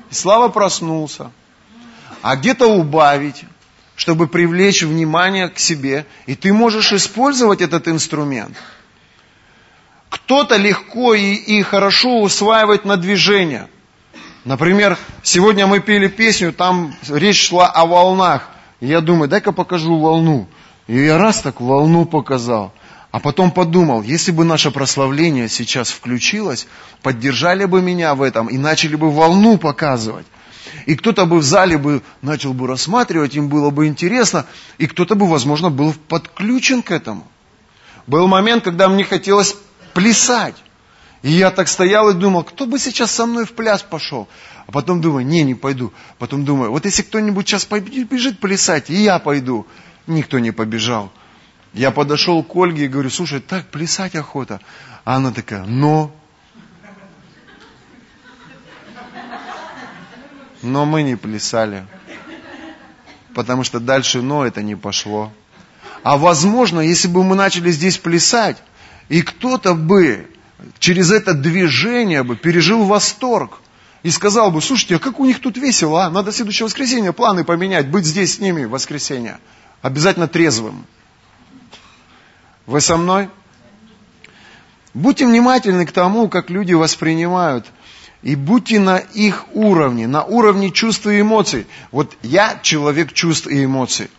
И 0.09 0.13
Слава 0.13 0.49
проснулся. 0.49 1.31
А 2.21 2.35
где-то 2.35 2.67
убавить, 2.67 3.45
чтобы 3.95 4.27
привлечь 4.27 4.83
внимание 4.83 5.47
к 5.47 5.59
себе. 5.59 6.05
И 6.25 6.35
ты 6.35 6.51
можешь 6.51 6.91
использовать 6.91 7.61
этот 7.61 7.87
инструмент. 7.87 8.57
Кто-то 10.09 10.57
легко 10.57 11.13
и, 11.13 11.35
и 11.35 11.61
хорошо 11.63 12.19
усваивает 12.19 12.83
на 12.83 12.97
движение. 12.97 13.69
Например, 14.43 14.97
сегодня 15.21 15.67
мы 15.67 15.79
пели 15.79 16.07
песню, 16.07 16.51
там 16.51 16.95
речь 17.09 17.47
шла 17.47 17.67
о 17.67 17.85
волнах. 17.85 18.49
И 18.79 18.87
я 18.87 19.01
думаю, 19.01 19.29
дай-ка 19.29 19.51
покажу 19.51 19.99
волну. 19.99 20.47
И 20.87 20.97
я 20.97 21.19
раз 21.19 21.41
так 21.41 21.61
волну 21.61 22.05
показал. 22.05 22.73
А 23.11 23.19
потом 23.19 23.51
подумал, 23.51 24.01
если 24.01 24.31
бы 24.31 24.43
наше 24.45 24.71
прославление 24.71 25.47
сейчас 25.49 25.91
включилось, 25.91 26.67
поддержали 27.03 27.65
бы 27.65 27.81
меня 27.81 28.15
в 28.15 28.21
этом 28.21 28.47
и 28.47 28.57
начали 28.57 28.95
бы 28.95 29.11
волну 29.11 29.57
показывать. 29.57 30.25
И 30.85 30.95
кто-то 30.95 31.25
бы 31.25 31.39
в 31.39 31.43
зале 31.43 31.77
бы 31.77 32.01
начал 32.21 32.53
бы 32.53 32.67
рассматривать, 32.67 33.35
им 33.35 33.49
было 33.49 33.69
бы 33.69 33.87
интересно, 33.87 34.45
и 34.77 34.87
кто-то 34.87 35.15
бы, 35.15 35.27
возможно, 35.27 35.69
был 35.69 35.93
подключен 36.07 36.81
к 36.81 36.91
этому. 36.91 37.27
Был 38.07 38.27
момент, 38.27 38.63
когда 38.63 38.87
мне 38.87 39.03
хотелось 39.03 39.55
плясать. 39.93 40.55
И 41.21 41.31
я 41.31 41.51
так 41.51 41.67
стоял 41.67 42.09
и 42.09 42.13
думал, 42.13 42.43
кто 42.43 42.65
бы 42.65 42.79
сейчас 42.79 43.11
со 43.11 43.25
мной 43.25 43.45
в 43.45 43.53
пляс 43.53 43.83
пошел. 43.83 44.27
А 44.65 44.71
потом 44.71 45.01
думаю, 45.01 45.25
не, 45.25 45.43
не 45.43 45.53
пойду. 45.53 45.93
Потом 46.17 46.45
думаю, 46.45 46.71
вот 46.71 46.85
если 46.85 47.03
кто-нибудь 47.03 47.47
сейчас 47.47 47.65
побежит 47.65 48.39
плясать, 48.39 48.89
и 48.89 48.95
я 48.95 49.19
пойду. 49.19 49.67
Никто 50.07 50.39
не 50.39 50.51
побежал. 50.51 51.11
Я 51.73 51.91
подошел 51.91 52.43
к 52.43 52.55
Ольге 52.55 52.85
и 52.85 52.87
говорю, 52.87 53.09
слушай, 53.09 53.39
так 53.39 53.67
плясать 53.67 54.15
охота. 54.15 54.59
А 55.05 55.17
она 55.17 55.31
такая, 55.31 55.63
но... 55.65 56.11
Но 60.63 60.85
мы 60.85 61.03
не 61.03 61.15
плясали. 61.15 61.85
Потому 63.33 63.63
что 63.63 63.79
дальше 63.79 64.21
но 64.21 64.45
это 64.45 64.61
не 64.61 64.75
пошло. 64.75 65.31
А 66.03 66.17
возможно, 66.17 66.79
если 66.79 67.07
бы 67.07 67.23
мы 67.23 67.35
начали 67.35 67.71
здесь 67.71 67.97
плясать, 67.97 68.57
и 69.07 69.21
кто-то 69.21 69.75
бы 69.75 70.30
через 70.79 71.11
это 71.11 71.33
движение 71.33 72.23
бы 72.23 72.35
пережил 72.35 72.83
восторг. 72.83 73.59
И 74.03 74.09
сказал 74.09 74.49
бы, 74.49 74.61
слушайте, 74.61 74.95
а 74.95 74.99
как 74.99 75.19
у 75.19 75.25
них 75.25 75.39
тут 75.39 75.57
весело, 75.57 76.05
а? 76.05 76.09
Надо 76.09 76.31
следующее 76.31 76.65
воскресенье 76.65 77.13
планы 77.13 77.43
поменять, 77.43 77.87
быть 77.87 78.05
здесь 78.05 78.35
с 78.35 78.39
ними 78.39 78.65
в 78.65 78.71
воскресенье. 78.71 79.37
Обязательно 79.83 80.27
трезвым. 80.27 80.85
Вы 82.65 82.81
со 82.81 82.97
мной? 82.97 83.29
Будьте 84.93 85.25
внимательны 85.25 85.85
к 85.85 85.91
тому, 85.91 86.29
как 86.29 86.49
люди 86.49 86.73
воспринимают. 86.73 87.67
И 88.23 88.35
будьте 88.35 88.79
на 88.79 88.97
их 88.97 89.45
уровне, 89.53 90.07
на 90.07 90.23
уровне 90.23 90.71
чувств 90.71 91.07
и 91.07 91.21
эмоций. 91.21 91.65
Вот 91.91 92.15
я 92.21 92.59
человек 92.61 93.13
чувств 93.13 93.47
и 93.47 93.65
эмоций. 93.65 94.09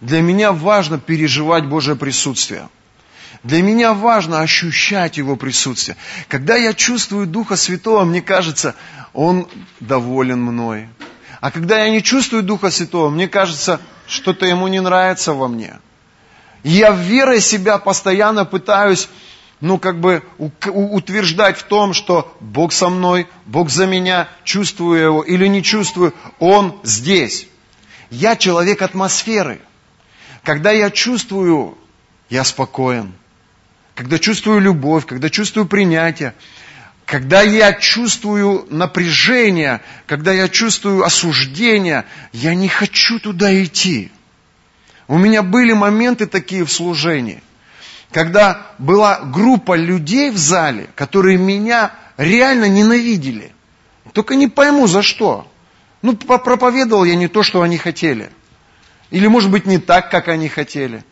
Для 0.00 0.22
меня 0.22 0.52
важно 0.52 0.98
переживать 0.98 1.66
Божье 1.66 1.94
присутствие. 1.94 2.68
Для 3.44 3.60
меня 3.62 3.92
важно 3.92 4.40
ощущать 4.40 5.18
Его 5.18 5.36
присутствие. 5.36 5.98
Когда 6.28 6.56
я 6.56 6.72
чувствую 6.72 7.26
Духа 7.26 7.56
Святого, 7.56 8.04
мне 8.04 8.22
кажется, 8.22 8.74
Он 9.12 9.46
доволен 9.80 10.40
мной. 10.40 10.88
А 11.42 11.50
когда 11.50 11.84
я 11.84 11.90
не 11.90 12.02
чувствую 12.02 12.42
Духа 12.42 12.70
Святого, 12.70 13.10
мне 13.10 13.28
кажется, 13.28 13.80
что-то 14.06 14.46
Ему 14.46 14.66
не 14.68 14.80
нравится 14.80 15.34
во 15.34 15.48
мне. 15.48 15.78
И 16.62 16.70
я 16.70 16.92
верой 16.92 17.42
себя 17.42 17.76
постоянно 17.76 18.46
пытаюсь, 18.46 19.10
ну, 19.60 19.78
как 19.78 20.00
бы 20.00 20.22
утверждать 20.38 21.58
в 21.58 21.64
том, 21.64 21.92
что 21.92 22.34
Бог 22.40 22.72
со 22.72 22.88
мной, 22.88 23.26
Бог 23.44 23.68
за 23.68 23.84
меня, 23.86 24.26
чувствую 24.44 25.02
Его 25.02 25.22
или 25.22 25.46
не 25.48 25.62
чувствую, 25.62 26.14
Он 26.38 26.80
здесь. 26.82 27.46
Я 28.08 28.36
человек 28.36 28.80
атмосферы. 28.80 29.60
Когда 30.44 30.70
я 30.70 30.90
чувствую, 30.90 31.76
я 32.30 32.42
спокоен 32.42 33.12
когда 33.94 34.18
чувствую 34.18 34.60
любовь, 34.60 35.06
когда 35.06 35.30
чувствую 35.30 35.66
принятие, 35.66 36.34
когда 37.06 37.42
я 37.42 37.72
чувствую 37.74 38.66
напряжение, 38.70 39.80
когда 40.06 40.32
я 40.32 40.48
чувствую 40.48 41.04
осуждение, 41.04 42.04
я 42.32 42.54
не 42.54 42.68
хочу 42.68 43.20
туда 43.20 43.62
идти. 43.62 44.10
У 45.06 45.18
меня 45.18 45.42
были 45.42 45.72
моменты 45.74 46.26
такие 46.26 46.64
в 46.64 46.72
служении, 46.72 47.42
когда 48.10 48.66
была 48.78 49.20
группа 49.20 49.76
людей 49.76 50.30
в 50.30 50.38
зале, 50.38 50.88
которые 50.94 51.36
меня 51.36 51.92
реально 52.16 52.68
ненавидели. 52.68 53.52
Только 54.12 54.34
не 54.34 54.48
пойму 54.48 54.86
за 54.86 55.02
что. 55.02 55.50
Ну, 56.00 56.16
проповедовал 56.16 57.04
я 57.04 57.16
не 57.16 57.28
то, 57.28 57.42
что 57.42 57.62
они 57.62 57.76
хотели. 57.76 58.30
Или, 59.10 59.26
может 59.26 59.50
быть, 59.50 59.66
не 59.66 59.78
так, 59.78 60.10
как 60.10 60.28
они 60.28 60.48
хотели. 60.48 61.04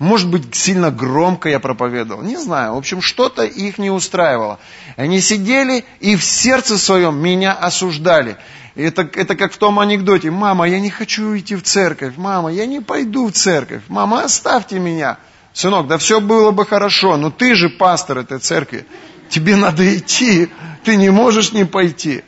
Может 0.00 0.30
быть, 0.30 0.54
сильно 0.54 0.90
громко 0.90 1.50
я 1.50 1.60
проповедовал. 1.60 2.22
Не 2.22 2.38
знаю. 2.38 2.72
В 2.72 2.78
общем, 2.78 3.02
что-то 3.02 3.44
их 3.44 3.76
не 3.76 3.90
устраивало. 3.90 4.58
Они 4.96 5.20
сидели 5.20 5.84
и 6.00 6.16
в 6.16 6.24
сердце 6.24 6.78
своем 6.78 7.18
меня 7.18 7.52
осуждали. 7.52 8.38
Это, 8.74 9.02
это 9.02 9.36
как 9.36 9.52
в 9.52 9.58
том 9.58 9.78
анекдоте. 9.78 10.30
Мама, 10.30 10.66
я 10.66 10.80
не 10.80 10.88
хочу 10.88 11.36
идти 11.36 11.54
в 11.54 11.62
церковь. 11.62 12.14
Мама, 12.16 12.50
я 12.50 12.64
не 12.64 12.80
пойду 12.80 13.26
в 13.26 13.32
церковь. 13.32 13.82
Мама, 13.88 14.24
оставьте 14.24 14.78
меня. 14.78 15.18
Сынок, 15.52 15.86
да 15.86 15.98
все 15.98 16.22
было 16.22 16.50
бы 16.50 16.64
хорошо, 16.64 17.18
но 17.18 17.30
ты 17.30 17.54
же 17.54 17.68
пастор 17.68 18.20
этой 18.20 18.38
церкви. 18.38 18.86
Тебе 19.28 19.54
надо 19.54 19.94
идти. 19.94 20.48
Ты 20.82 20.96
не 20.96 21.10
можешь 21.10 21.52
не 21.52 21.66
пойти. 21.66 22.24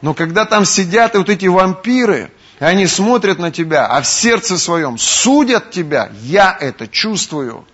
Но 0.00 0.14
когда 0.14 0.44
там 0.44 0.64
сидят 0.64 1.16
и 1.16 1.18
вот 1.18 1.28
эти 1.28 1.46
вампиры, 1.46 2.30
и 2.60 2.64
они 2.64 2.86
смотрят 2.86 3.38
на 3.38 3.50
тебя, 3.50 3.86
а 3.86 4.02
в 4.02 4.06
сердце 4.06 4.58
своем 4.58 4.98
судят 4.98 5.70
тебя. 5.70 6.12
Я 6.22 6.56
это 6.60 6.86
чувствую. 6.86 7.64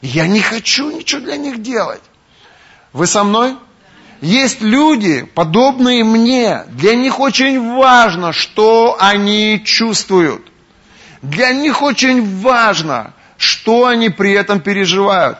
Я 0.00 0.28
не 0.28 0.40
хочу 0.40 0.90
ничего 0.90 1.20
для 1.20 1.36
них 1.36 1.62
делать. 1.62 2.02
Вы 2.92 3.08
со 3.08 3.24
мной? 3.24 3.56
Есть 4.20 4.62
люди, 4.62 5.24
подобные 5.24 6.04
мне. 6.04 6.62
Для 6.68 6.94
них 6.94 7.18
очень 7.18 7.74
важно, 7.74 8.32
что 8.32 8.96
они 9.00 9.62
чувствуют. 9.64 10.46
Для 11.22 11.52
них 11.52 11.82
очень 11.82 12.40
важно, 12.40 13.14
что 13.36 13.86
они 13.86 14.10
при 14.10 14.30
этом 14.30 14.60
переживают. 14.60 15.38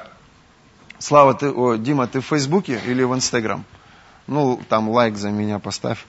Слава, 0.99 1.35
ты, 1.35 1.49
о, 1.49 1.77
Дима, 1.77 2.09
ты 2.09 2.21
в 2.21 2.27
Фейсбуке 2.27 2.81
или 2.85 3.05
в 3.05 3.15
Инстаграм? 3.15 3.65
Ну, 4.27 4.61
там 4.69 4.89
лайк 4.89 5.17
за 5.17 5.31
меня 5.31 5.61
поставь. 5.61 6.05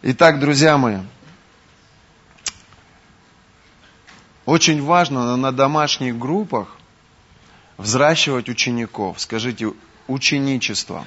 Итак, 0.00 0.38
друзья 0.38 0.78
мои, 0.78 0.98
очень 4.46 4.80
важно 4.80 5.36
на 5.36 5.50
домашних 5.50 6.16
группах 6.16 6.68
взращивать 7.78 8.48
учеников. 8.48 9.20
Скажите, 9.20 9.72
ученичество. 10.06 11.04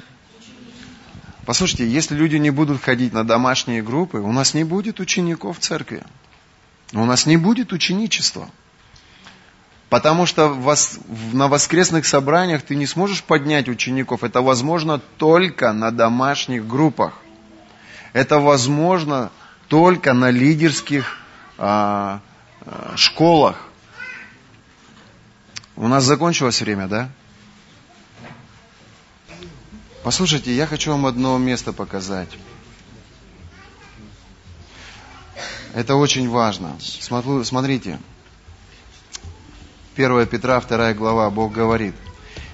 Послушайте, 1.46 1.88
если 1.88 2.16
люди 2.16 2.36
не 2.36 2.50
будут 2.50 2.82
ходить 2.82 3.14
на 3.14 3.24
домашние 3.24 3.82
группы, 3.82 4.18
у 4.18 4.34
нас 4.34 4.54
не 4.54 4.66
будет 4.66 5.00
учеников 5.00 5.60
в 5.60 5.62
церкви. 5.62 6.04
У 6.92 7.06
нас 7.06 7.26
не 7.26 7.38
будет 7.38 7.72
ученичества. 7.72 8.50
Потому 9.89 10.26
что 10.26 10.54
на 11.32 11.48
воскресных 11.48 12.06
собраниях 12.06 12.62
ты 12.62 12.76
не 12.76 12.88
сможешь 12.88 13.24
поднять 13.24 13.70
учеников. 13.70 14.26
Это 14.26 14.42
возможно 14.42 15.00
только 15.18 15.72
на 15.72 15.92
домашних 15.92 16.68
группах. 16.68 17.14
Это 18.14 18.39
возможно 18.39 19.32
только 19.68 20.14
на 20.14 20.30
лидерских 20.32 21.18
а, 21.57 22.20
а, 22.66 22.93
школах. 22.97 23.55
У 25.76 25.88
нас 25.88 26.03
закончилось 26.03 26.62
время, 26.62 26.88
да? 26.88 27.09
Послушайте, 30.03 30.53
я 30.53 30.68
хочу 30.68 30.91
вам 30.91 31.05
одно 31.05 31.38
место 31.38 31.74
показать. 31.74 32.30
Это 35.74 35.95
очень 35.95 36.28
важно. 36.30 36.76
Смотрите. 36.80 37.99
1 39.95 40.28
Петра, 40.28 40.59
2 40.59 40.93
глава, 40.93 41.30
Бог 41.30 41.53
говорит. 41.53 41.95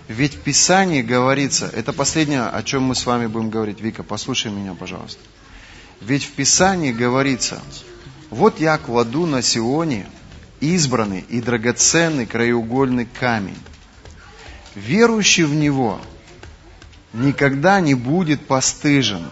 Ведь 0.07 0.35
в 0.35 0.41
Писании 0.41 1.01
говорится, 1.01 1.67
это 1.67 1.93
последнее, 1.93 2.43
о 2.43 2.63
чем 2.63 2.83
мы 2.83 2.95
с 2.95 3.05
вами 3.05 3.27
будем 3.27 3.49
говорить. 3.49 3.81
Вика, 3.81 4.03
послушай 4.03 4.51
меня, 4.51 4.73
пожалуйста. 4.73 5.21
Ведь 6.01 6.23
в 6.23 6.31
Писании 6.31 6.91
говорится, 6.91 7.61
Вот 8.29 8.59
я 8.59 8.77
кладу 8.77 9.25
на 9.25 9.41
Сионе 9.41 10.07
избранный 10.59 11.21
и 11.29 11.41
драгоценный 11.41 12.25
краеугольный 12.25 13.05
камень. 13.05 13.57
Верующий 14.75 15.43
в 15.43 15.55
него 15.55 16.01
никогда 17.13 17.79
не 17.79 17.93
будет 17.93 18.45
постыжен. 18.45 19.25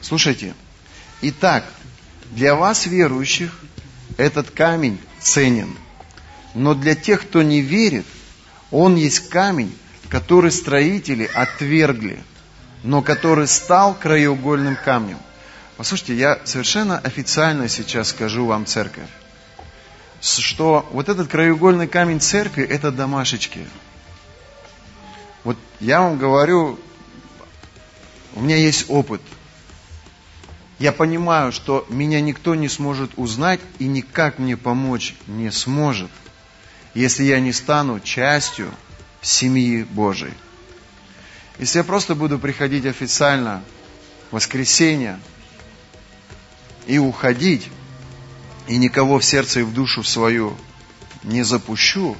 Слушайте, 0.00 0.54
итак, 1.20 1.64
для 2.30 2.54
вас, 2.54 2.86
верующих, 2.86 3.60
этот 4.16 4.50
камень 4.50 4.98
ценен. 5.20 5.76
Но 6.54 6.74
для 6.74 6.94
тех, 6.94 7.22
кто 7.22 7.42
не 7.42 7.60
верит, 7.60 8.06
он 8.70 8.96
есть 8.96 9.28
камень, 9.28 9.76
который 10.08 10.52
строители 10.52 11.28
отвергли, 11.32 12.22
но 12.82 13.02
который 13.02 13.46
стал 13.48 13.94
краеугольным 13.94 14.76
камнем. 14.76 15.18
Послушайте, 15.76 16.14
я 16.14 16.40
совершенно 16.44 16.98
официально 16.98 17.68
сейчас 17.68 18.08
скажу 18.10 18.46
вам, 18.46 18.64
церковь, 18.64 19.08
что 20.20 20.88
вот 20.92 21.08
этот 21.08 21.28
краеугольный 21.28 21.88
камень 21.88 22.20
церкви– 22.20 22.64
это 22.70 22.92
домашечки. 22.92 23.66
Вот 25.42 25.56
я 25.80 26.00
вам 26.00 26.16
говорю, 26.16 26.78
у 28.34 28.40
меня 28.40 28.56
есть 28.56 28.86
опыт. 28.88 29.20
Я 30.78 30.92
понимаю, 30.92 31.50
что 31.50 31.84
меня 31.88 32.20
никто 32.20 32.54
не 32.54 32.68
сможет 32.68 33.10
узнать 33.16 33.60
и 33.80 33.86
никак 33.86 34.38
мне 34.38 34.56
помочь 34.56 35.14
не 35.26 35.50
сможет, 35.50 36.10
если 36.94 37.24
я 37.24 37.40
не 37.40 37.52
стану 37.52 37.98
частью 37.98 38.70
семьи 39.22 39.82
Божией. 39.82 40.34
Если 41.58 41.78
я 41.78 41.84
просто 41.84 42.14
буду 42.14 42.38
приходить 42.38 42.86
официально 42.86 43.62
в 44.30 44.34
воскресенье 44.34 45.18
и 46.86 46.98
уходить, 46.98 47.70
и 48.66 48.76
никого 48.76 49.18
в 49.18 49.24
сердце 49.24 49.60
и 49.60 49.62
в 49.62 49.72
душу 49.72 50.02
свою 50.02 50.56
не 51.22 51.42
запущу, 51.42 52.16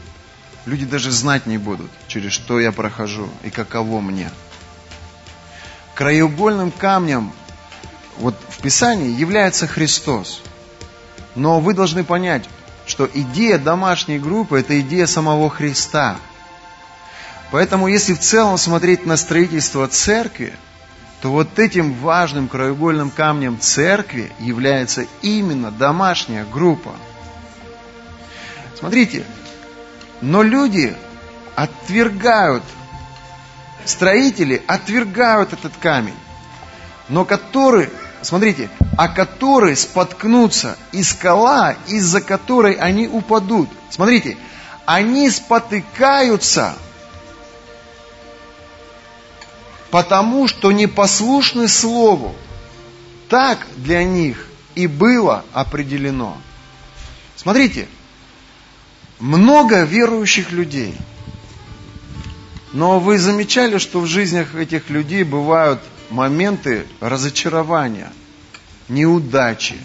люди 0.66 0.86
даже 0.86 1.10
знать 1.10 1.46
не 1.46 1.58
будут, 1.58 1.90
через 2.08 2.32
что 2.32 2.60
я 2.60 2.72
прохожу 2.72 3.28
и 3.42 3.50
каково 3.50 4.00
мне. 4.00 4.30
Краеугольным 5.94 6.70
камнем 6.70 7.32
вот 8.18 8.36
в 8.48 8.58
Писании 8.58 9.10
является 9.10 9.66
Христос. 9.66 10.42
Но 11.34 11.60
вы 11.60 11.74
должны 11.74 12.04
понять, 12.04 12.48
что 12.86 13.08
идея 13.12 13.58
домашней 13.58 14.18
группы– 14.18 14.58
это 14.60 14.78
идея 14.80 15.06
самого 15.06 15.50
Христа. 15.50 16.16
Поэтому, 17.50 17.88
если 17.88 18.14
в 18.14 18.20
целом 18.20 18.58
смотреть 18.58 19.06
на 19.06 19.16
строительство 19.16 19.86
церкви, 19.88 20.54
то 21.24 21.30
вот 21.30 21.58
этим 21.58 21.94
важным 21.94 22.48
краеугольным 22.48 23.10
камнем 23.10 23.58
церкви 23.58 24.30
является 24.40 25.06
именно 25.22 25.70
домашняя 25.70 26.44
группа. 26.44 26.92
Смотрите, 28.78 29.24
но 30.20 30.42
люди 30.42 30.94
отвергают, 31.54 32.62
строители 33.86 34.62
отвергают 34.66 35.54
этот 35.54 35.72
камень, 35.80 36.12
но 37.08 37.24
который, 37.24 37.88
смотрите, 38.20 38.68
а 38.98 39.08
которые 39.08 39.76
споткнутся 39.76 40.76
и 40.92 41.02
скала, 41.02 41.74
из-за 41.86 42.20
которой 42.20 42.74
они 42.74 43.08
упадут. 43.08 43.70
Смотрите, 43.88 44.36
они 44.84 45.30
спотыкаются– 45.30 46.74
потому 49.94 50.48
что 50.48 50.72
непослушны 50.72 51.68
Слову. 51.68 52.34
Так 53.28 53.64
для 53.76 54.02
них 54.02 54.48
и 54.74 54.88
было 54.88 55.44
определено. 55.52 56.36
Смотрите, 57.36 57.86
много 59.20 59.84
верующих 59.84 60.50
людей. 60.50 60.96
Но 62.72 62.98
вы 62.98 63.20
замечали, 63.20 63.78
что 63.78 64.00
в 64.00 64.06
жизнях 64.06 64.56
этих 64.56 64.90
людей 64.90 65.22
бывают 65.22 65.80
моменты 66.10 66.86
разочарования, 66.98 68.12
неудачи. 68.88 69.76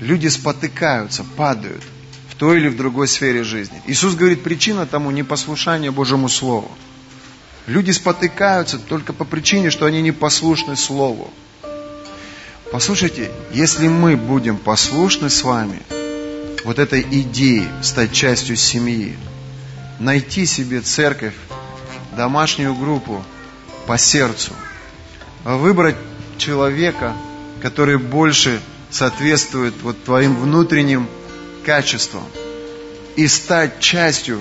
Люди 0.00 0.26
спотыкаются, 0.26 1.24
падают 1.36 1.84
в 2.30 2.34
той 2.34 2.58
или 2.58 2.66
в 2.66 2.76
другой 2.76 3.06
сфере 3.06 3.44
жизни. 3.44 3.80
Иисус 3.86 4.16
говорит, 4.16 4.42
причина 4.42 4.86
тому 4.86 5.12
непослушание 5.12 5.92
Божьему 5.92 6.28
Слову. 6.28 6.68
Люди 7.66 7.90
спотыкаются 7.90 8.78
только 8.78 9.12
по 9.12 9.24
причине, 9.24 9.70
что 9.70 9.86
они 9.86 10.02
не 10.02 10.12
послушны 10.12 10.76
Слову. 10.76 11.30
Послушайте, 12.72 13.30
если 13.52 13.88
мы 13.88 14.16
будем 14.16 14.56
послушны 14.56 15.28
с 15.28 15.42
вами 15.42 15.82
вот 16.64 16.78
этой 16.78 17.00
идее 17.02 17.68
стать 17.82 18.12
частью 18.12 18.56
семьи, 18.56 19.16
найти 19.98 20.46
себе 20.46 20.80
церковь, 20.80 21.34
домашнюю 22.16 22.74
группу 22.74 23.24
по 23.86 23.98
сердцу, 23.98 24.52
выбрать 25.44 25.96
человека, 26.38 27.14
который 27.60 27.98
больше 27.98 28.60
соответствует 28.90 29.74
вот 29.82 30.02
твоим 30.04 30.36
внутренним 30.36 31.08
качествам 31.64 32.24
и 33.16 33.26
стать 33.28 33.80
частью 33.80 34.40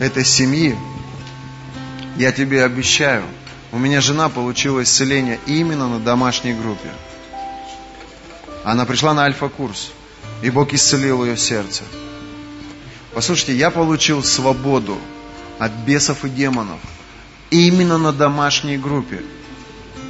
этой 0.00 0.24
семьи, 0.24 0.76
я 2.18 2.32
тебе 2.32 2.64
обещаю, 2.64 3.22
у 3.70 3.78
меня 3.78 4.00
жена 4.00 4.28
получила 4.28 4.82
исцеление 4.82 5.38
именно 5.46 5.88
на 5.88 6.00
домашней 6.00 6.52
группе. 6.52 6.90
Она 8.64 8.84
пришла 8.84 9.14
на 9.14 9.22
альфа-курс, 9.22 9.92
и 10.42 10.50
Бог 10.50 10.72
исцелил 10.72 11.24
ее 11.24 11.36
сердце. 11.36 11.84
Послушайте, 13.14 13.54
я 13.56 13.70
получил 13.70 14.24
свободу 14.24 14.98
от 15.60 15.70
бесов 15.86 16.24
и 16.24 16.28
демонов 16.28 16.80
именно 17.50 17.98
на 17.98 18.12
домашней 18.12 18.78
группе. 18.78 19.22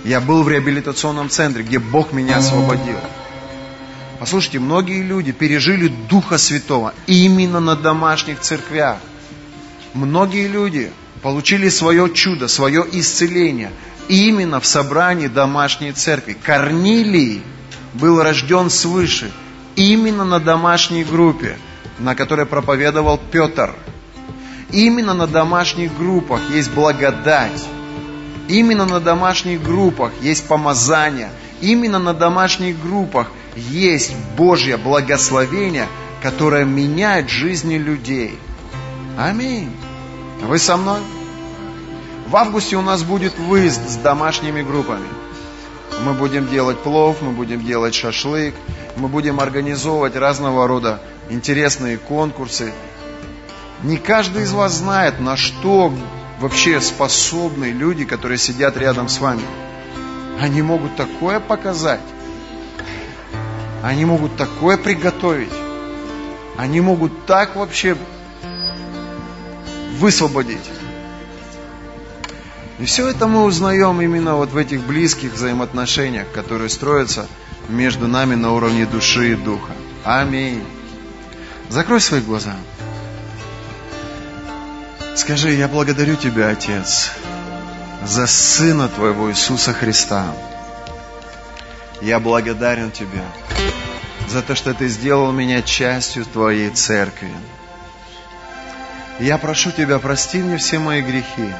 Я 0.02 0.22
был 0.22 0.42
в 0.42 0.48
реабилитационном 0.48 1.28
центре, 1.28 1.62
где 1.62 1.78
Бог 1.78 2.12
меня 2.12 2.38
освободил. 2.38 2.96
Послушайте, 4.18 4.60
многие 4.60 5.02
люди 5.02 5.32
пережили 5.32 5.88
Духа 6.08 6.38
Святого 6.38 6.94
именно 7.06 7.60
на 7.60 7.76
домашних 7.76 8.40
церквях. 8.40 8.96
Многие 9.92 10.48
люди 10.48 10.90
получили 11.18 11.68
свое 11.68 12.12
чудо, 12.12 12.48
свое 12.48 12.84
исцеление 12.92 13.70
именно 14.08 14.60
в 14.60 14.66
собрании 14.66 15.28
домашней 15.28 15.92
церкви. 15.92 16.36
Корнилий 16.40 17.42
был 17.94 18.22
рожден 18.22 18.70
свыше 18.70 19.30
именно 19.76 20.24
на 20.24 20.40
домашней 20.40 21.04
группе, 21.04 21.58
на 21.98 22.14
которой 22.14 22.46
проповедовал 22.46 23.18
Петр. 23.18 23.74
Именно 24.70 25.14
на 25.14 25.26
домашних 25.26 25.96
группах 25.96 26.40
есть 26.50 26.70
благодать. 26.72 27.64
Именно 28.48 28.86
на 28.86 29.00
домашних 29.00 29.62
группах 29.62 30.12
есть 30.20 30.46
помазание. 30.46 31.30
Именно 31.60 31.98
на 31.98 32.14
домашних 32.14 32.80
группах 32.80 33.30
есть 33.56 34.14
Божье 34.36 34.76
благословение, 34.76 35.86
которое 36.22 36.64
меняет 36.64 37.28
жизни 37.30 37.76
людей. 37.76 38.38
Аминь. 39.16 39.70
Вы 40.42 40.58
со 40.58 40.76
мной? 40.76 41.00
В 42.26 42.36
августе 42.36 42.76
у 42.76 42.82
нас 42.82 43.02
будет 43.02 43.38
выезд 43.38 43.88
с 43.88 43.96
домашними 43.96 44.62
группами. 44.62 45.08
Мы 46.04 46.12
будем 46.12 46.46
делать 46.48 46.78
плов, 46.78 47.18
мы 47.22 47.30
будем 47.32 47.64
делать 47.64 47.94
шашлык, 47.94 48.54
мы 48.96 49.08
будем 49.08 49.40
организовывать 49.40 50.14
разного 50.16 50.68
рода 50.68 51.00
интересные 51.28 51.98
конкурсы. 51.98 52.72
Не 53.82 53.96
каждый 53.96 54.42
из 54.44 54.52
вас 54.52 54.74
знает, 54.74 55.20
на 55.20 55.36
что 55.36 55.92
вообще 56.40 56.80
способны 56.80 57.66
люди, 57.66 58.04
которые 58.04 58.38
сидят 58.38 58.76
рядом 58.76 59.08
с 59.08 59.18
вами. 59.18 59.42
Они 60.40 60.62
могут 60.62 60.96
такое 60.96 61.40
показать. 61.40 62.00
Они 63.82 64.04
могут 64.04 64.36
такое 64.36 64.76
приготовить. 64.76 65.52
Они 66.56 66.80
могут 66.80 67.26
так 67.26 67.56
вообще 67.56 67.96
высвободить. 69.98 70.70
И 72.78 72.84
все 72.84 73.08
это 73.08 73.26
мы 73.26 73.44
узнаем 73.44 74.00
именно 74.00 74.36
вот 74.36 74.52
в 74.52 74.56
этих 74.56 74.82
близких 74.82 75.32
взаимоотношениях, 75.32 76.30
которые 76.32 76.68
строятся 76.68 77.26
между 77.68 78.06
нами 78.06 78.34
на 78.34 78.52
уровне 78.52 78.86
души 78.86 79.32
и 79.32 79.34
духа. 79.34 79.72
Аминь. 80.04 80.62
Закрой 81.68 82.00
свои 82.00 82.20
глаза. 82.20 82.54
Скажи, 85.16 85.50
я 85.50 85.66
благодарю 85.66 86.14
Тебя, 86.14 86.48
Отец, 86.48 87.10
за 88.06 88.26
Сына 88.28 88.88
Твоего 88.88 89.30
Иисуса 89.30 89.74
Христа. 89.74 90.32
Я 92.00 92.20
благодарен 92.20 92.92
Тебе 92.92 93.22
за 94.28 94.42
то, 94.42 94.54
что 94.54 94.72
Ты 94.72 94.86
сделал 94.88 95.32
меня 95.32 95.62
частью 95.62 96.24
Твоей 96.24 96.70
церкви. 96.70 97.32
Я 99.20 99.36
прошу 99.38 99.72
Тебя, 99.72 99.98
прости 99.98 100.38
мне 100.38 100.58
все 100.58 100.78
мои 100.78 101.02
грехи, 101.02 101.52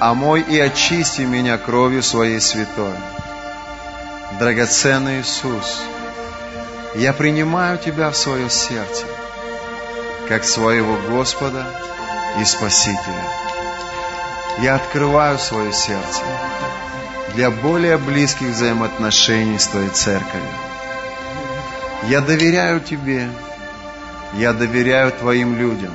омой 0.00 0.40
и 0.40 0.58
очисти 0.58 1.20
меня 1.20 1.58
кровью 1.58 2.02
Своей 2.02 2.40
святой. 2.40 2.94
Драгоценный 4.38 5.20
Иисус, 5.20 5.82
Я 6.94 7.12
принимаю 7.12 7.76
Тебя 7.78 8.10
в 8.10 8.16
свое 8.16 8.48
сердце, 8.48 9.04
как 10.28 10.44
своего 10.44 10.96
Господа 11.10 11.66
и 12.40 12.44
Спасителя. 12.44 13.24
Я 14.60 14.76
открываю 14.76 15.38
свое 15.38 15.72
сердце 15.72 16.22
для 17.34 17.50
более 17.50 17.98
близких 17.98 18.48
взаимоотношений 18.48 19.58
с 19.58 19.66
Твоей 19.66 19.90
Церковью. 19.90 20.48
Я 22.04 22.20
доверяю 22.20 22.80
Тебе, 22.80 23.28
я 24.34 24.52
доверяю 24.52 25.12
Твоим 25.12 25.58
людям, 25.58 25.92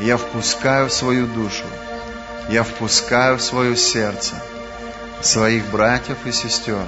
я 0.00 0.16
впускаю 0.16 0.88
в 0.88 0.92
свою 0.92 1.26
душу, 1.26 1.64
я 2.48 2.62
впускаю 2.62 3.38
в 3.38 3.42
свое 3.42 3.76
сердце 3.76 4.34
своих 5.22 5.66
братьев 5.70 6.18
и 6.24 6.32
сестер. 6.32 6.86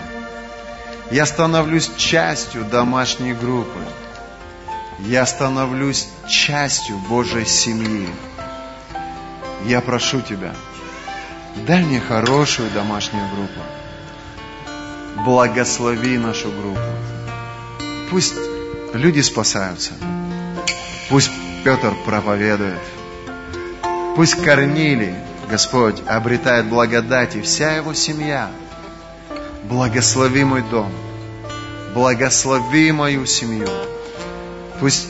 Я 1.11 1.27
становлюсь 1.27 1.91
частью 1.97 2.65
домашней 2.65 3.33
группы. 3.33 3.81
Я 5.01 5.25
становлюсь 5.27 6.09
частью 6.29 6.99
Божьей 7.09 7.47
семьи. 7.47 8.09
Я 9.65 9.81
прошу 9.81 10.21
Тебя, 10.21 10.55
дай 11.67 11.83
мне 11.83 12.01
хорошую 12.01 12.71
домашнюю 12.71 13.25
группу. 13.35 13.61
Благослови 15.25 16.19
нашу 16.19 16.51
группу. 16.51 16.81
Пусть 18.11 18.35
люди 18.93 19.21
спасаются. 19.21 19.93
Пусть 21.09 21.31
Петр 21.65 21.95
проповедует. 22.05 22.79
Пусть 24.19 24.35
Корнилий, 24.43 25.15
Господь, 25.49 26.03
обретает 26.05 26.67
благодать 26.67 27.37
и 27.37 27.41
вся 27.41 27.77
его 27.77 27.95
семья. 27.95 28.51
Благослови 29.63 30.43
мой 30.43 30.63
дом. 30.63 30.91
Благослови 31.95 32.91
мою 32.91 33.27
семью. 33.27 33.69
Пусть 34.81 35.07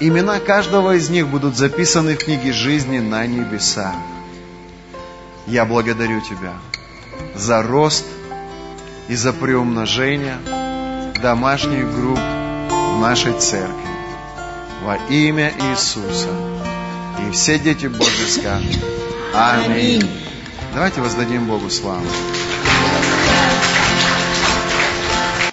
имена 0.00 0.40
каждого 0.40 0.96
из 0.96 1.08
них 1.08 1.28
будут 1.28 1.56
записаны 1.56 2.16
в 2.16 2.18
книге 2.18 2.52
жизни 2.52 2.98
на 2.98 3.24
небесах. 3.28 3.94
Я 5.46 5.64
благодарю 5.64 6.20
Тебя 6.20 6.54
за 7.36 7.62
рост 7.62 8.06
и 9.06 9.14
за 9.14 9.32
приумножение 9.32 10.38
домашних 11.22 11.94
групп 11.94 12.18
в 12.18 12.98
нашей 13.00 13.38
церкви. 13.38 13.86
Во 14.82 14.96
имя 15.08 15.52
Иисуса. 15.60 16.51
И 17.28 17.30
все 17.32 17.58
дети 17.58 17.86
Божьи 17.86 18.26
скажут. 18.28 18.76
Аминь. 19.34 20.08
Давайте 20.74 21.00
воздадим 21.00 21.46
Богу 21.46 21.70
славу. 21.70 22.06